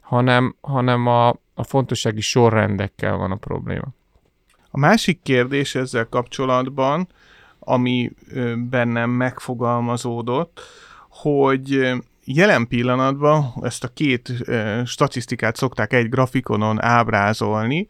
hanem, 0.00 0.56
hanem 0.60 1.06
a, 1.06 1.28
a 1.54 1.62
fontossági 1.62 2.20
sorrendekkel 2.20 3.16
van 3.16 3.30
a 3.30 3.36
probléma. 3.36 3.86
A 4.70 4.78
másik 4.78 5.22
kérdés 5.22 5.74
ezzel 5.74 6.08
kapcsolatban, 6.08 7.08
ami 7.68 8.10
bennem 8.70 9.10
megfogalmazódott, 9.10 10.60
hogy 11.08 11.92
jelen 12.24 12.68
pillanatban 12.68 13.52
ezt 13.62 13.84
a 13.84 13.88
két 13.88 14.32
statisztikát 14.84 15.56
szokták 15.56 15.92
egy 15.92 16.08
grafikonon 16.08 16.82
ábrázolni, 16.82 17.88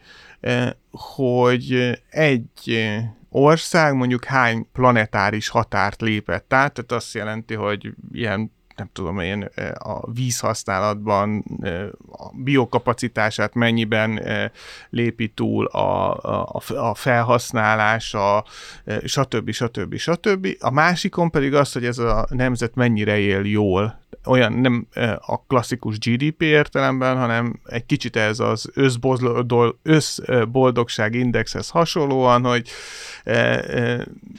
hogy 0.91 1.99
egy 2.11 2.89
ország 3.31 3.95
mondjuk 3.95 4.25
hány 4.25 4.67
planetáris 4.73 5.49
határt 5.49 6.01
lépett 6.01 6.53
át, 6.53 6.73
tehát 6.73 6.93
azt 6.93 7.15
jelenti, 7.15 7.55
hogy 7.55 7.93
ilyen 8.13 8.53
nem 8.79 8.91
tudom 8.93 9.19
én, 9.19 9.49
a 9.79 10.11
vízhasználatban 10.13 11.45
a 12.11 12.31
biokapacitását 12.35 13.55
mennyiben 13.55 14.21
lépi 14.91 15.29
túl 15.29 15.67
a, 15.67 16.15
a, 16.47 16.63
a 16.77 16.95
felhasználás, 16.95 18.15
a, 18.15 18.45
stb. 19.05 19.51
stb. 19.51 19.97
stb. 19.97 20.47
A 20.61 20.71
másikon 20.71 21.31
pedig 21.31 21.55
az, 21.55 21.73
hogy 21.73 21.85
ez 21.85 21.99
a 21.99 22.27
nemzet 22.31 22.75
mennyire 22.75 23.19
él 23.19 23.45
jól 23.45 24.07
olyan 24.25 24.53
nem 24.53 24.87
a 25.21 25.43
klasszikus 25.47 25.99
GDP 25.99 26.43
értelemben, 26.43 27.17
hanem 27.17 27.61
egy 27.65 27.87
kicsit 27.87 28.17
ez 28.17 28.41
az 28.41 28.71
összboldogság 29.83 31.15
indexhez 31.15 31.69
hasonlóan, 31.69 32.45
hogy 32.45 32.69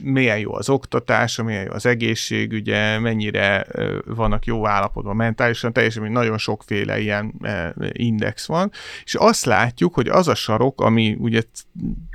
milyen 0.03 0.39
jó 0.39 0.53
az 0.53 0.69
oktatás, 0.69 1.41
milyen 1.41 1.63
jó 1.63 1.71
az 1.71 1.85
egészségügye, 1.85 2.99
mennyire 2.99 3.67
vannak 4.05 4.45
jó 4.45 4.67
állapotban 4.67 5.15
mentálisan, 5.15 5.73
teljesen 5.73 6.01
mint 6.01 6.13
nagyon 6.13 6.37
sokféle 6.37 6.99
ilyen 6.99 7.33
index 7.91 8.47
van, 8.47 8.71
és 9.03 9.15
azt 9.15 9.45
látjuk, 9.45 9.93
hogy 9.93 10.07
az 10.07 10.27
a 10.27 10.35
sarok, 10.35 10.81
ami 10.81 11.15
ugye 11.19 11.41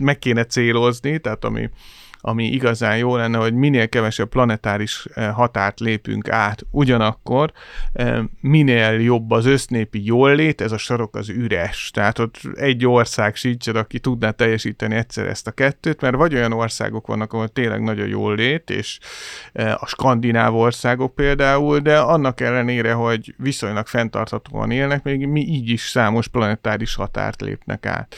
meg 0.03 0.19
kéne 0.19 0.45
célozni, 0.45 1.19
tehát 1.19 1.45
ami 1.45 1.71
ami 2.27 2.45
igazán 2.45 2.97
jó 2.97 3.17
lenne, 3.17 3.39
hogy 3.39 3.55
minél 3.55 3.89
kevesebb 3.89 4.29
planetáris 4.29 5.07
határt 5.33 5.81
lépünk 5.81 6.29
át. 6.29 6.63
Ugyanakkor 6.71 7.53
minél 8.41 9.01
jobb 9.01 9.31
az 9.31 9.47
össznépi 9.47 10.05
jólét, 10.05 10.61
ez 10.61 10.73
a 10.73 10.79
sarok 10.79 11.17
az 11.17 11.29
üres. 11.29 11.91
Tehát 11.93 12.19
ott 12.19 12.41
egy 12.55 12.87
ország 12.87 13.35
sincs, 13.35 13.69
aki 13.69 13.99
tudná 13.99 14.31
teljesíteni 14.31 14.95
egyszer 14.95 15.27
ezt 15.27 15.47
a 15.47 15.51
kettőt, 15.51 16.01
mert 16.01 16.17
vagy 16.17 16.35
olyan 16.35 16.53
országok 16.53 17.07
vannak, 17.07 17.33
ahol 17.33 17.49
tényleg 17.49 17.83
nagyon 17.83 18.09
jól 18.09 18.35
lét, 18.35 18.71
és 18.71 18.99
a 19.53 19.87
skandináv 19.87 20.55
országok 20.55 21.15
például, 21.15 21.79
de 21.79 21.99
annak 21.99 22.41
ellenére, 22.41 22.93
hogy 22.93 23.35
viszonylag 23.39 23.87
fenntarthatóan 23.87 24.71
élnek, 24.71 25.03
még 25.03 25.27
mi 25.27 25.41
így 25.41 25.69
is 25.69 25.83
számos 25.83 26.29
planetáris 26.29 26.95
határt 26.95 27.41
lépnek 27.41 27.87
át. 27.87 28.15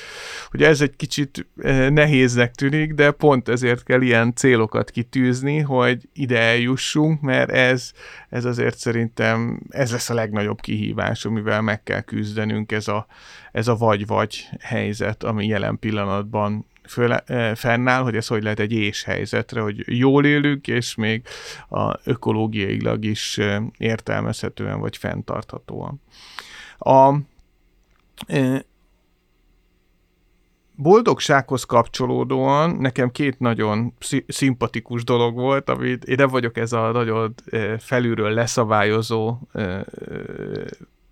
Ugye 0.53 0.67
ez 0.69 0.81
egy 0.81 0.97
kicsit 0.97 1.47
nehéznek 1.89 2.55
tűnik, 2.55 2.93
de 2.93 3.11
pont 3.11 3.49
ezért 3.49 3.83
kell 3.83 3.96
ilyen 4.03 4.35
célokat 4.35 4.91
kitűzni, 4.91 5.59
hogy 5.59 6.09
ide 6.13 6.39
eljussunk, 6.39 7.21
mert 7.21 7.51
ez, 7.51 7.93
ez 8.29 8.45
azért 8.45 8.79
szerintem 8.79 9.61
ez 9.69 9.93
lesz 9.93 10.11
a 10.11 10.15
legnagyobb 10.15 10.61
kihívás, 10.61 11.25
amivel 11.25 11.63
meg 11.63 11.83
kell 11.83 12.01
küzdenünk, 12.01 12.73
ez 12.73 12.89
a, 12.89 13.07
ez 13.53 13.69
a 13.69 13.77
vagy-vagy 13.77 14.49
helyzet, 14.61 15.23
ami 15.25 15.47
jelen 15.47 15.79
pillanatban 15.79 16.67
föl, 16.89 17.17
fennáll, 17.55 18.03
hogy 18.03 18.17
ez 18.17 18.27
hogy 18.27 18.43
lehet 18.43 18.61
egy 18.61 18.73
és 18.73 19.05
helyzetre, 19.05 19.61
hogy 19.61 19.99
jól 19.99 20.25
élünk, 20.25 20.69
és 20.69 20.95
még 20.95 21.23
a 21.69 21.99
ökológiailag 22.05 23.05
is 23.05 23.41
értelmezhetően 23.79 24.81
vagy 24.81 24.97
fenntarthatóan. 24.97 26.01
A 26.79 27.15
boldogsághoz 30.77 31.65
kapcsolódóan 31.65 32.77
nekem 32.77 33.11
két 33.11 33.39
nagyon 33.39 33.95
szimpatikus 34.27 35.05
dolog 35.05 35.35
volt, 35.35 35.69
amit 35.69 36.05
én 36.05 36.17
nem 36.19 36.29
vagyok 36.29 36.57
ez 36.57 36.73
a 36.73 36.91
nagyon 36.91 37.35
felülről 37.79 38.31
leszabályozó 38.31 39.39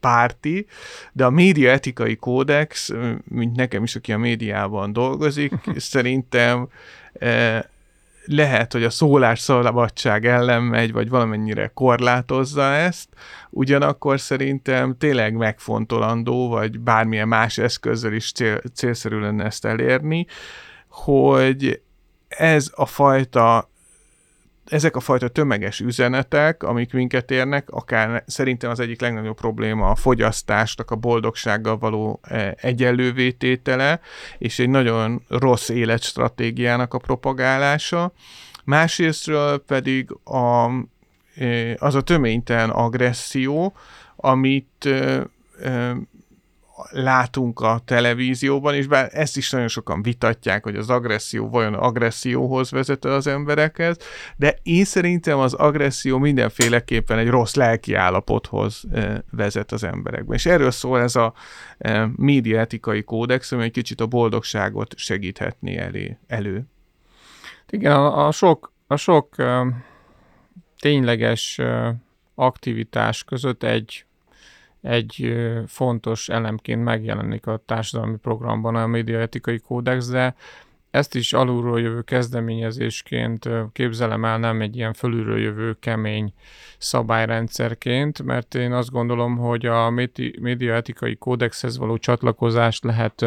párti, 0.01 0.67
de 1.12 1.25
a 1.25 1.31
média 1.31 1.71
etikai 1.71 2.17
kódex, 2.17 2.93
mint 3.25 3.57
nekem 3.57 3.83
is, 3.83 3.97
aki 3.97 4.12
a 4.12 4.19
médiában 4.19 4.93
dolgozik, 4.93 5.53
szerintem 5.77 6.69
lehet, 8.27 8.72
hogy 8.72 8.85
a 8.85 8.91
szólás 8.91 9.39
szabadság 9.39 10.27
ellen 10.27 10.62
megy, 10.62 10.93
vagy 10.93 11.09
valamennyire 11.09 11.70
korlátozza 11.75 12.62
ezt, 12.62 13.09
ugyanakkor 13.51 14.20
szerintem 14.20 14.97
tényleg 14.99 15.35
megfontolandó, 15.35 16.49
vagy 16.49 16.81
bármilyen 16.81 17.29
más 17.29 17.59
eszközzel 17.59 18.12
is 18.12 18.33
cél, 18.33 18.61
célszerű 18.75 19.18
lenne 19.18 19.45
ezt 19.45 19.64
elérni, 19.64 20.27
hogy 20.89 21.81
ez 22.29 22.70
a 22.75 22.87
fajta 22.87 23.70
ezek 24.65 24.97
a 24.97 25.01
fajta 25.01 25.29
tömeges 25.29 25.81
üzenetek, 25.81 26.62
amik 26.62 26.93
minket 26.93 27.31
érnek, 27.31 27.71
akár 27.71 28.25
szerintem 28.27 28.71
az 28.71 28.81
egyik 28.81 29.01
legnagyobb 29.01 29.37
probléma 29.37 29.91
a 29.91 29.95
fogyasztásnak 29.95 30.91
a 30.91 30.97
boldogsággal 30.97 31.79
való 31.79 32.21
e, 32.23 32.57
egyenlővététele, 32.61 34.01
és 34.39 34.59
egy 34.59 34.69
nagyon 34.69 35.23
rossz 35.29 35.69
életstratégiának 35.69 36.95
a 36.95 36.99
propagálása. 36.99 38.12
Másrésztről 38.65 39.59
pedig 39.59 40.11
a, 40.25 40.69
e, 41.37 41.77
az 41.79 41.95
a 41.95 42.01
töménytelen 42.01 42.71
agresszió, 42.71 43.77
amit 44.17 44.87
e, 44.87 45.97
látunk 46.91 47.61
a 47.61 47.81
televízióban, 47.85 48.75
és 48.75 48.87
bár 48.87 49.09
ezt 49.12 49.37
is 49.37 49.51
nagyon 49.51 49.68
sokan 49.68 50.03
vitatják, 50.03 50.62
hogy 50.62 50.77
az 50.77 50.91
agresszió 50.91 51.49
vajon 51.49 51.75
agresszióhoz 51.75 52.70
vezet 52.70 53.05
az 53.05 53.27
emberekhez, 53.27 53.97
de 54.37 54.59
én 54.62 54.85
szerintem 54.85 55.39
az 55.39 55.53
agresszió 55.53 56.18
mindenféleképpen 56.18 57.18
egy 57.18 57.29
rossz 57.29 57.55
lelki 57.55 57.95
állapothoz 57.95 58.85
vezet 59.31 59.72
az 59.72 59.85
emberekben. 59.85 60.37
És 60.37 60.47
erről 60.47 60.70
szól 60.70 61.01
ez 61.01 61.16
a 61.16 61.35
médiaetikai 62.16 63.03
kódex, 63.03 63.53
ami 63.53 63.62
egy 63.62 63.72
kicsit 63.72 64.01
a 64.01 64.07
boldogságot 64.07 64.97
segíthetné 64.97 65.77
elé, 65.77 66.18
elő. 66.27 66.66
Igen, 67.70 67.93
a, 67.93 68.27
a 68.27 68.31
sok, 68.31 68.72
a 68.87 68.97
sok 68.97 69.35
tényleges 70.79 71.61
aktivitás 72.35 73.25
között 73.25 73.62
egy 73.62 74.04
egy 74.85 75.35
fontos 75.66 76.28
elemként 76.28 76.85
megjelenik 76.85 77.47
a 77.47 77.62
társadalmi 77.66 78.16
programban 78.16 78.74
a 78.74 78.87
médiaetikai 78.87 79.59
kódex, 79.59 80.09
de 80.09 80.35
ezt 80.91 81.14
is 81.14 81.32
alulról 81.32 81.80
jövő 81.80 82.03
kezdeményezésként 82.03 83.49
képzelem 83.72 84.24
el, 84.24 84.39
nem 84.39 84.61
egy 84.61 84.76
ilyen 84.76 84.93
fölülről 84.93 85.39
jövő 85.39 85.76
kemény 85.80 86.32
szabályrendszerként, 86.78 88.22
mert 88.22 88.55
én 88.55 88.72
azt 88.72 88.91
gondolom, 88.91 89.37
hogy 89.37 89.66
a 89.66 89.91
médiaetikai 90.41 91.16
kódexhez 91.16 91.78
való 91.78 91.99
csatlakozást 91.99 92.85
lehet 92.85 93.24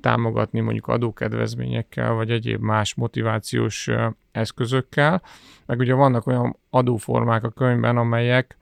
támogatni 0.00 0.60
mondjuk 0.60 0.86
adókedvezményekkel, 0.86 2.12
vagy 2.12 2.30
egyéb 2.30 2.60
más 2.60 2.94
motivációs 2.94 3.88
eszközökkel, 4.32 5.22
meg 5.66 5.78
ugye 5.78 5.94
vannak 5.94 6.26
olyan 6.26 6.56
adóformák 6.70 7.44
a 7.44 7.50
könyvben, 7.50 7.96
amelyek 7.96 8.56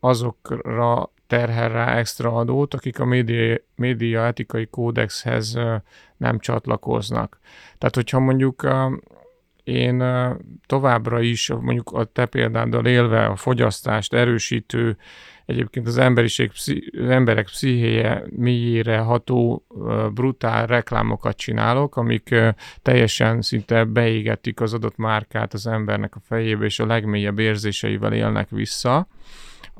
azokra 0.00 1.10
terhel 1.28 1.68
rá 1.68 1.96
extra 1.96 2.32
adót, 2.32 2.74
akik 2.74 3.00
a 3.00 3.04
média, 3.04 3.56
média 3.74 4.26
etikai 4.26 4.66
kódexhez 4.66 5.58
nem 6.16 6.38
csatlakoznak. 6.38 7.38
Tehát, 7.78 7.94
hogyha 7.94 8.18
mondjuk 8.18 8.68
én 9.64 10.04
továbbra 10.66 11.20
is, 11.20 11.48
mondjuk 11.48 11.90
a 11.90 12.04
te 12.04 12.26
példáddal 12.26 12.86
élve 12.86 13.26
a 13.26 13.36
fogyasztást 13.36 14.14
erősítő, 14.14 14.96
egyébként 15.46 15.86
az, 15.86 15.98
emberiség, 15.98 16.50
az 16.52 17.08
emberek 17.08 17.44
pszichéje 17.44 18.24
mélyére 18.30 18.98
ható 18.98 19.66
brutál 20.14 20.66
reklámokat 20.66 21.36
csinálok, 21.36 21.96
amik 21.96 22.34
teljesen 22.82 23.42
szinte 23.42 23.84
beégetik 23.84 24.60
az 24.60 24.74
adott 24.74 24.96
márkát 24.96 25.54
az 25.54 25.66
embernek 25.66 26.16
a 26.16 26.20
fejébe, 26.24 26.64
és 26.64 26.78
a 26.78 26.86
legmélyebb 26.86 27.38
érzéseivel 27.38 28.12
élnek 28.12 28.50
vissza, 28.50 29.06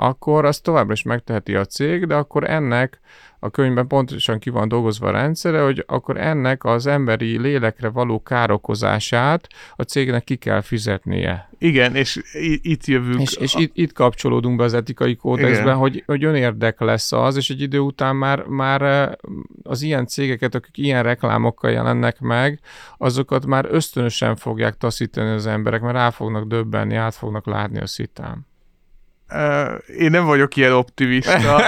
akkor 0.00 0.44
azt 0.44 0.62
továbbra 0.62 0.92
is 0.92 1.02
megteheti 1.02 1.54
a 1.54 1.64
cég, 1.64 2.06
de 2.06 2.14
akkor 2.14 2.50
ennek 2.50 3.00
a 3.40 3.50
könyvben 3.50 3.86
pontosan 3.86 4.38
ki 4.38 4.50
van 4.50 4.68
dolgozva 4.68 5.08
a 5.08 5.10
rendszere, 5.10 5.60
hogy 5.60 5.84
akkor 5.86 6.16
ennek 6.16 6.64
az 6.64 6.86
emberi 6.86 7.38
lélekre 7.38 7.88
való 7.88 8.22
károkozását 8.22 9.48
a 9.76 9.82
cégnek 9.82 10.24
ki 10.24 10.36
kell 10.36 10.60
fizetnie. 10.60 11.48
Igen, 11.58 11.94
és 11.94 12.20
itt 12.62 12.84
jövünk. 12.84 13.20
És, 13.20 13.34
és 13.34 13.54
itt, 13.54 13.70
itt 13.74 13.92
kapcsolódunk 13.92 14.56
be 14.56 14.64
az 14.64 14.74
etikai 14.74 15.16
kódexben, 15.16 15.76
hogy, 15.76 16.02
hogy 16.06 16.24
önérdek 16.24 16.80
lesz 16.80 17.12
az, 17.12 17.36
és 17.36 17.50
egy 17.50 17.60
idő 17.60 17.78
után 17.78 18.16
már, 18.16 18.44
már 18.44 19.10
az 19.62 19.82
ilyen 19.82 20.06
cégeket, 20.06 20.54
akik 20.54 20.78
ilyen 20.78 21.02
reklámokkal 21.02 21.70
jelennek 21.70 22.20
meg, 22.20 22.60
azokat 22.98 23.46
már 23.46 23.66
ösztönösen 23.70 24.36
fogják 24.36 24.76
taszítani 24.76 25.30
az 25.30 25.46
emberek, 25.46 25.80
mert 25.80 25.94
rá 25.94 26.10
fognak 26.10 26.46
döbbenni, 26.46 26.94
át 26.94 27.14
fognak 27.14 27.46
látni 27.46 27.78
a 27.78 27.86
szitám. 27.86 28.46
Én 29.98 30.10
nem 30.10 30.24
vagyok 30.24 30.56
ilyen 30.56 30.72
optimista. 30.72 31.60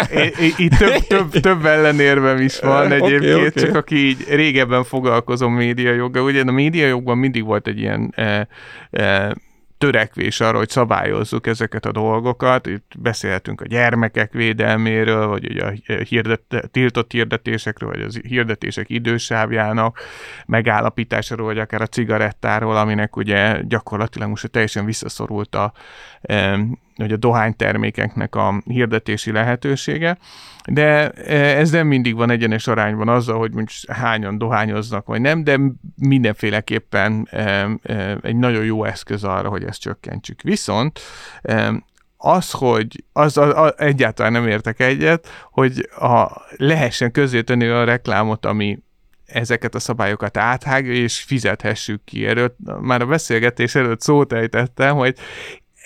Itt 0.57 0.75
több, 0.75 0.97
több, 1.09 1.31
több 1.31 1.65
ellenérvem 1.65 2.39
is 2.39 2.59
van 2.61 2.93
egyébként, 2.93 3.35
okay, 3.35 3.47
okay. 3.47 3.63
csak 3.63 3.75
aki 3.75 3.97
így 3.97 4.25
régebben 4.29 4.85
foglalkozom 4.85 5.55
médiajoggal. 5.55 6.23
Ugye 6.23 6.43
a 6.43 6.53
médiajogban 6.53 7.19
mindig 7.19 7.45
volt 7.45 7.67
egy 7.67 7.79
ilyen 7.79 8.13
eh, 8.17 8.41
eh, 8.91 9.31
törekvés 9.81 10.41
arra, 10.41 10.59
hogy 10.59 10.69
szabályozzuk 10.69 11.47
ezeket 11.47 11.85
a 11.85 11.93
dolgokat. 11.93 12.67
Itt 12.67 12.93
beszélhetünk 12.99 13.61
a 13.61 13.67
gyermekek 13.67 14.33
védelméről, 14.33 15.27
vagy 15.27 15.51
ugye 15.51 15.65
a 15.65 15.73
hirdet, 16.09 16.43
tiltott 16.71 17.13
hirdetésekről, 17.13 17.91
vagy 17.91 18.03
az 18.03 18.21
hirdetések 18.23 18.91
idősávjának 18.91 19.99
megállapításáról, 20.47 21.47
vagy 21.47 21.59
akár 21.59 21.81
a 21.81 21.87
cigarettáról, 21.87 22.77
aminek 22.77 23.17
ugye 23.17 23.61
gyakorlatilag 23.63 24.29
most 24.29 24.51
teljesen 24.51 24.85
visszaszorult 24.85 25.55
a 25.55 25.73
hogy 27.01 27.13
a 27.13 27.17
dohánytermékeknek 27.17 28.35
a 28.35 28.63
hirdetési 28.65 29.33
lehetősége, 29.33 30.19
de 30.71 31.11
ez 31.35 31.71
nem 31.71 31.87
mindig 31.87 32.15
van 32.15 32.31
egyenes 32.31 32.67
arányban 32.67 33.09
azzal, 33.09 33.39
hogy 33.39 33.53
mondjuk 33.53 33.97
hányan 33.97 34.39
dohányoznak, 34.39 35.07
vagy 35.07 35.21
nem, 35.21 35.45
de 35.45 35.59
mindenféleképpen 35.97 37.29
egy 38.23 38.37
nagyon 38.37 38.65
jó 38.65 38.85
eszköz 38.85 39.25
arra, 39.25 39.49
hogy 39.49 39.65
ezt 39.65 39.81
csökkentsük. 39.81 40.43
Viszont 40.43 41.01
az, 42.17 42.51
hogy 42.51 43.05
az, 43.13 43.37
az, 43.37 43.53
az 43.55 43.73
egyáltalán 43.77 44.33
nem 44.33 44.49
értek 44.49 44.81
egyet, 44.81 45.29
hogy 45.51 45.89
a, 45.99 46.27
lehessen 46.57 47.13
tenni 47.45 47.67
a 47.67 47.85
reklámot, 47.85 48.47
ami 48.47 48.79
ezeket 49.33 49.75
a 49.75 49.79
szabályokat 49.79 50.37
áthágja, 50.37 50.93
és 50.93 51.23
fizethessük 51.23 52.05
ki. 52.05 52.27
Erről 52.27 52.57
már 52.81 53.03
a 53.03 53.07
beszélgetés 53.07 53.75
előtt 53.75 54.01
szót 54.01 54.33
ejtettem, 54.33 54.97
hogy 54.97 55.17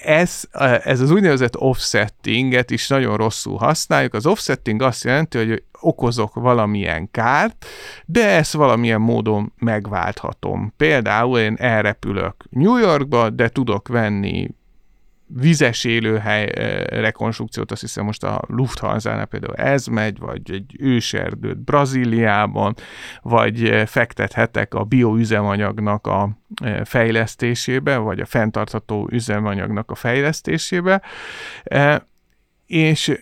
ez, 0.03 0.42
ez 0.82 1.01
az 1.01 1.11
úgynevezett 1.11 1.57
offsettinget 1.57 2.70
is 2.70 2.88
nagyon 2.88 3.16
rosszul 3.16 3.57
használjuk. 3.57 4.14
Az 4.14 4.26
offsetting 4.26 4.82
azt 4.82 5.05
jelenti, 5.05 5.38
hogy 5.38 5.62
okozok 5.80 6.34
valamilyen 6.34 7.11
kárt, 7.11 7.66
de 8.07 8.28
ezt 8.28 8.53
valamilyen 8.53 9.01
módon 9.01 9.53
megválthatom. 9.59 10.72
Például 10.76 11.38
én 11.38 11.55
elrepülök 11.59 12.45
New 12.51 12.76
Yorkba, 12.76 13.30
de 13.30 13.49
tudok 13.49 13.88
venni 13.88 14.49
vizes 15.37 15.85
élőhely 15.85 16.47
rekonstrukciót, 16.89 17.70
azt 17.70 17.80
hiszem 17.80 18.05
most 18.05 18.22
a 18.22 18.43
Lufthansa-nál 18.47 19.26
például 19.26 19.55
ez 19.55 19.87
megy, 19.87 20.18
vagy 20.18 20.51
egy 20.51 20.76
őserdőt 20.78 21.59
Brazíliában, 21.59 22.74
vagy 23.22 23.82
fektethetek 23.87 24.74
a 24.74 24.85
bioüzemanyagnak 24.85 26.07
a 26.07 26.39
fejlesztésébe, 26.85 27.97
vagy 27.97 28.20
a 28.20 28.26
fenntartható 28.26 29.09
üzemanyagnak 29.11 29.91
a 29.91 29.95
fejlesztésébe 29.95 31.03
és 32.66 33.18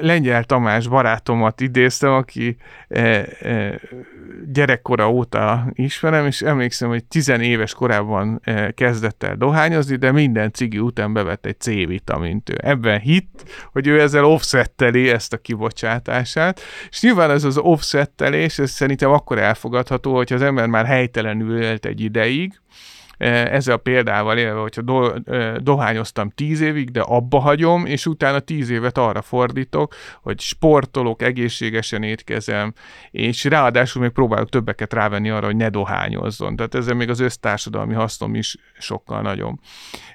Lengyel 0.00 0.44
Tamás 0.44 0.88
barátomat 0.88 1.60
idéztem, 1.60 2.12
aki 2.12 2.56
e, 2.88 3.00
e, 3.40 3.80
gyerekkora 4.52 5.10
óta 5.10 5.66
ismerem, 5.72 6.26
és 6.26 6.42
emlékszem, 6.42 6.88
hogy 6.88 7.04
tizenéves 7.04 7.74
korában 7.74 8.40
e, 8.44 8.70
kezdett 8.70 9.22
el 9.22 9.36
dohányozni, 9.36 9.96
de 9.96 10.12
minden 10.12 10.52
cigi 10.52 10.78
után 10.78 11.12
bevett 11.12 11.46
egy 11.46 11.60
C-vitamint. 11.60 12.50
Ő 12.50 12.56
ebben 12.62 13.00
hitt, 13.00 13.44
hogy 13.72 13.86
ő 13.86 14.00
ezzel 14.00 14.24
offsetteli 14.24 15.08
ezt 15.08 15.32
a 15.32 15.38
kibocsátását, 15.38 16.60
és 16.90 17.00
nyilván 17.00 17.30
ez 17.30 17.44
az 17.44 17.58
offsettelés, 17.58 18.58
ez 18.58 18.70
szerintem 18.70 19.10
akkor 19.10 19.38
elfogadható, 19.38 20.14
hogyha 20.14 20.34
az 20.34 20.42
ember 20.42 20.66
már 20.66 20.86
helytelenül 20.86 21.62
élt 21.62 21.86
egy 21.86 22.00
ideig, 22.00 22.60
ezzel 23.18 23.74
a 23.74 23.78
példával 23.78 24.38
élve, 24.38 24.60
hogyha 24.60 24.82
do, 24.82 25.12
dohányoztam 25.56 26.30
tíz 26.30 26.60
évig, 26.60 26.90
de 26.90 27.00
abba 27.00 27.38
hagyom, 27.38 27.86
és 27.86 28.06
utána 28.06 28.38
tíz 28.38 28.70
évet 28.70 28.98
arra 28.98 29.22
fordítok, 29.22 29.94
hogy 30.22 30.40
sportolok, 30.40 31.22
egészségesen 31.22 32.02
étkezem, 32.02 32.72
és 33.10 33.44
ráadásul 33.44 34.02
még 34.02 34.10
próbálok 34.10 34.48
többeket 34.48 34.92
rávenni 34.92 35.30
arra, 35.30 35.46
hogy 35.46 35.56
ne 35.56 35.68
dohányozzon. 35.68 36.56
Tehát 36.56 36.74
ezzel 36.74 36.94
még 36.94 37.10
az 37.10 37.20
össztársadalmi 37.20 37.94
hasznom 37.94 38.34
is 38.34 38.56
sokkal 38.78 39.22
nagyon 39.22 39.60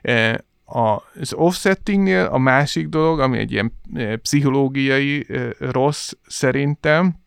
eh, 0.02 0.34
az 0.74 1.34
offsettingnél 1.34 2.26
a 2.26 2.38
másik 2.38 2.88
dolog, 2.88 3.20
ami 3.20 3.38
egy 3.38 3.52
ilyen 3.52 3.74
pszichológiai 4.22 5.28
rossz 5.60 6.12
szerintem, 6.28 7.21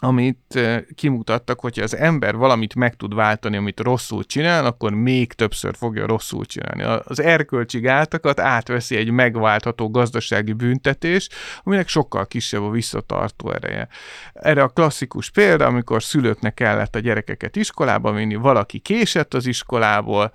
amit 0.00 0.60
kimutattak, 0.94 1.60
hogyha 1.60 1.82
az 1.82 1.96
ember 1.96 2.36
valamit 2.36 2.74
meg 2.74 2.94
tud 2.94 3.14
váltani, 3.14 3.56
amit 3.56 3.80
rosszul 3.80 4.24
csinál, 4.24 4.66
akkor 4.66 4.92
még 4.92 5.32
többször 5.32 5.76
fogja 5.76 6.06
rosszul 6.06 6.44
csinálni. 6.44 7.00
Az 7.04 7.20
erkölcsi 7.20 7.80
gátakat 7.80 8.40
átveszi 8.40 8.96
egy 8.96 9.10
megváltható 9.10 9.90
gazdasági 9.90 10.52
büntetés, 10.52 11.28
aminek 11.62 11.88
sokkal 11.88 12.26
kisebb 12.26 12.62
a 12.62 12.70
visszatartó 12.70 13.52
ereje. 13.52 13.88
Erre 14.32 14.62
a 14.62 14.68
klasszikus 14.68 15.30
példa, 15.30 15.66
amikor 15.66 16.02
szülőknek 16.02 16.54
kellett 16.54 16.96
a 16.96 16.98
gyerekeket 16.98 17.56
iskolába 17.56 18.12
vinni, 18.12 18.34
valaki 18.34 18.78
késett 18.78 19.34
az 19.34 19.46
iskolából, 19.46 20.32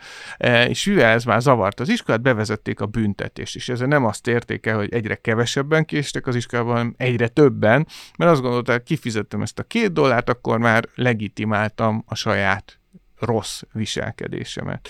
és 0.67 0.85
mivel 0.85 1.11
ez 1.11 1.23
már 1.23 1.41
zavart 1.41 1.79
az 1.79 1.89
iskolát, 1.89 2.21
bevezették 2.21 2.79
a 2.79 2.85
büntetést. 2.85 3.55
És 3.55 3.69
ezzel 3.69 3.87
nem 3.87 4.05
azt 4.05 4.27
érték 4.27 4.65
el, 4.65 4.75
hogy 4.75 4.93
egyre 4.93 5.15
kevesebben 5.15 5.85
késtek 5.85 6.27
az 6.27 6.35
iskolában, 6.35 6.71
hanem 6.71 6.93
egyre 6.97 7.27
többen, 7.27 7.87
mert 8.17 8.31
azt 8.31 8.41
gondolták, 8.41 8.83
kifizettem 8.83 9.41
ezt 9.41 9.52
ezt 9.53 9.65
a 9.65 9.67
két 9.67 9.93
dollárt, 9.93 10.29
akkor 10.29 10.57
már 10.57 10.85
legitimáltam 10.95 12.03
a 12.07 12.15
saját 12.15 12.79
rossz 13.19 13.61
viselkedésemet. 13.71 14.89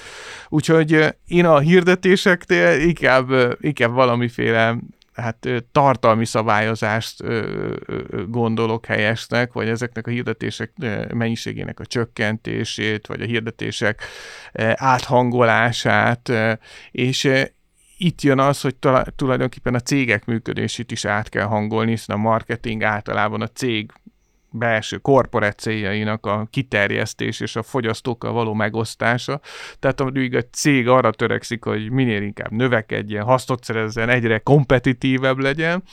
Úgyhogy 0.49 1.15
én 1.27 1.45
a 1.45 1.59
hirdetéseknél 1.59 2.79
inkább, 2.79 3.29
inkább 3.59 3.91
valamiféle 3.91 4.77
hát 5.13 5.47
tartalmi 5.71 6.25
szabályozást 6.25 7.23
gondolok 8.27 8.85
helyesnek, 8.85 9.53
vagy 9.53 9.67
ezeknek 9.67 10.07
a 10.07 10.09
hirdetések 10.09 10.71
mennyiségének 11.13 11.79
a 11.79 11.85
csökkentését, 11.85 13.07
vagy 13.07 13.21
a 13.21 13.25
hirdetések 13.25 14.03
áthangolását, 14.75 16.31
és 16.91 17.29
itt 17.97 18.21
jön 18.21 18.39
az, 18.39 18.61
hogy 18.61 18.75
tulajdonképpen 19.15 19.75
a 19.75 19.79
cégek 19.79 20.25
működését 20.25 20.91
is 20.91 21.05
át 21.05 21.29
kell 21.29 21.45
hangolni, 21.45 21.91
hiszen 21.91 22.15
a 22.15 22.19
marketing 22.19 22.83
általában 22.83 23.41
a 23.41 23.47
cég 23.47 23.91
belső 24.55 24.97
korporát 24.97 25.59
céljainak 25.59 26.25
a 26.25 26.47
kiterjesztés 26.49 27.39
és 27.39 27.55
a 27.55 27.63
fogyasztókkal 27.63 28.31
való 28.31 28.53
megosztása. 28.53 29.39
Tehát 29.79 29.99
amíg 29.99 30.35
a 30.35 30.41
cég 30.51 30.87
arra 30.87 31.11
törekszik, 31.11 31.63
hogy 31.63 31.89
minél 31.89 32.21
inkább 32.21 32.51
növekedjen, 32.51 33.23
hasznot 33.23 33.63
szerezzen, 33.63 34.09
egyre 34.09 34.37
kompetitívebb 34.37 35.37
legyen, 35.37 35.83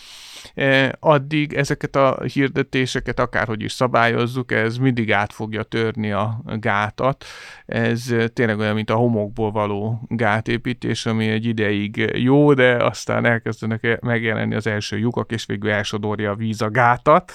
addig 1.00 1.52
ezeket 1.54 1.96
a 1.96 2.18
hirdetéseket 2.32 3.20
akárhogy 3.20 3.62
is 3.62 3.72
szabályozzuk, 3.72 4.52
ez 4.52 4.76
mindig 4.76 5.12
át 5.12 5.32
fogja 5.32 5.62
törni 5.62 6.12
a 6.12 6.42
gátat. 6.60 7.24
Ez 7.66 8.14
tényleg 8.32 8.58
olyan, 8.58 8.74
mint 8.74 8.90
a 8.90 8.94
homokból 8.94 9.50
való 9.50 10.00
gátépítés, 10.08 11.06
ami 11.06 11.28
egy 11.28 11.44
ideig 11.44 12.10
jó, 12.14 12.54
de 12.54 12.84
aztán 12.84 13.24
elkezdenek 13.24 13.98
megjelenni 14.00 14.54
az 14.54 14.66
első 14.66 14.98
lyukak, 14.98 15.32
és 15.32 15.46
végül 15.46 15.70
elsodorja 15.70 16.30
a 16.30 16.34
víz 16.34 16.62
a 16.62 16.70
gátat. 16.70 17.32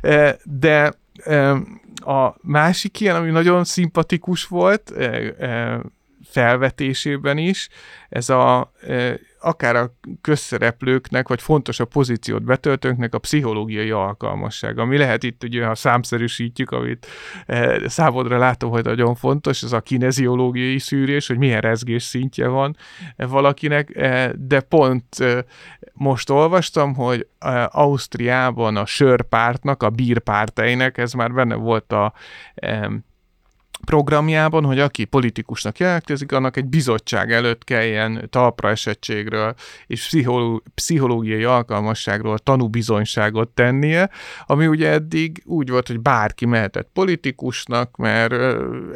E, 0.00 0.36
de 0.44 0.92
e, 1.24 1.50
a 1.96 2.34
másik 2.40 3.00
ilyen, 3.00 3.16
ami 3.16 3.30
nagyon 3.30 3.64
szimpatikus 3.64 4.46
volt, 4.46 4.92
felvetésében 6.30 7.38
is, 7.38 7.68
ez 8.08 8.28
a 8.28 8.72
akár 9.40 9.76
a 9.76 9.94
közszereplőknek, 10.20 11.28
vagy 11.28 11.42
fontos 11.42 11.80
a 11.80 11.84
pozíciót 11.84 12.42
betöltőknek 12.42 13.14
a 13.14 13.18
pszichológiai 13.18 13.90
alkalmasság, 13.90 14.78
ami 14.78 14.96
lehet 14.96 15.22
itt 15.22 15.44
ugye, 15.44 15.66
ha 15.66 15.74
számszerűsítjük, 15.74 16.70
amit 16.70 17.06
számodra 17.86 18.38
látom, 18.38 18.70
hogy 18.70 18.84
nagyon 18.84 19.14
fontos, 19.14 19.62
ez 19.62 19.72
a 19.72 19.80
kineziológiai 19.80 20.78
szűrés, 20.78 21.26
hogy 21.26 21.38
milyen 21.38 21.60
rezgés 21.60 22.02
szintje 22.02 22.48
van 22.48 22.76
valakinek, 23.16 23.90
de 24.36 24.60
pont 24.60 25.04
most 25.92 26.30
olvastam, 26.30 26.94
hogy 26.94 27.26
Ausztriában 27.66 28.76
a 28.76 28.86
sörpártnak, 28.86 29.82
a 29.82 29.90
bírpárteinek, 29.90 30.98
ez 30.98 31.12
már 31.12 31.32
benne 31.32 31.54
volt 31.54 31.92
a 31.92 32.12
programjában, 33.84 34.64
hogy 34.64 34.78
aki 34.78 35.04
politikusnak 35.04 35.78
jelentkezik, 35.78 36.32
annak 36.32 36.56
egy 36.56 36.64
bizottság 36.64 37.32
előtt 37.32 37.64
kelljen 37.64 38.26
talpra 38.30 38.68
esettségről 38.68 39.54
és 39.86 40.24
pszichológiai 40.74 41.44
alkalmasságról 41.44 42.38
tanúbizonyságot 42.38 43.48
tennie, 43.48 44.10
ami 44.46 44.66
ugye 44.66 44.90
eddig 44.90 45.42
úgy 45.44 45.70
volt, 45.70 45.86
hogy 45.86 46.00
bárki 46.00 46.46
mehetett 46.46 46.90
politikusnak, 46.92 47.96
mert 47.96 48.34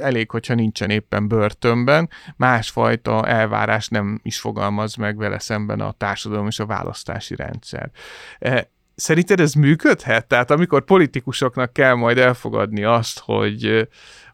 elég, 0.01 0.31
hogyha 0.31 0.55
nincsen 0.55 0.91
éppen 0.91 1.29
börtönben, 1.29 2.11
másfajta 2.37 3.27
elvárás 3.27 3.89
nem 3.89 4.21
is 4.23 4.41
fogalmaz 4.41 4.95
meg 4.95 5.17
vele 5.17 5.39
szemben 5.39 5.81
a 5.81 5.93
társadalom 5.93 6.47
és 6.47 6.59
a 6.59 6.67
választási 6.67 7.37
rendszer. 7.37 7.91
E, 8.39 8.71
szerinted 8.95 9.41
ez 9.41 9.53
működhet? 9.53 10.27
Tehát 10.27 10.51
amikor 10.51 10.85
politikusoknak 10.85 11.73
kell 11.73 11.95
majd 11.95 12.19
elfogadni 12.19 12.85
azt, 12.85 13.19
hogy 13.19 13.89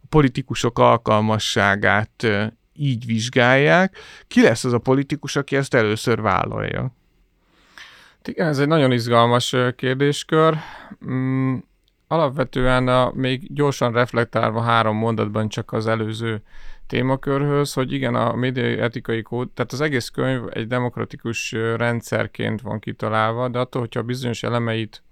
politikusok 0.08 0.78
alkalmasságát 0.78 2.26
így 2.72 3.06
vizsgálják. 3.06 3.96
Ki 4.26 4.42
lesz 4.42 4.64
az 4.64 4.72
a 4.72 4.78
politikus, 4.78 5.36
aki 5.36 5.56
ezt 5.56 5.74
először 5.74 6.20
vállalja? 6.20 6.96
Igen, 8.24 8.48
ez 8.48 8.58
egy 8.58 8.66
nagyon 8.66 8.92
izgalmas 8.92 9.56
kérdéskör. 9.76 10.56
Mm, 11.06 11.56
alapvetően 12.06 12.88
a, 12.88 13.12
még 13.14 13.54
gyorsan 13.54 13.92
reflektálva 13.92 14.60
három 14.60 14.96
mondatban 14.96 15.48
csak 15.48 15.72
az 15.72 15.86
előző 15.86 16.42
témakörhöz, 16.86 17.72
hogy 17.72 17.92
igen, 17.92 18.14
a 18.14 18.34
médiai 18.34 18.78
etikai 18.78 19.22
kód, 19.22 19.50
tehát 19.50 19.72
az 19.72 19.80
egész 19.80 20.08
könyv 20.08 20.42
egy 20.50 20.66
demokratikus 20.66 21.52
rendszerként 21.76 22.60
van 22.60 22.78
kitalálva, 22.78 23.48
de 23.48 23.58
attól, 23.58 23.80
hogyha 23.80 24.02
bizonyos 24.02 24.42
elemeit 24.42 25.02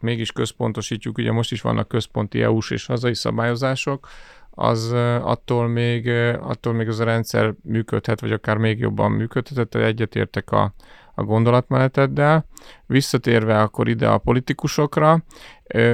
mégis 0.00 0.32
központosítjuk, 0.32 1.18
ugye 1.18 1.32
most 1.32 1.52
is 1.52 1.60
vannak 1.60 1.88
központi 1.88 2.42
EU-s 2.42 2.70
és 2.70 2.86
hazai 2.86 3.14
szabályozások, 3.14 4.08
az 4.50 4.92
attól 5.22 5.68
még, 5.68 6.08
attól 6.40 6.72
még 6.72 6.88
az 6.88 7.00
a 7.00 7.04
rendszer 7.04 7.54
működhet, 7.62 8.20
vagy 8.20 8.32
akár 8.32 8.56
még 8.56 8.78
jobban 8.78 9.10
működhet, 9.10 9.68
tehát 9.68 9.88
egyetértek 9.88 10.50
a, 10.50 10.74
a 11.14 11.22
gondolatmeneteddel. 11.22 12.46
Visszatérve 12.86 13.60
akkor 13.60 13.88
ide 13.88 14.08
a 14.08 14.18
politikusokra, 14.18 15.24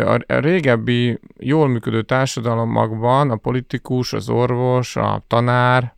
a 0.06 0.24
régebbi 0.26 1.20
jól 1.38 1.68
működő 1.68 2.02
társadalomokban 2.02 3.30
a 3.30 3.36
politikus, 3.36 4.12
az 4.12 4.28
orvos, 4.28 4.96
a 4.96 5.24
tanár, 5.26 5.94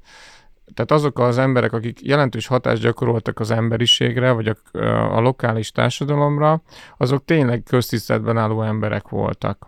tehát 0.79 1.03
azok 1.03 1.19
az 1.19 1.39
emberek, 1.39 1.73
akik 1.73 2.03
jelentős 2.03 2.47
hatást 2.47 2.83
gyakoroltak 2.83 3.41
az 3.41 3.51
emberiségre, 3.51 4.31
vagy 4.31 4.49
a, 4.49 4.79
a 5.17 5.21
lokális 5.21 5.71
társadalomra, 5.73 6.63
azok 6.97 7.25
tényleg 7.25 7.63
köztiszteletben 7.63 8.37
álló 8.37 8.63
emberek 8.63 9.09
voltak. 9.09 9.67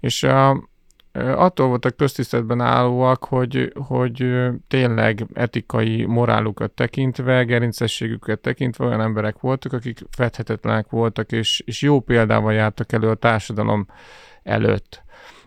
És 0.00 0.22
a, 0.22 0.68
attól 1.12 1.68
voltak 1.68 1.96
köztiszteletben 1.96 2.60
állóak, 2.60 3.24
hogy, 3.24 3.72
hogy 3.74 4.48
tényleg 4.68 5.26
etikai 5.32 6.04
morálukat 6.04 6.70
tekintve, 6.70 7.44
gerincességüket 7.44 8.40
tekintve 8.40 8.84
olyan 8.84 9.00
emberek 9.00 9.40
voltak, 9.40 9.72
akik 9.72 10.00
fedhetetlenek 10.10 10.90
voltak, 10.90 11.32
és, 11.32 11.62
és 11.66 11.82
jó 11.82 12.00
példával 12.00 12.52
jártak 12.52 12.92
elő 12.92 13.08
a 13.08 13.14
társadalom 13.14 13.86
előtt. 14.42 15.02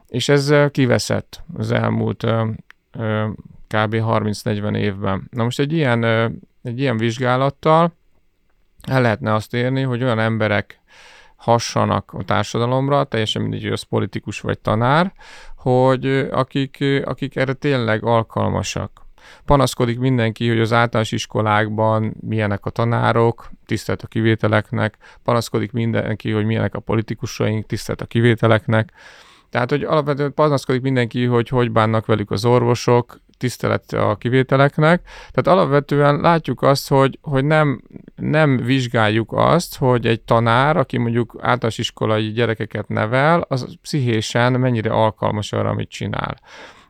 És 0.08 0.30
ez 0.30 0.54
kiveszett 0.72 1.44
az 1.58 1.72
elmúlt 1.72 2.26
kb. 3.74 3.96
30-40 3.96 4.78
évben. 4.78 5.28
Na 5.32 5.44
most 5.44 5.60
egy 5.60 5.74
ilyen, 5.74 6.04
egy 6.64 6.80
ilyen 6.80 6.98
vizsgálattal 6.98 7.94
el 8.82 9.02
lehetne 9.02 9.34
azt 9.34 9.54
érni, 9.54 9.82
hogy 9.82 10.04
olyan 10.04 10.20
emberek 10.20 10.80
hassanak 11.36 12.14
a 12.14 12.24
társadalomra, 12.24 13.04
teljesen 13.04 13.42
mindegy, 13.42 13.62
hogy 13.62 13.72
az 13.72 13.82
politikus 13.82 14.40
vagy 14.40 14.60
tanár, 14.60 15.14
hogy 15.58 16.28
akik, 16.32 16.84
akik 17.04 17.36
erre 17.36 17.54
tényleg 17.54 18.04
alkalmasak. 18.04 19.02
Panaszkodik 19.46 20.00
mindenki, 20.00 20.48
hogy 20.48 20.60
az 20.60 20.74
általános 20.74 21.12
iskolákban 21.12 22.16
milyenek 22.20 22.66
a 22.66 22.70
tanárok, 22.70 23.50
tisztelt 23.66 24.02
a 24.02 24.08
kivételeknek, 24.08 24.98
panaszkodik 25.24 25.72
mindenki, 25.72 26.32
hogy 26.32 26.46
milyenek 26.46 26.76
a 26.76 26.80
politikusaink, 26.80 27.66
tisztelt 27.66 28.02
a 28.02 28.06
kivételeknek. 28.06 28.92
Tehát, 29.50 29.70
hogy 29.70 29.84
alapvetően 29.84 30.34
panaszkodik 30.34 30.82
mindenki, 30.82 31.26
hogy 31.26 31.50
hogy 31.50 31.72
bánnak 31.72 32.06
velük 32.06 32.32
az 32.32 32.46
orvosok, 32.46 33.20
tisztelet 33.44 33.94
a 33.94 34.16
kivételeknek. 34.16 35.02
Tehát 35.32 35.60
alapvetően 35.60 36.20
látjuk 36.20 36.62
azt, 36.62 36.88
hogy, 36.88 37.20
hogy 37.22 37.46
nem, 37.46 37.82
nem 38.16 38.58
vizsgáljuk 38.58 39.34
azt, 39.36 39.78
hogy 39.78 40.06
egy 40.06 40.22
tanár, 40.22 40.78
aki 40.78 40.98
mondjuk 40.98 41.36
általános 41.40 41.78
iskolai 41.78 42.32
gyerekeket 42.32 42.88
nevel, 42.88 43.46
az 43.48 43.76
pszichésen 43.82 44.54
mennyire 44.54 44.90
alkalmas 44.90 45.52
arra, 45.52 45.70
amit 45.70 45.90
csinál. 45.90 46.38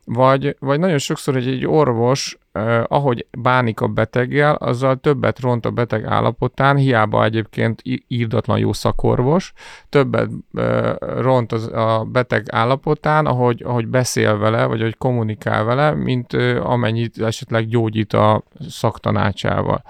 Vagy, 0.05 0.55
vagy 0.59 0.79
nagyon 0.79 0.97
sokszor, 0.97 1.33
hogy 1.33 1.47
egy 1.47 1.65
orvos, 1.65 2.37
eh, 2.51 2.83
ahogy 2.87 3.27
bánik 3.37 3.81
a 3.81 3.87
beteggel, 3.87 4.55
azzal 4.55 4.95
többet 4.95 5.39
ront 5.39 5.65
a 5.65 5.71
beteg 5.71 6.05
állapotán, 6.05 6.77
hiába 6.77 7.23
egyébként 7.23 7.81
írdatlan 8.07 8.57
jó 8.57 8.73
szakorvos, 8.73 9.53
többet 9.89 10.29
eh, 10.53 10.93
ront 10.99 11.51
az, 11.51 11.67
a 11.67 12.07
beteg 12.11 12.45
állapotán, 12.51 13.25
ahogy, 13.25 13.63
ahogy 13.65 13.87
beszél 13.87 14.37
vele, 14.37 14.65
vagy 14.65 14.79
ahogy 14.79 14.97
kommunikál 14.97 15.63
vele, 15.63 15.91
mint 15.91 16.33
eh, 16.33 16.69
amennyit 16.69 17.21
esetleg 17.21 17.67
gyógyít 17.67 18.13
a 18.13 18.43
szaktanácsával. 18.69 19.83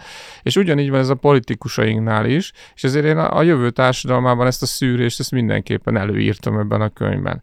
És 0.43 0.55
ugyanígy 0.55 0.89
van 0.89 0.99
ez 0.99 1.09
a 1.09 1.15
politikusainknál 1.15 2.25
is, 2.25 2.51
és 2.75 2.83
ezért 2.83 3.05
én 3.05 3.17
a, 3.17 3.37
a 3.37 3.41
jövő 3.41 3.69
társadalmában 3.69 4.47
ezt 4.47 4.61
a 4.61 4.65
szűrést, 4.65 5.19
ezt 5.19 5.31
mindenképpen 5.31 5.97
előírtam 5.97 6.59
ebben 6.59 6.81
a 6.81 6.89
könyvben 6.89 7.41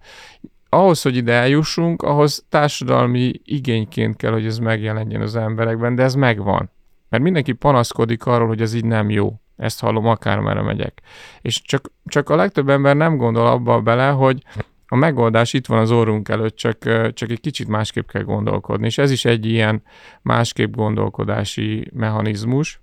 ahhoz, 0.71 1.03
hogy 1.03 1.17
ide 1.17 1.33
eljussunk, 1.33 2.03
ahhoz 2.03 2.45
társadalmi 2.49 3.33
igényként 3.45 4.17
kell, 4.17 4.33
hogy 4.33 4.47
ez 4.47 4.59
megjelenjen 4.59 5.21
az 5.21 5.37
emberekben, 5.37 5.95
de 5.95 6.03
ez 6.03 6.15
megvan. 6.15 6.71
Mert 7.09 7.23
mindenki 7.23 7.53
panaszkodik 7.53 8.27
arról, 8.27 8.49
hogy 8.49 8.61
ez 8.61 8.75
így 8.75 8.85
nem 8.85 9.11
jó. 9.11 9.41
Ezt 9.57 9.81
hallom, 9.81 10.07
akármerre 10.07 10.63
megyek. 10.63 11.01
És 11.41 11.63
csak, 11.63 11.91
csak 12.05 12.31
a 12.31 12.37
legtöbb 12.37 12.69
ember 12.69 12.97
nem 12.97 13.17
gondol 13.17 13.47
abba 13.47 13.81
bele, 13.81 14.09
hogy 14.09 14.43
a 14.87 14.97
megoldás 14.97 15.53
itt 15.53 15.67
van 15.67 15.79
az 15.79 15.91
orrunk 15.91 16.29
előtt, 16.29 16.57
csak, 16.57 16.79
csak 17.13 17.31
egy 17.31 17.41
kicsit 17.41 17.69
másképp 17.69 18.09
kell 18.09 18.23
gondolkodni. 18.23 18.87
És 18.87 18.99
ez 18.99 19.11
is 19.11 19.25
egy 19.25 19.47
ilyen 19.47 19.83
másképp 20.23 20.75
gondolkodási 20.75 21.91
mechanizmus. 21.93 22.81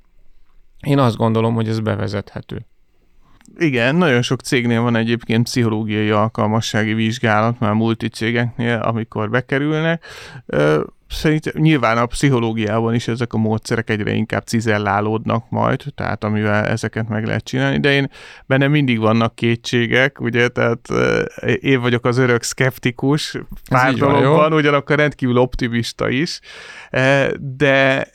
Én 0.80 1.00
azt 1.00 1.18
gondolom, 1.18 1.54
hogy 1.54 1.68
ez 1.68 1.80
bevezethető. 1.80 2.66
Igen, 3.58 3.96
nagyon 3.96 4.22
sok 4.22 4.42
cégnél 4.42 4.82
van 4.82 4.96
egyébként 4.96 5.44
pszichológiai 5.44 6.10
alkalmassági 6.10 6.94
vizsgálat, 6.94 7.60
már 7.60 7.74
multicégeknél, 7.74 8.78
amikor 8.78 9.30
bekerülnek. 9.30 10.04
Szerintem 11.10 11.54
nyilván 11.56 11.98
a 11.98 12.06
pszichológiában 12.06 12.94
is 12.94 13.08
ezek 13.08 13.34
a 13.34 13.38
módszerek 13.38 13.90
egyre 13.90 14.12
inkább 14.12 14.44
cizellálódnak 14.44 15.50
majd, 15.50 15.84
tehát 15.96 16.24
amivel 16.24 16.66
ezeket 16.66 17.08
meg 17.08 17.26
lehet 17.26 17.44
csinálni, 17.44 17.80
de 17.80 17.92
én 17.92 18.10
benne 18.46 18.68
mindig 18.68 19.00
vannak 19.00 19.36
kétségek, 19.36 20.22
ugye, 20.22 20.48
tehát 20.48 20.88
én 21.60 21.82
vagyok 21.82 22.06
az 22.06 22.18
örök 22.18 22.44
szkeptikus 22.44 23.38
pár 23.70 23.94
dologban, 23.94 24.54
ugyanakkor 24.54 24.96
rendkívül 24.96 25.38
optimista 25.38 26.10
is, 26.10 26.40
de 27.40 28.08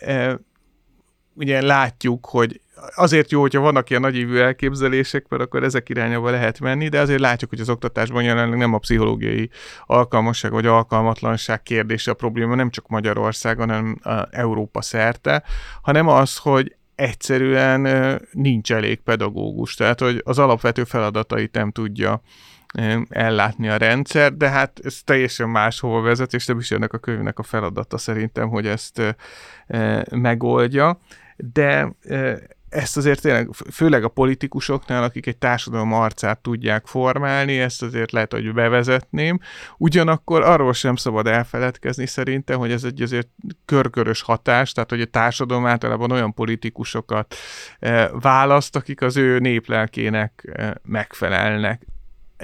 ugye 1.34 1.62
látjuk, 1.62 2.26
hogy 2.26 2.60
azért 2.94 3.30
jó, 3.30 3.40
hogyha 3.40 3.60
vannak 3.60 3.90
ilyen 3.90 4.02
nagyívű 4.02 4.36
elképzelések, 4.36 5.28
mert 5.28 5.42
akkor 5.42 5.62
ezek 5.62 5.88
irányába 5.88 6.30
lehet 6.30 6.60
menni, 6.60 6.88
de 6.88 7.00
azért 7.00 7.20
látjuk, 7.20 7.50
hogy 7.50 7.60
az 7.60 7.68
oktatásban 7.68 8.22
jelenleg 8.22 8.58
nem 8.58 8.74
a 8.74 8.78
pszichológiai 8.78 9.50
alkalmasság 9.86 10.50
vagy 10.50 10.66
alkalmatlanság 10.66 11.62
kérdése 11.62 12.10
a 12.10 12.14
probléma, 12.14 12.54
nem 12.54 12.70
csak 12.70 12.88
Magyarországon, 12.88 13.68
hanem 13.68 13.98
Európa 14.30 14.82
szerte, 14.82 15.42
hanem 15.82 16.08
az, 16.08 16.36
hogy 16.36 16.76
egyszerűen 16.94 18.20
nincs 18.32 18.72
elég 18.72 19.00
pedagógus, 19.00 19.74
tehát 19.74 20.00
hogy 20.00 20.22
az 20.24 20.38
alapvető 20.38 20.84
feladatait 20.84 21.54
nem 21.54 21.70
tudja 21.70 22.22
ellátni 23.08 23.68
a 23.68 23.76
rendszer, 23.76 24.32
de 24.32 24.48
hát 24.48 24.80
ez 24.84 25.00
teljesen 25.04 25.48
máshova 25.48 26.00
vezet, 26.00 26.34
és 26.34 26.46
nem 26.46 26.58
is 26.58 26.70
ennek 26.70 26.92
a 26.92 26.98
könyvnek 26.98 27.38
a 27.38 27.42
feladata 27.42 27.98
szerintem, 27.98 28.48
hogy 28.48 28.66
ezt 28.66 29.16
megoldja, 30.10 31.00
de 31.36 31.92
ezt 32.72 32.96
azért 32.96 33.20
tényleg, 33.20 33.48
főleg 33.72 34.04
a 34.04 34.08
politikusoknál, 34.08 35.02
akik 35.02 35.26
egy 35.26 35.36
társadalom 35.36 35.92
arcát 35.92 36.38
tudják 36.38 36.86
formálni, 36.86 37.58
ezt 37.58 37.82
azért 37.82 38.12
lehet, 38.12 38.32
hogy 38.32 38.52
bevezetném. 38.52 39.40
Ugyanakkor 39.78 40.42
arról 40.42 40.72
sem 40.72 40.96
szabad 40.96 41.26
elfeledkezni 41.26 42.06
szerintem, 42.06 42.58
hogy 42.58 42.72
ez 42.72 42.84
egy 42.84 43.02
azért 43.02 43.28
körkörös 43.64 44.22
hatás, 44.22 44.72
tehát 44.72 44.90
hogy 44.90 45.00
a 45.00 45.06
társadalom 45.06 45.66
általában 45.66 46.10
olyan 46.10 46.34
politikusokat 46.34 47.34
eh, 47.78 48.08
választ, 48.12 48.76
akik 48.76 49.02
az 49.02 49.16
ő 49.16 49.38
néplelkének 49.38 50.50
eh, 50.52 50.70
megfelelnek 50.82 51.91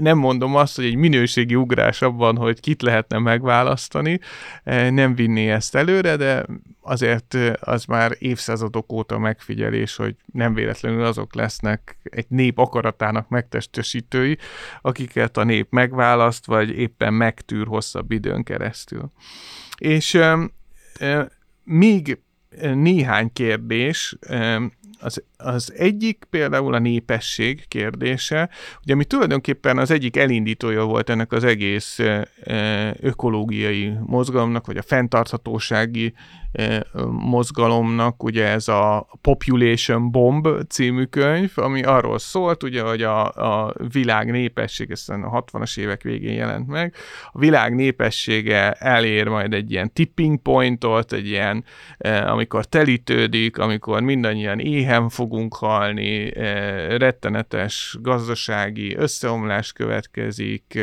nem 0.00 0.18
mondom 0.18 0.56
azt, 0.56 0.76
hogy 0.76 0.84
egy 0.84 0.94
minőségi 0.94 1.54
ugrás 1.54 2.02
abban, 2.02 2.36
hogy 2.36 2.60
kit 2.60 2.82
lehetne 2.82 3.18
megválasztani, 3.18 4.20
eh, 4.64 4.90
nem 4.90 5.14
vinné 5.14 5.50
ezt 5.50 5.74
előre, 5.74 6.16
de 6.16 6.46
azért 6.80 7.34
eh, 7.34 7.52
az 7.60 7.84
már 7.84 8.16
évszázadok 8.18 8.92
óta 8.92 9.18
megfigyelés, 9.18 9.96
hogy 9.96 10.16
nem 10.32 10.54
véletlenül 10.54 11.04
azok 11.04 11.34
lesznek 11.34 11.96
egy 12.02 12.26
nép 12.28 12.58
akaratának 12.58 13.28
megtestesítői, 13.28 14.38
akiket 14.80 15.36
a 15.36 15.44
nép 15.44 15.66
megválaszt, 15.70 16.46
vagy 16.46 16.78
éppen 16.78 17.14
megtűr 17.14 17.66
hosszabb 17.66 18.10
időn 18.10 18.42
keresztül. 18.42 19.12
És 19.78 20.14
e, 20.14 20.38
e, 20.98 21.28
még 21.64 22.18
néhány 22.74 23.32
kérdés, 23.32 24.16
az, 25.00 25.22
az 25.36 25.72
egyik 25.76 26.26
például 26.30 26.74
a 26.74 26.78
népesség 26.78 27.64
kérdése, 27.68 28.48
ugye 28.82 28.92
ami 28.92 29.04
tulajdonképpen 29.04 29.78
az 29.78 29.90
egyik 29.90 30.16
elindítója 30.16 30.84
volt 30.84 31.10
ennek 31.10 31.32
az 31.32 31.44
egész 31.44 31.98
ökológiai 33.00 33.92
mozgalomnak, 34.06 34.66
vagy 34.66 34.76
a 34.76 34.82
fenntarthatósági 34.82 36.14
mozgalomnak, 37.10 38.22
ugye 38.22 38.46
ez 38.46 38.68
a 38.68 39.08
Population 39.20 40.10
Bomb 40.10 40.48
című 40.68 41.04
könyv, 41.04 41.52
ami 41.54 41.82
arról 41.82 42.18
szólt, 42.18 42.62
ugye, 42.62 42.82
hogy 42.82 43.02
a, 43.02 43.26
a 43.66 43.74
világ 43.92 44.30
népesség, 44.30 44.90
ezt 44.90 45.10
a 45.10 45.44
60-as 45.52 45.78
évek 45.78 46.02
végén 46.02 46.34
jelent 46.34 46.66
meg, 46.66 46.94
a 47.32 47.38
világ 47.38 47.74
népessége 47.74 48.72
elér 48.72 49.28
majd 49.28 49.54
egy 49.54 49.70
ilyen 49.70 49.92
tipping 49.92 50.38
pointot, 50.38 51.12
egy 51.12 51.26
ilyen, 51.26 51.64
amikor 52.26 52.64
telítődik, 52.64 53.58
amikor 53.58 54.00
mindannyian 54.00 54.58
éhen 54.58 54.87
fogunk 55.08 55.54
halni, 55.54 56.30
rettenetes 56.96 57.96
gazdasági 58.00 58.96
összeomlás 58.96 59.72
következik, 59.72 60.78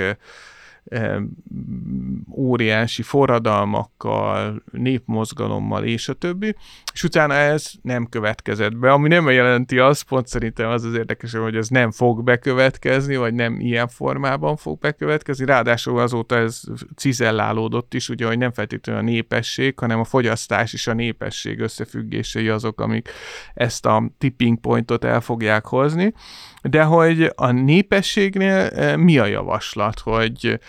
óriási 2.32 3.02
forradalmakkal, 3.02 4.64
népmozgalommal 4.72 5.84
és 5.84 6.10
a 6.10 6.14
többi, 6.14 6.56
és 6.96 7.04
utána 7.04 7.34
ez 7.34 7.72
nem 7.82 8.06
következett 8.06 8.76
be, 8.78 8.92
ami 8.92 9.08
nem 9.08 9.30
jelenti 9.30 9.80
azt, 9.80 10.04
pont 10.04 10.28
szerintem 10.28 10.70
az 10.70 10.84
az 10.84 10.94
érdekes, 10.94 11.34
hogy 11.34 11.56
ez 11.56 11.68
nem 11.68 11.92
fog 11.92 12.24
bekövetkezni, 12.24 13.16
vagy 13.16 13.34
nem 13.34 13.60
ilyen 13.60 13.88
formában 13.88 14.56
fog 14.56 14.80
bekövetkezni, 14.80 15.46
ráadásul 15.46 16.00
azóta 16.00 16.38
ez 16.38 16.62
cizellálódott 16.96 17.94
is, 17.94 18.10
ugye, 18.10 18.26
hogy 18.26 18.38
nem 18.38 18.52
feltétlenül 18.52 19.02
a 19.02 19.06
népesség, 19.06 19.80
hanem 19.80 20.00
a 20.00 20.04
fogyasztás 20.04 20.74
és 20.74 20.88
a 20.88 20.94
népesség 20.94 21.60
összefüggései 21.60 22.50
azok, 22.50 22.82
amik 22.82 23.10
ezt 23.54 23.86
a 23.86 24.12
tipping 24.18 24.60
pointot 24.60 25.04
el 25.04 25.22
fogják 25.22 25.66
hozni, 25.66 26.14
de 26.62 26.84
hogy 26.84 27.32
a 27.36 27.52
népességnél 27.52 28.96
mi 28.98 29.18
a 29.18 29.26
javaslat, 29.26 30.00
hogy 30.00 30.60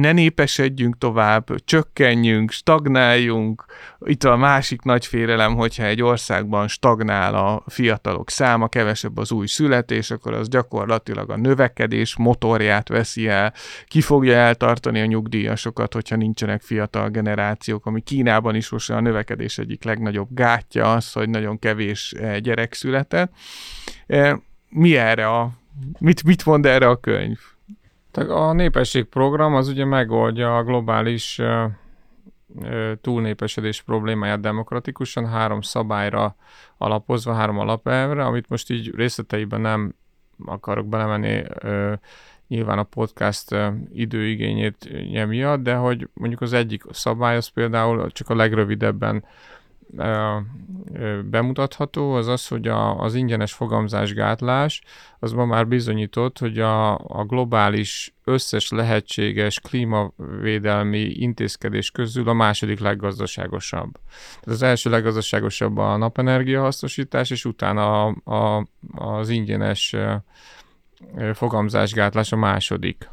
ne 0.00 0.12
népesedjünk 0.12 0.98
tovább, 0.98 1.64
csökkenjünk, 1.64 2.50
stagnáljunk. 2.50 3.64
Itt 4.00 4.24
a 4.24 4.36
másik 4.36 4.82
nagy 4.82 5.06
félelem, 5.06 5.54
hogyha 5.54 5.84
egy 5.84 6.02
országban 6.02 6.68
stagnál 6.68 7.34
a 7.34 7.62
fiatalok 7.66 8.30
száma, 8.30 8.68
kevesebb 8.68 9.16
az 9.18 9.32
új 9.32 9.46
születés, 9.46 10.10
akkor 10.10 10.34
az 10.34 10.48
gyakorlatilag 10.48 11.30
a 11.30 11.36
növekedés 11.36 12.16
motorját 12.16 12.88
veszi 12.88 13.28
el, 13.28 13.52
ki 13.86 14.00
fogja 14.00 14.34
eltartani 14.34 15.00
a 15.00 15.06
nyugdíjasokat, 15.06 15.92
hogyha 15.92 16.16
nincsenek 16.16 16.62
fiatal 16.62 17.08
generációk, 17.08 17.86
ami 17.86 18.00
Kínában 18.00 18.54
is 18.54 18.68
most 18.68 18.90
a 18.90 19.00
növekedés 19.00 19.58
egyik 19.58 19.84
legnagyobb 19.84 20.28
gátja 20.30 20.92
az, 20.92 21.12
hogy 21.12 21.28
nagyon 21.28 21.58
kevés 21.58 22.12
eh, 22.12 22.38
gyerek 22.38 22.74
született. 22.74 23.32
Eh, 24.06 24.32
mi 24.68 24.96
erre 24.96 25.28
a, 25.28 25.50
mit, 25.98 26.24
mit 26.24 26.44
mond 26.44 26.66
erre 26.66 26.88
a 26.88 26.96
könyv? 26.96 27.38
Tehát 28.12 28.30
a 28.30 28.52
népességprogram 28.52 29.54
az 29.54 29.68
ugye 29.68 29.84
megoldja 29.84 30.56
a 30.56 30.62
globális 30.62 31.40
túlnépesedés 33.00 33.82
problémáját 33.82 34.40
demokratikusan, 34.40 35.26
három 35.26 35.60
szabályra 35.60 36.36
alapozva, 36.76 37.34
három 37.34 37.58
alapelvre, 37.58 38.24
amit 38.24 38.48
most 38.48 38.70
így 38.70 38.94
részleteiben 38.94 39.60
nem 39.60 39.94
akarok 40.46 40.86
belemenni, 40.86 41.42
nyilván 42.48 42.78
a 42.78 42.82
podcast 42.82 43.56
időigényét 43.92 44.88
miatt, 45.26 45.62
de 45.62 45.74
hogy 45.74 46.08
mondjuk 46.14 46.40
az 46.40 46.52
egyik 46.52 46.82
szabály 46.90 47.36
az 47.36 47.48
például 47.48 48.10
csak 48.10 48.28
a 48.30 48.34
legrövidebben 48.34 49.24
bemutatható, 51.24 52.12
az 52.12 52.26
az, 52.26 52.48
hogy 52.48 52.68
a, 52.68 52.98
az 52.98 53.14
ingyenes 53.14 53.52
fogamzásgátlás 53.52 54.82
az 55.18 55.32
ma 55.32 55.44
már 55.44 55.68
bizonyított, 55.68 56.38
hogy 56.38 56.58
a, 56.58 56.94
a 56.94 57.24
globális 57.26 58.14
összes 58.24 58.70
lehetséges 58.70 59.60
klímavédelmi 59.60 60.98
intézkedés 60.98 61.90
közül 61.90 62.28
a 62.28 62.32
második 62.32 62.80
leggazdaságosabb. 62.80 63.92
Tehát 64.40 64.44
az 64.44 64.62
első 64.62 64.90
leggazdaságosabb 64.90 65.76
a 65.76 65.96
napenergia 65.96 66.60
hasznosítás, 66.60 67.30
és 67.30 67.44
utána 67.44 68.06
a, 68.06 68.32
a, 68.34 68.66
az 68.94 69.28
ingyenes 69.28 69.96
fogamzásgátlás 71.32 72.32
a 72.32 72.36
második 72.36 73.08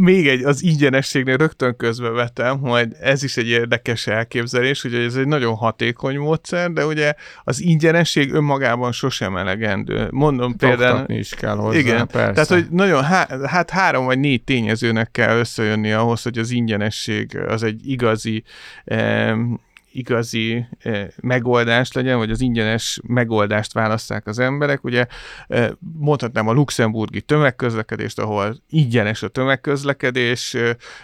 még 0.00 0.28
egy, 0.28 0.44
az 0.44 0.62
ingyenességnél 0.62 1.36
rögtön 1.36 1.76
közbevetem, 1.76 2.58
hogy 2.58 2.88
ez 3.00 3.22
is 3.22 3.36
egy 3.36 3.48
érdekes 3.48 4.06
elképzelés, 4.06 4.82
hogy 4.82 4.94
ez 4.94 5.14
egy 5.14 5.26
nagyon 5.26 5.54
hatékony 5.54 6.18
módszer, 6.18 6.70
de 6.70 6.86
ugye 6.86 7.14
az 7.44 7.60
ingyenesség 7.60 8.32
önmagában 8.32 8.92
sosem 8.92 9.36
elegendő. 9.36 10.08
Mondom 10.10 10.56
például... 10.56 11.04
is 11.08 11.34
kell 11.34 11.56
hozzá, 11.56 11.78
Igen, 11.78 12.06
persze. 12.06 12.32
tehát 12.32 12.48
hogy 12.48 12.66
nagyon, 12.70 13.04
hát 13.44 13.70
három 13.70 14.04
vagy 14.04 14.18
négy 14.18 14.42
tényezőnek 14.42 15.10
kell 15.10 15.38
összejönni 15.38 15.92
ahhoz, 15.92 16.22
hogy 16.22 16.38
az 16.38 16.50
ingyenesség 16.50 17.38
az 17.38 17.62
egy 17.62 17.88
igazi 17.88 18.42
igazi 19.98 20.66
eh, 20.78 21.06
megoldás 21.22 21.92
legyen, 21.92 22.18
vagy 22.18 22.30
az 22.30 22.40
ingyenes 22.40 23.00
megoldást 23.06 23.72
választák 23.72 24.26
az 24.26 24.38
emberek. 24.38 24.84
Ugye 24.84 25.06
mondhatnám 25.98 26.48
a 26.48 26.52
luxemburgi 26.52 27.20
tömegközlekedést, 27.20 28.18
ahol 28.18 28.56
ingyenes 28.68 29.22
a 29.22 29.28
tömegközlekedés, 29.28 30.56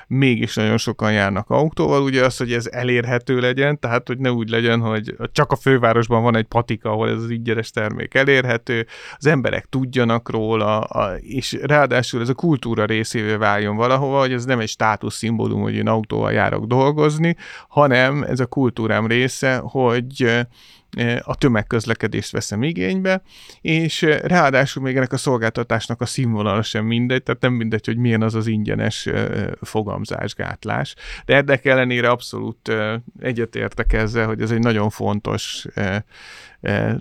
mégis 0.06 0.54
nagyon 0.54 0.78
sokan 0.78 1.12
járnak 1.12 1.50
autóval, 1.50 2.02
ugye 2.02 2.24
az, 2.24 2.36
hogy 2.36 2.52
ez 2.52 2.66
elérhető 2.66 3.40
legyen, 3.40 3.78
tehát 3.78 4.06
hogy 4.06 4.18
ne 4.18 4.32
úgy 4.32 4.48
legyen, 4.48 4.80
hogy 4.80 5.14
csak 5.32 5.52
a 5.52 5.56
fővárosban 5.56 6.22
van 6.22 6.36
egy 6.36 6.46
patika, 6.46 6.90
ahol 6.90 7.08
ez 7.08 7.22
az 7.22 7.30
ingyenes 7.30 7.70
termék 7.70 8.14
elérhető, 8.14 8.86
az 9.16 9.26
emberek 9.26 9.64
tudjanak 9.64 10.30
róla, 10.30 10.88
és 11.20 11.58
ráadásul 11.62 12.20
ez 12.20 12.28
a 12.28 12.34
kultúra 12.34 12.84
részévé 12.84 13.34
váljon 13.34 13.76
valahova, 13.76 14.20
hogy 14.20 14.32
ez 14.32 14.44
nem 14.44 14.60
egy 14.60 14.68
státuszszimbólum, 14.68 15.60
hogy 15.60 15.74
én 15.74 15.88
autóval 15.88 16.32
járok 16.32 16.64
dolgozni, 16.64 17.36
hanem 17.68 18.22
ez 18.22 18.40
a 18.40 18.46
kultúra 18.46 18.81
kultúrám 18.82 19.06
része, 19.06 19.56
hogy 19.56 20.46
a 21.22 21.34
tömegközlekedést 21.34 22.32
veszem 22.32 22.62
igénybe, 22.62 23.22
és 23.60 24.02
ráadásul 24.22 24.82
még 24.82 24.96
ennek 24.96 25.12
a 25.12 25.16
szolgáltatásnak 25.16 26.00
a 26.00 26.06
színvonala 26.06 26.62
sem 26.62 26.84
mindegy, 26.84 27.22
tehát 27.22 27.40
nem 27.40 27.52
mindegy, 27.52 27.86
hogy 27.86 27.96
milyen 27.96 28.22
az 28.22 28.34
az 28.34 28.46
ingyenes 28.46 29.08
fogamzásgátlás. 29.60 30.94
De 31.24 31.36
ennek 31.36 31.64
ellenére 31.64 32.10
abszolút 32.10 32.72
egyetértek 33.20 33.92
ezzel, 33.92 34.26
hogy 34.26 34.40
ez 34.40 34.50
egy 34.50 34.58
nagyon 34.62 34.90
fontos 34.90 35.66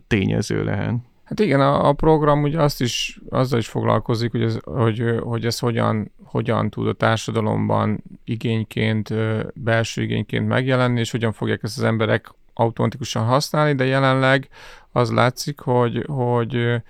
tényező 0.08 0.64
lehet. 0.64 0.94
Hát 1.32 1.40
igen, 1.40 1.62
a, 1.62 1.88
a 1.88 1.94
program 1.94 2.44
ugye 2.44 2.62
azt 2.62 2.82
is, 2.82 3.20
azzal 3.30 3.60
is 3.60 3.68
foglalkozik, 3.68 4.32
hogy 4.32 4.42
ez, 4.42 4.58
hogy, 4.64 5.20
hogy 5.20 5.46
ez 5.46 5.60
hogyan, 5.60 6.12
hogyan 6.24 6.70
tud 6.70 6.88
a 6.88 6.94
társadalomban 6.94 8.04
igényként, 8.24 9.14
belső 9.54 10.02
igényként 10.02 10.48
megjelenni, 10.48 11.00
és 11.00 11.12
hogyan 11.12 11.32
fogják 11.32 11.64
ezt 11.64 11.78
az 11.78 11.84
emberek 11.84 12.34
automatikusan 12.54 13.26
használni, 13.26 13.76
de 13.76 13.86
jelenleg 13.86 14.50
az 14.92 15.12
látszik, 15.12 15.60
hogy, 15.60 16.06
hogy 16.08 16.82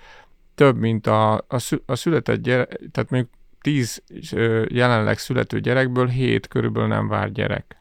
több, 0.55 0.77
mint 0.77 1.07
a, 1.07 1.45
a, 1.85 1.95
született 1.95 2.41
gyerek, 2.41 2.79
tehát 2.91 3.09
mondjuk 3.09 3.31
10 3.61 4.03
jelenleg 4.67 5.17
születő 5.17 5.59
gyerekből 5.59 6.07
7 6.07 6.47
körülbelül 6.47 6.87
nem 6.89 7.07
vár 7.07 7.31
gyerek. 7.31 7.80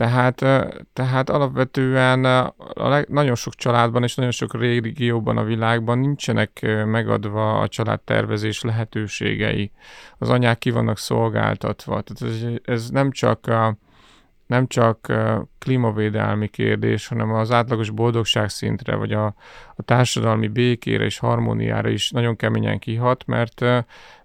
Tehát, 0.00 0.44
tehát 0.92 1.30
alapvetően 1.30 2.24
a 2.24 2.88
leg, 2.88 3.08
nagyon 3.08 3.34
sok 3.34 3.54
családban 3.54 4.02
és 4.02 4.14
nagyon 4.14 4.30
sok 4.30 4.54
régióban 4.54 5.36
a 5.36 5.44
világban 5.44 5.98
nincsenek 5.98 6.66
megadva 6.86 7.58
a 7.58 7.68
családtervezés 7.68 8.62
lehetőségei. 8.62 9.70
Az 10.18 10.28
anyák 10.28 10.58
ki 10.58 10.70
vannak 10.70 10.98
szolgáltatva. 10.98 12.00
Tehát 12.00 12.34
ez, 12.34 12.46
ez 12.64 12.90
nem 12.90 13.10
csak 13.10 13.46
a, 13.46 13.76
nem 14.46 14.66
csak 14.66 15.12
klímavédelmi 15.58 16.48
kérdés, 16.48 17.06
hanem 17.06 17.32
az 17.32 17.52
átlagos 17.52 17.90
boldogság 17.90 18.48
szintre, 18.48 18.94
vagy 18.94 19.12
a, 19.12 19.26
a 19.74 19.82
társadalmi 19.84 20.48
békére 20.48 21.04
és 21.04 21.18
harmóniára 21.18 21.88
is 21.88 22.10
nagyon 22.10 22.36
keményen 22.36 22.78
kihat, 22.78 23.26
mert 23.26 23.64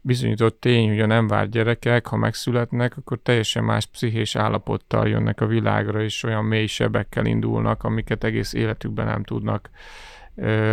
bizonyított 0.05 0.59
tény, 0.59 0.89
hogy 0.89 0.99
a 0.99 1.05
nem 1.05 1.27
várt 1.27 1.49
gyerekek, 1.49 2.07
ha 2.07 2.15
megszületnek, 2.15 2.97
akkor 2.97 3.19
teljesen 3.23 3.63
más 3.63 3.85
pszichés 3.85 4.35
állapottal 4.35 5.07
jönnek 5.07 5.41
a 5.41 5.45
világra, 5.45 6.01
és 6.01 6.23
olyan 6.23 6.45
mély 6.45 6.65
sebekkel 6.65 7.25
indulnak, 7.25 7.83
amiket 7.83 8.23
egész 8.23 8.53
életükben 8.53 9.05
nem 9.05 9.23
tudnak 9.23 9.69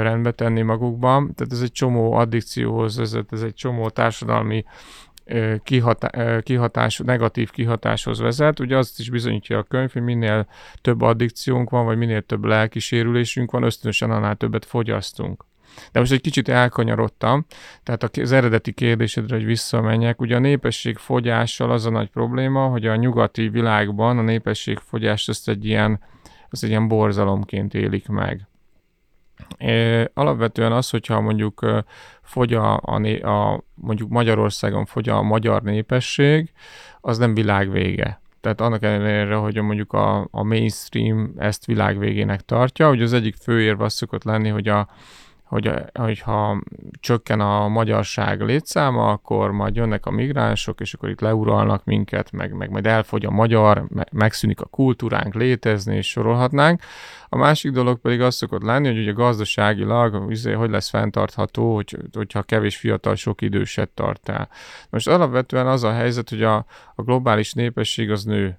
rendbe 0.03 0.30
tenni 0.30 0.62
magukban. 0.62 1.35
Tehát 1.35 1.53
ez 1.53 1.61
egy 1.61 1.72
csomó 1.72 2.12
addikcióhoz 2.12 2.97
vezet, 2.97 3.33
ez 3.33 3.43
egy 3.43 3.55
csomó 3.55 3.89
társadalmi 3.89 4.64
kihatá, 5.62 6.41
kihatás, 6.41 6.99
negatív 6.99 7.51
kihatáshoz 7.51 8.20
vezet. 8.20 8.61
Ugye 8.61 8.76
azt 8.76 8.99
is 8.99 9.11
bizonyítja 9.11 9.59
a 9.59 9.62
könyv, 9.62 9.93
hogy 9.93 10.03
minél 10.03 10.47
több 10.80 11.03
addikciónk 11.03 11.70
van, 11.70 11.85
vagy 11.85 11.97
minél 11.97 12.22
több 12.22 12.45
lelkisérülésünk 12.45 13.51
van, 13.51 13.62
ösztönösen 13.62 14.11
annál 14.11 14.37
többet 14.37 14.64
fogyasztunk. 14.64 15.45
De 15.93 15.99
most 15.99 16.12
egy 16.12 16.20
kicsit 16.20 16.49
elkanyarodtam, 16.49 17.47
tehát 17.83 18.16
az 18.18 18.33
eredeti 18.33 18.73
kérdésedre, 18.73 19.37
hogy 19.37 19.45
visszamenjek, 19.45 20.20
ugye 20.20 20.37
a 20.37 20.39
népesség 20.39 20.97
fogyással 20.97 21.70
az 21.70 21.87
a 21.87 21.91
nagy 21.91 22.11
probléma, 22.11 22.66
hogy 22.66 22.87
a 22.87 22.97
nyugati 22.97 23.49
világban 23.49 24.18
a 24.18 24.23
népesség 24.23 24.79
fogyást 24.79 25.29
ezt 25.29 25.49
egy 25.49 25.64
ilyen, 25.64 26.01
ezt 26.51 26.64
egy 26.64 26.70
ilyen 26.70 26.89
borzalomként 26.89 27.75
élik 27.75 28.09
meg. 28.09 28.47
Alapvetően 30.14 30.73
az, 30.73 30.91
hogyha 30.91 31.20
mondjuk 31.20 31.83
fogy 32.23 32.55
a, 32.55 32.81
a, 32.83 33.27
a, 33.27 33.64
mondjuk 33.75 34.11
Magyarországon 34.11 34.85
fogy 34.85 35.09
a 35.09 35.23
magyar 35.23 35.62
népesség, 35.62 36.53
az 37.01 37.18
nem 37.18 37.35
világvége. 37.35 38.20
Tehát 38.41 38.61
annak 38.61 38.83
ellenére, 38.83 39.35
hogy 39.35 39.57
mondjuk 39.57 39.93
a, 39.93 40.29
a 40.31 40.43
mainstream 40.43 41.33
ezt 41.39 41.66
világvégének 41.66 42.41
tartja, 42.41 42.89
hogy 42.89 43.03
az 43.03 43.12
egyik 43.12 43.37
fő 43.37 43.61
érv 43.61 43.81
az 43.81 43.93
szokott 43.93 44.25
lenni, 44.25 44.49
hogy 44.49 44.68
a, 44.68 44.89
hogy, 45.53 45.70
hogyha 45.94 46.62
csökken 47.00 47.40
a 47.40 47.68
magyarság 47.68 48.40
létszáma, 48.40 49.11
akkor 49.11 49.50
majd 49.50 49.76
jönnek 49.76 50.07
a 50.07 50.11
migránsok, 50.11 50.80
és 50.80 50.94
akkor 50.94 51.09
itt 51.09 51.20
leuralnak 51.20 51.84
minket, 51.84 52.32
meg, 52.32 52.53
meg 52.53 52.70
majd 52.70 52.86
elfogy 52.86 53.24
a 53.24 53.30
magyar, 53.30 53.86
megszűnik 54.12 54.61
a 54.61 54.66
kultúránk 54.66 55.34
létezni, 55.34 55.96
és 55.96 56.09
sorolhatnánk. 56.09 56.80
A 57.28 57.36
másik 57.36 57.70
dolog 57.70 58.00
pedig 58.00 58.20
az 58.20 58.34
szokott 58.34 58.62
lenni, 58.62 58.88
hogy 58.88 58.98
ugye 58.98 59.12
gazdaságilag 59.12 60.30
izé, 60.30 60.53
hogy 60.53 60.70
lesz 60.70 60.88
fenntartható, 60.88 61.74
hogy, 61.74 61.96
hogyha 62.12 62.42
kevés 62.42 62.76
fiatal 62.76 63.14
sok 63.14 63.40
időset 63.40 63.88
tart 63.88 64.28
el. 64.28 64.48
Most 64.90 65.09
alapvetően 65.09 65.66
az 65.66 65.84
a 65.84 65.92
helyzet, 65.92 66.28
hogy 66.28 66.42
a, 66.42 66.57
a 66.94 67.03
globális 67.03 67.53
népesség 67.53 68.11
az 68.11 68.24
nő, 68.24 68.59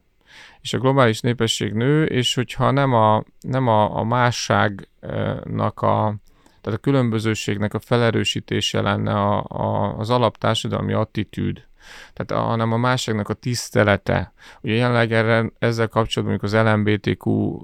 és 0.62 0.74
a 0.74 0.80
globális 0.80 1.20
népesség 1.20 1.74
nő, 1.74 2.06
és 2.06 2.34
hogyha 2.34 2.72
nem 2.72 2.94
a, 2.94 3.24
nem 3.40 3.68
a, 3.68 3.98
a 3.98 4.04
másságnak 4.04 5.82
a, 5.82 6.16
tehát 6.64 6.80
a 6.80 6.82
különbözőségnek 6.82 7.74
a 7.74 7.80
felerősítése 7.80 8.82
lenne 8.82 9.14
a, 9.14 9.46
a, 9.48 9.98
az 9.98 10.10
alaptársadalmi 10.10 10.94
attitűd, 10.94 11.66
tehát 12.14 12.44
a, 12.44 12.48
hanem 12.48 12.72
a 12.72 12.78
másságnak 12.78 13.30
a 13.30 13.34
tisztelete. 13.34 14.34
Ugye 14.62 14.74
jelenleg 14.74 15.12
erre, 15.12 15.52
ezzel 15.60 15.88
kapcsolatban 15.88 16.40
az 16.42 16.56
LMBTQ 16.56 17.60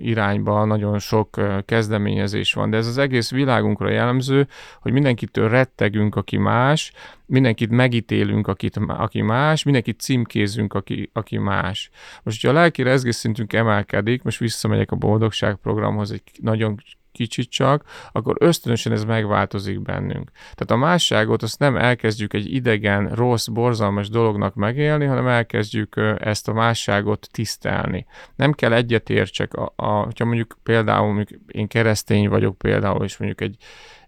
irányban 0.00 0.68
nagyon 0.68 0.98
sok 0.98 1.40
kezdeményezés 1.64 2.52
van, 2.52 2.70
de 2.70 2.76
ez 2.76 2.86
az 2.86 2.98
egész 2.98 3.30
világunkra 3.30 3.90
jellemző, 3.90 4.48
hogy 4.80 4.92
mindenkitől 4.92 5.48
rettegünk, 5.48 6.16
aki 6.16 6.36
más, 6.36 6.92
mindenkit 7.26 7.70
megítélünk, 7.70 8.46
akit, 8.46 8.76
aki 8.86 9.22
más, 9.22 9.62
mindenkit 9.62 10.00
címkézünk, 10.00 10.74
aki, 10.74 11.10
aki 11.12 11.38
más. 11.38 11.90
Most, 12.22 12.42
hogyha 12.42 12.56
a 12.56 12.60
lelki 12.60 12.82
rezgésszintünk 12.82 13.52
emelkedik, 13.52 14.22
most 14.22 14.38
visszamegyek 14.38 14.90
a 14.90 14.96
boldogság 14.96 15.54
programhoz 15.54 16.12
egy 16.12 16.22
nagyon 16.40 16.80
kicsit 17.16 17.50
csak, 17.50 17.84
akkor 18.12 18.36
ösztönösen 18.38 18.92
ez 18.92 19.04
megváltozik 19.04 19.82
bennünk. 19.82 20.30
Tehát 20.34 20.70
a 20.70 20.76
másságot 20.76 21.42
azt 21.42 21.58
nem 21.58 21.76
elkezdjük 21.76 22.34
egy 22.34 22.54
idegen, 22.54 23.08
rossz, 23.08 23.46
borzalmas 23.46 24.08
dolognak 24.08 24.54
megélni, 24.54 25.04
hanem 25.04 25.26
elkezdjük 25.26 26.00
ezt 26.18 26.48
a 26.48 26.52
másságot 26.52 27.28
tisztelni. 27.32 28.06
Nem 28.36 28.52
kell 28.52 28.72
egyetértsek, 28.72 29.54
a, 29.54 29.72
a, 29.76 29.86
hogyha 29.86 30.24
mondjuk 30.24 30.58
például 30.62 31.12
mondjuk 31.12 31.40
én 31.46 31.68
keresztény 31.68 32.28
vagyok 32.28 32.58
például, 32.58 33.04
és 33.04 33.16
mondjuk 33.16 33.40
egy, 33.40 33.56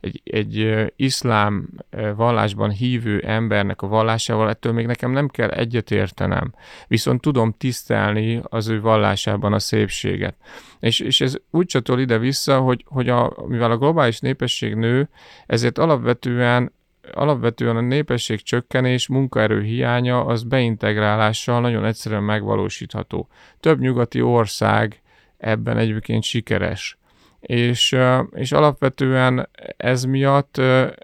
egy, 0.01 0.21
egy 0.25 0.85
iszlám 0.97 1.69
vallásban 2.17 2.71
hívő 2.71 3.19
embernek 3.19 3.83
a 3.83 3.87
vallásával, 3.87 4.49
ettől 4.49 4.73
még 4.73 4.87
nekem 4.87 5.11
nem 5.11 5.29
kell 5.29 5.49
egyetértenem. 5.49 6.55
Viszont 6.87 7.21
tudom 7.21 7.55
tisztelni 7.59 8.41
az 8.43 8.69
ő 8.69 8.81
vallásában 8.81 9.53
a 9.53 9.59
szépséget. 9.59 10.35
És, 10.81 11.01
és 11.01 11.21
ez 11.21 11.37
úgy 11.51 11.67
csatol 11.67 12.01
ide-vissza, 12.01 12.59
hogy, 12.61 12.85
hogy 12.87 13.09
a, 13.09 13.35
mivel 13.47 13.71
a 13.71 13.79
globális 13.79 14.19
népesség 14.19 14.75
nő, 14.75 15.09
ezért 15.47 15.79
alapvetően 15.79 16.73
alapvetően 17.13 17.77
a 17.77 17.81
népesség 17.81 18.43
csökkenés, 18.43 19.09
munkaerő 19.09 19.63
hiánya 19.63 20.25
az 20.25 20.43
beintegrálással 20.43 21.61
nagyon 21.61 21.85
egyszerűen 21.85 22.23
megvalósítható. 22.23 23.29
Több 23.61 23.81
nyugati 23.81 24.21
ország 24.21 25.03
ebben 25.39 25.77
egyébként 25.77 26.23
sikeres 26.23 26.99
és, 27.41 27.97
és 28.35 28.53
alapvetően 28.53 29.49
ez 29.77 30.05
miatt, 30.05 30.61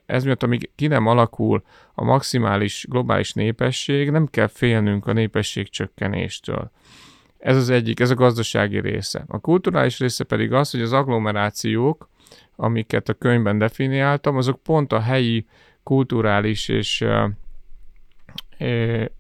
ez 0.07 0.25
miatt, 0.25 0.43
amíg 0.43 0.71
ki 0.75 0.87
nem 0.87 1.07
alakul 1.07 1.63
a 1.95 2.05
maximális 2.05 2.87
globális 2.89 3.33
népesség, 3.33 4.11
nem 4.11 4.27
kell 4.27 4.47
félnünk 4.47 5.07
a 5.07 5.13
népesség 5.13 5.69
csökkenéstől. 5.69 6.71
Ez 7.39 7.57
az 7.57 7.71
egyik, 7.71 8.01
ez 8.01 8.11
a 8.11 8.15
gazdasági 8.15 8.81
része. 8.81 9.25
A 9.29 9.39
kulturális 9.39 9.99
része 9.99 10.25
pedig 10.25 10.53
az, 10.53 10.71
hogy 10.71 10.81
az 10.81 10.93
agglomerációk, 10.93 12.09
amiket 12.57 13.09
a 13.09 13.15
könyvben 13.15 13.59
definiáltam, 13.59 14.37
azok 14.37 14.63
pont 14.63 14.93
a 14.93 15.01
helyi 15.01 15.47
kulturális 15.83 16.69
és 16.69 17.05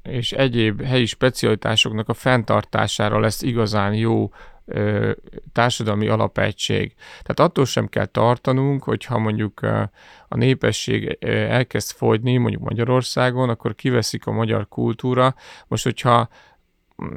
és 0.02 0.32
egyéb 0.32 0.82
helyi 0.82 1.06
specialitásoknak 1.06 2.08
a 2.08 2.14
fenntartására 2.14 3.20
lesz 3.20 3.42
igazán 3.42 3.94
jó 3.94 4.30
társadalmi 5.52 6.08
alapegység. 6.08 6.94
Tehát 7.22 7.50
attól 7.50 7.64
sem 7.64 7.86
kell 7.86 8.06
tartanunk, 8.06 8.82
hogyha 8.82 9.18
mondjuk 9.18 9.60
a 10.28 10.36
népesség 10.36 11.18
elkezd 11.48 11.96
fogyni, 11.96 12.36
mondjuk 12.36 12.62
Magyarországon, 12.62 13.48
akkor 13.48 13.74
kiveszik 13.74 14.26
a 14.26 14.32
magyar 14.32 14.68
kultúra. 14.68 15.34
Most, 15.68 15.84
hogyha 15.84 16.28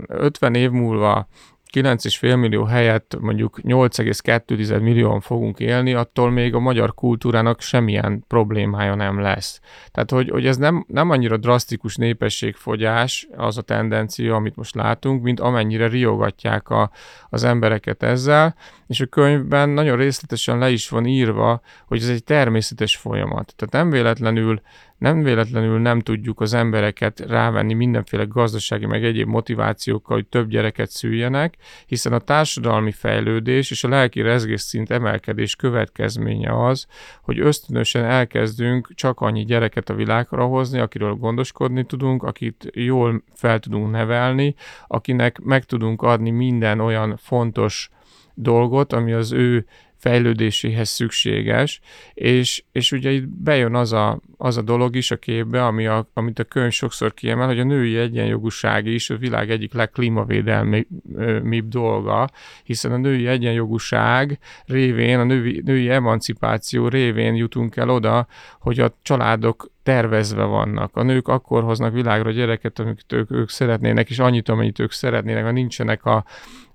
50 0.08 0.56
év 0.56 0.72
múlva 0.72 1.28
9,5 1.74 2.40
millió 2.40 2.64
helyett 2.64 3.18
mondjuk 3.20 3.60
8,2 3.64 4.82
millióan 4.82 5.20
fogunk 5.20 5.60
élni, 5.60 5.94
attól 5.94 6.32
még 6.32 6.54
a 6.54 6.60
magyar 6.60 6.94
kultúrának 6.94 7.62
semmilyen 7.62 8.24
problémája 8.28 8.96
nem 8.96 9.20
lesz. 9.20 9.60
Tehát, 9.92 10.12
hogy, 10.12 10.30
hogy 10.30 10.46
ez 10.46 10.58
nem, 10.58 10.86
nem 10.88 11.10
annyira 11.10 11.38
drasztikus 11.38 11.96
népességfogyás 11.96 13.28
az 13.36 13.58
a 13.58 13.62
tendencia, 13.62 14.36
amit 14.36 14.56
most 14.56 14.76
látunk, 14.76 15.24
mint 15.24 15.40
amennyire 15.40 15.88
riogatják 15.88 16.70
a, 16.70 16.92
az 17.30 17.44
embereket 17.44 18.04
ezzel, 18.04 18.56
és 18.88 19.00
a 19.00 19.06
könyvben 19.06 19.70
nagyon 19.70 19.98
részletesen 19.98 20.58
le 20.58 20.70
is 20.70 20.90
van 20.90 21.06
írva, 21.06 21.62
hogy 21.88 22.02
ez 22.02 22.10
egy 22.10 22.24
természetes 22.24 22.96
folyamat. 22.96 23.54
Tehát 23.56 23.74
nem 23.74 23.90
véletlenül 23.90 24.62
nem 24.98 25.24
véletlenül 25.24 25.80
nem 25.80 26.00
tudjuk 26.00 26.42
az 26.42 26.54
embereket 26.54 27.20
rávenni 27.20 27.74
mindenféle 27.74 28.24
gazdasági 28.24 28.86
meg 28.86 29.04
egyéb 29.04 29.28
motivációkkal, 29.28 30.16
hogy 30.16 30.28
több 30.28 30.50
gyereket 30.50 30.90
szüljenek, 30.90 31.56
hiszen 31.86 32.14
a 32.14 32.20
társadalmi 32.20 32.92
fejlődés 32.92 33.72
és 33.72 33.84
a 33.84 33.90
lelki 33.90 34.24
szint 34.56 34.92
emelkedés 34.92 35.56
következménye 35.56 36.66
az, 36.66 36.88
hogy 37.22 37.40
ösztönösen 37.40 38.04
elkezdünk 38.04 38.92
csak 38.96 39.20
annyi 39.20 39.46
gyereket 39.46 39.90
a 39.90 39.94
világra 39.96 40.46
hozni, 40.46 40.80
akiről 40.80 41.14
gondoskodni 41.14 41.86
tudunk, 41.86 42.24
akit 42.24 42.70
jól 42.74 43.24
fel 43.34 43.60
tudunk 43.60 43.92
nevelni, 43.92 44.56
akinek 44.88 45.40
meg 45.40 45.64
tudunk 45.64 46.02
adni 46.02 46.30
minden 46.30 46.80
olyan 46.80 47.18
fontos 47.18 47.90
dolgot, 48.34 48.94
ami 48.94 49.14
az 49.14 49.32
ő 49.32 49.66
fejlődéséhez 49.98 50.90
szükséges, 50.90 51.80
és, 52.14 52.64
és 52.72 52.92
ugye 52.92 53.12
itt 53.12 53.28
bejön 53.28 53.76
az 53.76 53.94
a, 53.94 54.20
az 54.38 54.58
a 54.58 54.62
dolog 54.62 54.96
is 54.96 55.12
a 55.12 55.18
képbe, 55.18 55.66
ami 55.66 55.88
a, 55.88 56.10
amit 56.14 56.40
a 56.40 56.44
könyv 56.44 56.72
sokszor 56.72 57.14
kiemel, 57.14 57.48
hogy 57.48 57.60
a 57.60 57.64
női 57.64 57.98
egyenjogúság 57.98 58.86
is 58.86 59.10
a 59.10 59.18
világ 59.18 59.52
egyik 59.52 59.74
legklímavédelmibb 59.74 61.68
dolga, 61.68 62.30
hiszen 62.64 62.92
a 62.92 62.98
női 62.98 63.28
egyenjogúság 63.28 64.40
révén, 64.66 65.20
a 65.20 65.24
női, 65.24 65.62
női 65.66 65.90
emancipáció 65.90 66.88
révén 66.88 67.36
jutunk 67.36 67.76
el 67.76 67.90
oda, 67.90 68.28
hogy 68.60 68.80
a 68.80 68.98
családok 69.02 69.72
tervezve 69.84 70.44
vannak. 70.44 70.96
A 70.96 71.04
nők 71.04 71.28
akkor 71.28 71.64
hoznak 71.64 71.94
világra 71.94 72.32
gyereket, 72.32 72.80
amiket 72.80 73.14
ők, 73.14 73.32
ők 73.32 73.50
szeretnének, 73.50 74.10
és 74.10 74.20
annyit, 74.20 74.50
amennyit 74.50 74.80
ők 74.80 74.92
szeretnének, 74.92 75.44
ha 75.44 75.52
nincsenek 75.52 76.06
a, 76.06 76.26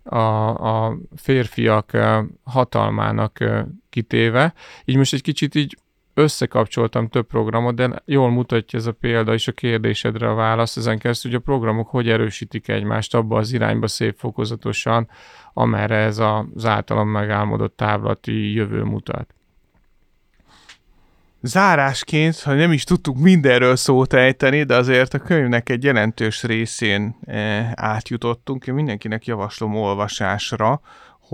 a, 0.03 0.87
a 0.87 0.97
férfiak 1.17 1.91
hatalmának 2.45 3.39
kitéve. 3.91 4.55
Így 4.85 4.97
most 4.97 5.13
egy 5.13 5.23
kicsit 5.23 5.55
így 5.55 5.77
összekapcsoltam 6.15 7.09
több 7.09 7.27
programot, 7.27 7.75
de 7.75 8.03
jól 8.05 8.31
mutatja 8.31 8.79
ez 8.79 8.87
a 8.87 8.93
példa 8.93 9.33
és 9.33 9.49
a 9.49 9.53
kérdésedre 9.53 10.31
a 10.31 10.35
válasz. 10.35 10.77
Ezen 10.77 10.99
keresztül, 10.99 11.31
hogy 11.31 11.41
a 11.41 11.45
programok 11.45 11.89
hogy 11.89 12.09
erősítik 12.09 12.69
egymást 12.69 13.15
abba 13.15 13.39
az 13.39 13.53
irányba 13.53 13.87
szép 13.87 14.17
fokozatosan, 14.19 15.09
amerre 15.53 15.97
ez 15.97 16.19
az 16.19 16.67
általam 16.67 17.09
megálmodott 17.09 17.77
távlati 17.77 18.53
jövő 18.53 18.83
mutat 18.83 19.35
zárásként, 21.43 22.41
ha 22.41 22.55
nem 22.55 22.73
is 22.73 22.85
tudtuk 22.85 23.17
mindenről 23.19 23.77
szót 23.77 24.13
ejteni, 24.13 24.63
de 24.63 24.77
azért 24.77 25.15
a 25.15 25.19
könyvnek 25.19 25.69
egy 25.69 25.85
jelentős 25.85 26.43
részén 26.43 27.17
e, 27.27 27.73
átjutottunk. 27.75 28.67
Én 28.67 28.75
mindenkinek 28.75 29.27
javaslom 29.27 29.77
olvasásra, 29.77 30.81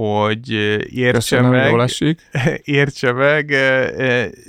hogy 0.02 0.50
értse 0.94 1.36
Köszönöm, 1.36 1.50
meg, 1.50 1.70
jól 1.70 1.82
esik. 1.82 2.20
értse 2.80 3.12
meg. 3.12 3.54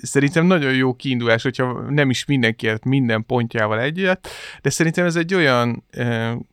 Szerintem 0.01 0.45
nagyon 0.45 0.74
jó 0.74 0.93
kiindulás, 0.93 1.43
hogyha 1.43 1.89
nem 1.89 2.10
is 2.10 2.26
mindenkiért 2.26 2.86
minden 2.86 3.26
pontjával 3.26 3.80
egyet, 3.80 4.30
de 4.62 4.70
szerintem 4.70 5.05
ez 5.05 5.16
egy 5.16 5.34
olyan 5.34 5.84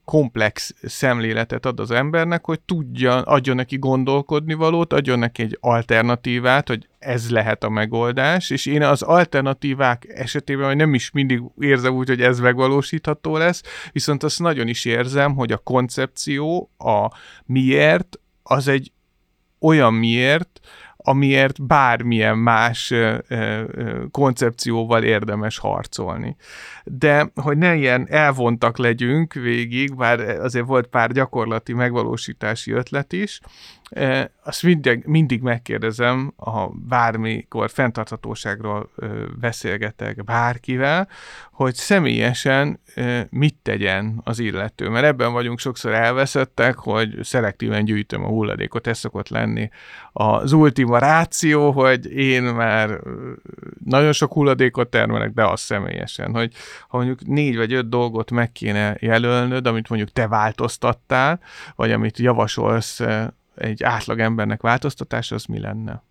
komplex 0.04 0.74
szemléletet 0.82 1.66
ad 1.66 1.80
az 1.80 1.90
embernek, 1.90 2.44
hogy 2.44 2.60
tudja, 2.60 3.20
adjon 3.20 3.56
neki 3.56 3.78
gondolkodni 3.78 4.54
valót, 4.54 4.92
adjon 4.92 5.18
neki 5.18 5.42
egy 5.42 5.58
alternatívát, 5.60 6.68
hogy 6.68 6.88
ez 7.06 7.30
lehet 7.30 7.64
a 7.64 7.68
megoldás, 7.68 8.50
és 8.50 8.66
én 8.66 8.82
az 8.82 9.02
alternatívák 9.02 10.06
esetében 10.08 10.66
hogy 10.66 10.76
nem 10.76 10.94
is 10.94 11.10
mindig 11.10 11.42
érzem 11.60 11.94
úgy, 11.94 12.08
hogy 12.08 12.22
ez 12.22 12.40
megvalósítható 12.40 13.36
lesz, 13.36 13.62
viszont 13.92 14.22
azt 14.22 14.38
nagyon 14.38 14.68
is 14.68 14.84
érzem, 14.84 15.34
hogy 15.34 15.52
a 15.52 15.58
koncepció, 15.58 16.70
a 16.78 17.10
miért, 17.44 18.18
az 18.42 18.68
egy 18.68 18.92
olyan 19.58 19.94
miért, 19.94 20.60
amiért 20.96 21.66
bármilyen 21.66 22.38
más 22.38 22.90
ö, 22.90 23.18
ö, 23.28 23.64
koncepcióval 24.10 25.02
érdemes 25.02 25.58
harcolni. 25.58 26.36
De 26.84 27.30
hogy 27.34 27.58
ne 27.58 27.74
ilyen 27.74 28.06
elvontak 28.10 28.78
legyünk 28.78 29.32
végig, 29.32 29.96
bár 29.96 30.20
azért 30.20 30.66
volt 30.66 30.86
pár 30.86 31.12
gyakorlati 31.12 31.72
megvalósítási 31.72 32.72
ötlet 32.72 33.12
is, 33.12 33.40
azt 34.42 34.62
mindig, 34.62 35.02
mindig 35.04 35.42
megkérdezem, 35.42 36.32
ha 36.36 36.72
bármikor 36.88 37.70
fenntarthatóságról 37.70 38.90
beszélgetek 39.40 40.24
bárkivel, 40.24 41.08
hogy 41.52 41.74
személyesen 41.74 42.80
mit 43.30 43.56
tegyen 43.62 44.20
az 44.24 44.38
illető. 44.38 44.88
Mert 44.88 45.06
ebben 45.06 45.32
vagyunk 45.32 45.58
sokszor 45.58 45.92
elveszettek, 45.92 46.76
hogy 46.76 47.18
szelektíven 47.22 47.84
gyűjtöm 47.84 48.24
a 48.24 48.28
hulladékot, 48.28 48.86
ez 48.86 48.98
szokott 48.98 49.28
lenni 49.28 49.70
az 50.12 50.52
ultima 50.52 50.98
ráció, 50.98 51.70
hogy 51.70 52.12
én 52.12 52.42
már 52.42 53.00
nagyon 53.84 54.12
sok 54.12 54.32
hulladékot 54.32 54.88
termelek, 54.88 55.30
de 55.30 55.44
az 55.44 55.60
személyesen, 55.60 56.34
hogy 56.34 56.52
ha 56.88 56.96
mondjuk 56.96 57.26
négy 57.26 57.56
vagy 57.56 57.72
öt 57.72 57.88
dolgot 57.88 58.30
meg 58.30 58.52
kéne 58.52 58.96
jelölnöd, 59.00 59.66
amit 59.66 59.88
mondjuk 59.88 60.10
te 60.10 60.28
változtattál, 60.28 61.40
vagy 61.74 61.92
amit 61.92 62.18
javasolsz 62.18 63.00
egy 63.56 63.82
átlag 63.82 64.20
embernek 64.20 64.60
változtatása, 64.60 65.34
az 65.34 65.44
mi 65.44 65.58
lenne? 65.58 66.02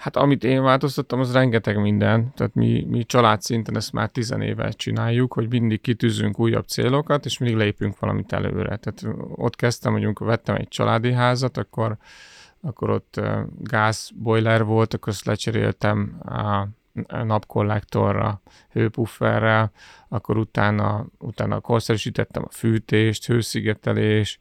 Hát 0.00 0.16
amit 0.16 0.44
én 0.44 0.62
változtattam, 0.62 1.20
az 1.20 1.32
rengeteg 1.32 1.80
minden. 1.80 2.32
Tehát 2.34 2.54
mi, 2.54 2.86
mi 2.88 3.04
család 3.04 3.42
szinten 3.42 3.76
ezt 3.76 3.92
már 3.92 4.08
tizen 4.08 4.40
éve 4.40 4.70
csináljuk, 4.70 5.32
hogy 5.32 5.48
mindig 5.48 5.80
kitűzünk 5.80 6.38
újabb 6.38 6.66
célokat, 6.66 7.24
és 7.24 7.38
mindig 7.38 7.58
lépünk 7.58 7.98
valamit 7.98 8.32
előre. 8.32 8.76
Tehát 8.76 9.16
ott 9.34 9.56
kezdtem, 9.56 9.92
hogy 9.92 10.08
vettem 10.18 10.54
egy 10.54 10.68
családi 10.68 11.12
házat, 11.12 11.56
akkor, 11.56 11.96
akkor 12.60 12.90
ott 12.90 13.20
gázboiler 13.58 14.64
volt, 14.64 14.94
akkor 14.94 15.08
azt 15.08 15.24
lecseréltem 15.24 16.20
a 16.24 16.66
napkollektorra, 17.24 18.40
hőpufferrel, 18.70 19.72
akkor 20.08 20.36
utána, 20.36 21.06
utána 21.18 21.60
korszerűsítettem 21.60 22.42
a 22.46 22.52
fűtést, 22.52 23.26
hőszigetelés, 23.26 24.38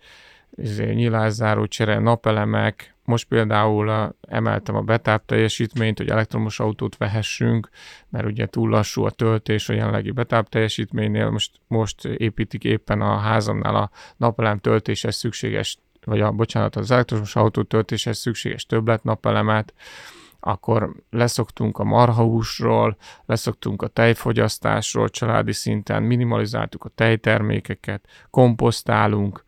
izé, 0.55 0.93
nyilászáró 0.93 1.65
csere, 1.65 1.99
napelemek, 1.99 2.95
most 3.09 3.27
például 3.27 4.15
emeltem 4.21 4.75
a 4.75 4.81
betáp 4.81 5.25
teljesítményt, 5.25 5.97
hogy 5.97 6.09
elektromos 6.09 6.59
autót 6.59 6.97
vehessünk, 6.97 7.69
mert 8.09 8.25
ugye 8.25 8.45
túl 8.45 8.69
lassú 8.69 9.03
a 9.03 9.09
töltés 9.09 9.69
a 9.69 9.73
jelenlegi 9.73 10.11
betáp 10.11 10.49
teljesítménynél. 10.49 11.29
Most, 11.29 11.51
most 11.67 12.05
építik 12.05 12.63
éppen 12.63 13.01
a 13.01 13.17
házamnál 13.17 13.75
a 13.75 13.89
napelem 14.17 14.59
töltéshez 14.59 15.15
szükséges, 15.15 15.77
vagy 16.05 16.21
a, 16.21 16.31
bocsánat, 16.31 16.75
az 16.75 16.91
elektromos 16.91 17.35
autó 17.35 17.63
töltéshez 17.63 18.17
szükséges 18.17 18.65
többlet 18.65 19.03
napelemet, 19.03 19.73
akkor 20.49 20.93
leszoktunk 21.09 21.77
a 21.77 21.83
marhahúsról, 21.83 22.97
leszoktunk 23.25 23.81
a 23.81 23.87
tejfogyasztásról 23.87 25.09
családi 25.09 25.53
szinten, 25.53 26.03
minimalizáltuk 26.03 26.85
a 26.85 26.91
tejtermékeket, 26.95 28.07
komposztálunk, 28.29 29.43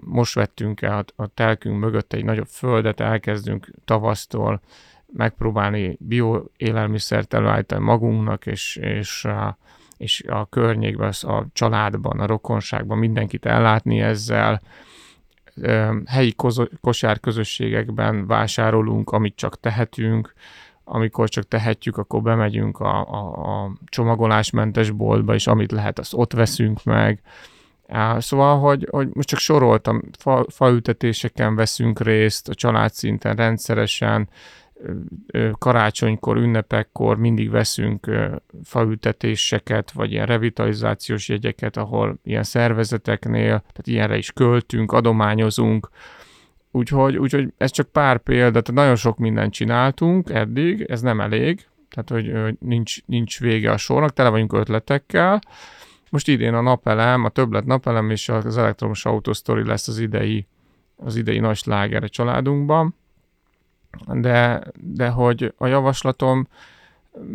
most 0.00 0.34
vettünk 0.34 0.82
el 0.82 1.04
a 1.16 1.26
telkünk 1.26 1.80
mögött 1.80 2.12
egy 2.12 2.24
nagyobb 2.24 2.48
földet, 2.48 3.00
elkezdünk 3.00 3.70
tavasztól 3.84 4.60
megpróbálni 5.12 5.96
bioélelmiszert 6.00 7.34
előállítani 7.34 7.84
magunknak, 7.84 8.46
és, 8.46 8.76
és, 8.76 9.28
és 9.96 10.22
a 10.28 10.46
környékben, 10.48 11.12
a 11.20 11.46
családban, 11.52 12.20
a 12.20 12.26
rokonságban 12.26 12.98
mindenkit 12.98 13.46
ellátni 13.46 14.00
ezzel, 14.00 14.60
helyi 16.06 16.34
kosárközösségekben 16.80 18.26
vásárolunk, 18.26 19.10
amit 19.10 19.36
csak 19.36 19.60
tehetünk, 19.60 20.32
amikor 20.84 21.28
csak 21.28 21.48
tehetjük, 21.48 21.96
akkor 21.96 22.22
bemegyünk 22.22 22.78
a, 22.78 23.06
a, 23.08 23.62
a 23.64 23.72
csomagolásmentes 23.84 24.90
boltba, 24.90 25.34
és 25.34 25.46
amit 25.46 25.72
lehet, 25.72 25.98
azt 25.98 26.14
ott 26.14 26.32
veszünk 26.32 26.84
meg. 26.84 27.20
Szóval, 28.18 28.58
hogy, 28.58 28.88
hogy 28.90 29.08
most 29.12 29.28
csak 29.28 29.38
soroltam, 29.38 30.02
fa, 30.18 30.44
faültetéseken 30.48 31.54
veszünk 31.54 32.00
részt, 32.00 32.48
a 32.48 32.54
család 32.54 32.92
szinten 32.92 33.36
rendszeresen, 33.36 34.28
karácsonykor, 35.58 36.36
ünnepekkor 36.36 37.16
mindig 37.16 37.50
veszünk 37.50 38.10
faültetéseket, 38.64 39.90
vagy 39.90 40.12
ilyen 40.12 40.26
revitalizációs 40.26 41.28
jegyeket, 41.28 41.76
ahol 41.76 42.18
ilyen 42.24 42.42
szervezeteknél, 42.42 43.58
tehát 43.58 43.86
ilyenre 43.86 44.16
is 44.16 44.32
költünk, 44.32 44.92
adományozunk, 44.92 45.88
úgyhogy, 46.70 47.16
úgyhogy 47.16 47.52
ez 47.56 47.70
csak 47.70 47.88
pár 47.88 48.18
példa, 48.18 48.60
tehát 48.60 48.80
nagyon 48.80 48.96
sok 48.96 49.18
mindent 49.18 49.52
csináltunk 49.52 50.30
eddig, 50.30 50.82
ez 50.82 51.00
nem 51.00 51.20
elég, 51.20 51.66
tehát 51.90 52.24
hogy 52.24 52.56
nincs, 52.60 53.04
nincs 53.06 53.40
vége 53.40 53.70
a 53.70 53.76
sornak, 53.76 54.12
tele 54.12 54.28
vagyunk 54.28 54.52
ötletekkel, 54.52 55.40
most 56.10 56.28
idén 56.28 56.54
a 56.54 56.60
napelem, 56.60 57.24
a 57.24 57.28
többlet 57.28 57.64
napelem 57.64 58.10
és 58.10 58.28
az 58.28 58.56
elektromos 58.56 59.04
autósztori 59.04 59.64
lesz 59.64 59.88
az 59.88 59.98
idei, 59.98 60.46
az 60.96 61.16
idei 61.16 61.38
nagy 61.38 61.56
sláger 61.56 62.02
a 62.02 62.08
családunkban, 62.08 62.94
de, 64.06 64.62
de 64.74 65.08
hogy 65.08 65.54
a 65.58 65.66
javaslatom, 65.66 66.48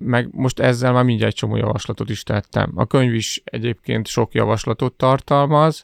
meg 0.02 0.30
most 0.32 0.60
ezzel 0.60 0.92
már 0.92 1.04
mindjárt 1.04 1.32
egy 1.32 1.38
csomó 1.38 1.56
javaslatot 1.56 2.10
is 2.10 2.24
tettem. 2.24 2.72
A 2.76 2.86
könyv 2.86 3.14
is 3.14 3.42
egyébként 3.46 4.08
sok 4.08 4.34
javaslatot 4.34 4.94
tartalmaz, 4.94 5.84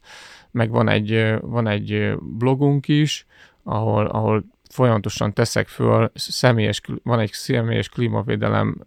meg 0.52 0.70
van 0.70 0.90
egy, 0.90 1.36
van 1.42 1.68
egy 1.68 2.14
blogunk 2.22 2.88
is, 2.88 3.26
ahol, 3.64 4.06
ahol 4.06 4.44
folyamatosan 4.78 5.34
teszek 5.34 5.68
föl, 5.68 6.12
személyes, 6.16 6.82
van 7.04 7.20
egy 7.20 7.32
személyes 7.32 7.90
klímavédelem 7.90 8.78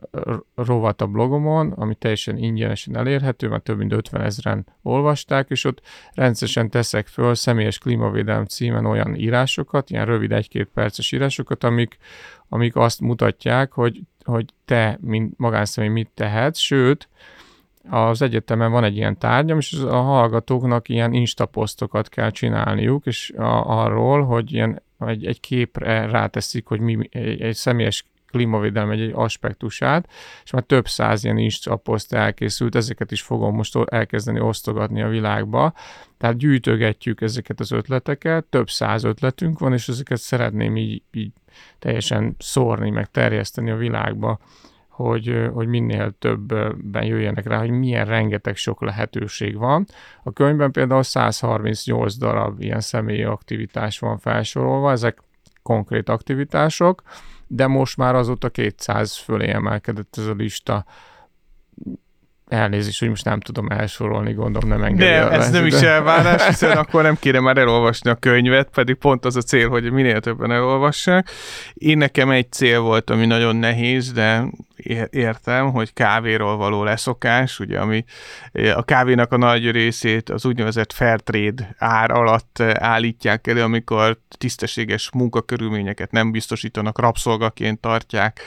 rovat 0.54 1.00
a 1.00 1.06
blogomon, 1.06 1.72
ami 1.72 1.94
teljesen 1.94 2.36
ingyenesen 2.36 2.96
elérhető, 2.96 3.48
mert 3.48 3.62
több 3.62 3.78
mint 3.78 3.92
50 3.92 4.20
ezeren 4.20 4.66
olvasták, 4.82 5.48
és 5.48 5.64
ott 5.64 5.80
rendszeresen 6.12 6.70
teszek 6.70 7.06
föl 7.06 7.34
személyes 7.34 7.78
klímavédelem 7.78 8.44
címen 8.44 8.86
olyan 8.86 9.14
írásokat, 9.14 9.90
ilyen 9.90 10.06
rövid 10.06 10.32
egy-két 10.32 10.68
perces 10.74 11.12
írásokat, 11.12 11.64
amik, 11.64 11.98
amik 12.48 12.76
azt 12.76 13.00
mutatják, 13.00 13.72
hogy, 13.72 14.00
hogy 14.24 14.44
te, 14.64 14.98
mint 15.00 15.38
magánszemély 15.38 15.90
mit 15.90 16.10
tehetsz, 16.14 16.58
sőt, 16.58 17.08
az 17.88 18.22
egyetemen 18.22 18.70
van 18.70 18.84
egy 18.84 18.96
ilyen 18.96 19.18
tárgyam, 19.18 19.58
és 19.58 19.72
a 19.72 20.00
hallgatóknak 20.00 20.88
ilyen 20.88 21.12
instaposztokat 21.12 22.08
kell 22.08 22.30
csinálniuk, 22.30 23.06
és 23.06 23.32
a, 23.36 23.82
arról, 23.82 24.24
hogy 24.24 24.52
ilyen 24.52 24.82
egy, 25.08 25.26
egy 25.26 25.40
képre 25.40 26.06
ráteszik, 26.06 26.66
hogy 26.66 26.80
mi 26.80 27.08
egy, 27.10 27.40
egy 27.40 27.54
személyes 27.54 28.04
klímavédelem 28.30 28.90
egy, 28.90 29.00
egy 29.00 29.12
aspektusát, 29.14 30.08
és 30.44 30.50
már 30.50 30.62
több 30.62 30.88
száz 30.88 31.24
ilyen 31.24 31.38
instaposzt 31.38 32.12
elkészült, 32.12 32.74
ezeket 32.74 33.12
is 33.12 33.22
fogom 33.22 33.54
most 33.54 33.76
elkezdeni 33.84 34.40
osztogatni 34.40 35.02
a 35.02 35.08
világba. 35.08 35.72
Tehát 36.18 36.36
gyűjtögetjük 36.36 37.20
ezeket 37.20 37.60
az 37.60 37.70
ötleteket, 37.70 38.44
több 38.44 38.70
száz 38.70 39.04
ötletünk 39.04 39.58
van, 39.58 39.72
és 39.72 39.88
ezeket 39.88 40.18
szeretném 40.18 40.76
így, 40.76 41.02
így 41.12 41.32
teljesen 41.78 42.34
szórni, 42.38 42.90
meg 42.90 43.10
terjeszteni 43.10 43.70
a 43.70 43.76
világba 43.76 44.38
hogy, 45.00 45.48
hogy 45.52 45.66
minél 45.66 46.14
többben 46.18 47.04
jöjjenek 47.04 47.46
rá, 47.46 47.58
hogy 47.58 47.70
milyen 47.70 48.04
rengeteg 48.04 48.56
sok 48.56 48.82
lehetőség 48.82 49.56
van. 49.56 49.86
A 50.22 50.32
könyvben 50.32 50.70
például 50.70 51.02
138 51.02 52.16
darab 52.16 52.60
ilyen 52.60 52.80
személyi 52.80 53.22
aktivitás 53.22 53.98
van 53.98 54.18
felsorolva, 54.18 54.90
ezek 54.90 55.22
konkrét 55.62 56.08
aktivitások, 56.08 57.02
de 57.46 57.66
most 57.66 57.96
már 57.96 58.14
azóta 58.14 58.48
200 58.48 59.16
fölé 59.16 59.50
emelkedett 59.50 60.16
ez 60.18 60.26
a 60.26 60.34
lista 60.34 60.84
elnézést, 62.48 62.98
hogy 62.98 63.08
most 63.08 63.24
nem 63.24 63.40
tudom 63.40 63.68
elsorolni, 63.68 64.32
gondolom 64.32 64.68
nem 64.68 64.82
engedi. 64.82 65.04
De 65.04 65.30
ez 65.30 65.50
nem 65.50 65.66
is 65.66 65.80
elvárás, 65.80 66.46
hiszen 66.48 66.76
akkor 66.76 67.02
nem 67.02 67.16
kéne 67.20 67.40
már 67.40 67.58
elolvasni 67.58 68.10
a 68.10 68.14
könyvet, 68.14 68.68
pedig 68.74 68.94
pont 68.94 69.24
az 69.24 69.36
a 69.36 69.40
cél, 69.40 69.68
hogy 69.68 69.90
minél 69.90 70.20
többen 70.20 70.50
elolvassák. 70.50 71.30
Én 71.74 71.98
nekem 71.98 72.30
egy 72.30 72.52
cél 72.52 72.80
volt, 72.80 73.10
ami 73.10 73.26
nagyon 73.26 73.56
nehéz, 73.56 74.12
de 74.12 74.44
értem, 75.10 75.70
hogy 75.70 75.92
kávéról 75.92 76.56
való 76.56 76.84
leszokás, 76.84 77.58
ugye, 77.58 77.80
ami 77.80 78.04
a 78.74 78.82
kávénak 78.82 79.32
a 79.32 79.36
nagy 79.36 79.70
részét 79.70 80.30
az 80.30 80.44
úgynevezett 80.44 80.92
fair 80.92 81.20
trade 81.20 81.74
ár 81.78 82.10
alatt 82.10 82.60
állítják 82.74 83.46
elő, 83.46 83.62
amikor 83.62 84.18
tisztességes 84.38 85.10
munkakörülményeket 85.12 86.10
nem 86.10 86.30
biztosítanak, 86.30 86.98
rabszolgaként 86.98 87.80
tartják 87.80 88.40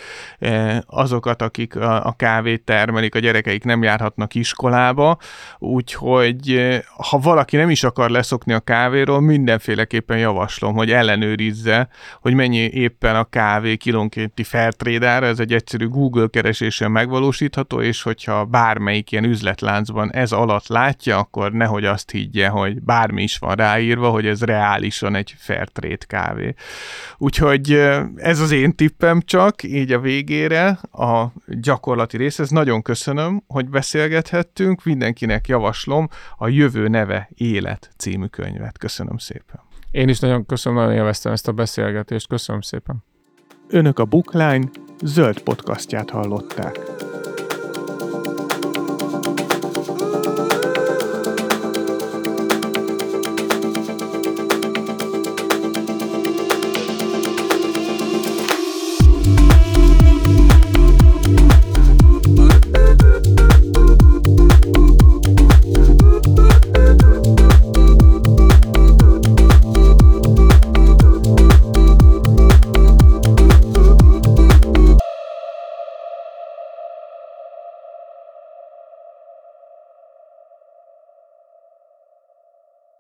azokat, 0.85 1.41
akik 1.41 1.75
a 1.75 2.13
kávét 2.17 2.63
termelik, 2.63 3.15
a 3.15 3.19
gyerekeik 3.19 3.63
nem 3.63 3.83
járhatnak 3.83 4.35
iskolába, 4.35 5.17
úgyhogy 5.59 6.73
ha 6.97 7.17
valaki 7.17 7.55
nem 7.55 7.69
is 7.69 7.83
akar 7.83 8.09
leszokni 8.09 8.53
a 8.53 8.59
kávéról, 8.59 9.21
mindenféleképpen 9.21 10.17
javaslom, 10.17 10.75
hogy 10.75 10.91
ellenőrizze, 10.91 11.87
hogy 12.21 12.33
mennyi 12.33 12.57
éppen 12.57 13.15
a 13.15 13.23
kávé 13.23 13.75
kilónkénti 13.75 14.43
fair 14.43 14.73
trade 14.73 15.07
ára, 15.07 15.25
ez 15.25 15.39
egy 15.39 15.53
egyszerű 15.53 15.87
Google 15.87 16.22
Google 16.23 16.41
keresésen 16.41 16.91
megvalósítható, 16.91 17.81
és 17.81 18.01
hogyha 18.01 18.45
bármelyik 18.45 19.11
ilyen 19.11 19.23
üzletláncban 19.23 20.13
ez 20.13 20.31
alatt 20.31 20.67
látja, 20.67 21.17
akkor 21.17 21.51
nehogy 21.51 21.85
azt 21.85 22.11
higgye, 22.11 22.47
hogy 22.47 22.81
bármi 22.81 23.23
is 23.23 23.37
van 23.37 23.55
ráírva, 23.55 24.09
hogy 24.09 24.25
ez 24.25 24.41
reálisan 24.43 25.15
egy 25.15 25.35
fair 25.37 25.67
trade 25.67 26.05
kávé. 26.07 26.53
Úgyhogy 27.17 27.71
ez 28.15 28.39
az 28.39 28.51
én 28.51 28.75
tippem 28.75 29.21
csak, 29.21 29.63
így 29.63 29.91
a 29.91 29.99
végére, 29.99 30.67
a 30.91 31.25
gyakorlati 31.47 32.17
rész. 32.17 32.39
Ez 32.39 32.49
nagyon 32.49 32.81
köszönöm, 32.81 33.43
hogy 33.47 33.69
beszélgethettünk, 33.69 34.83
mindenkinek 34.83 35.47
javaslom 35.47 36.07
a 36.37 36.47
Jövő 36.47 36.87
neve 36.87 37.29
Élet 37.35 37.89
című 37.97 38.25
könyvet. 38.25 38.77
Köszönöm 38.77 39.17
szépen. 39.17 39.59
Én 39.91 40.09
is 40.09 40.19
nagyon 40.19 40.45
köszönöm, 40.45 40.77
nagyon 40.77 40.95
élveztem 40.95 41.31
ezt 41.31 41.47
a 41.47 41.51
beszélgetést. 41.51 42.27
Köszönöm 42.27 42.61
szépen. 42.61 43.03
Önök 43.69 43.99
a 43.99 44.05
Bookline 44.05 44.69
zöld 45.03 45.41
podcastját 45.41 46.09
hallották. 46.09 46.79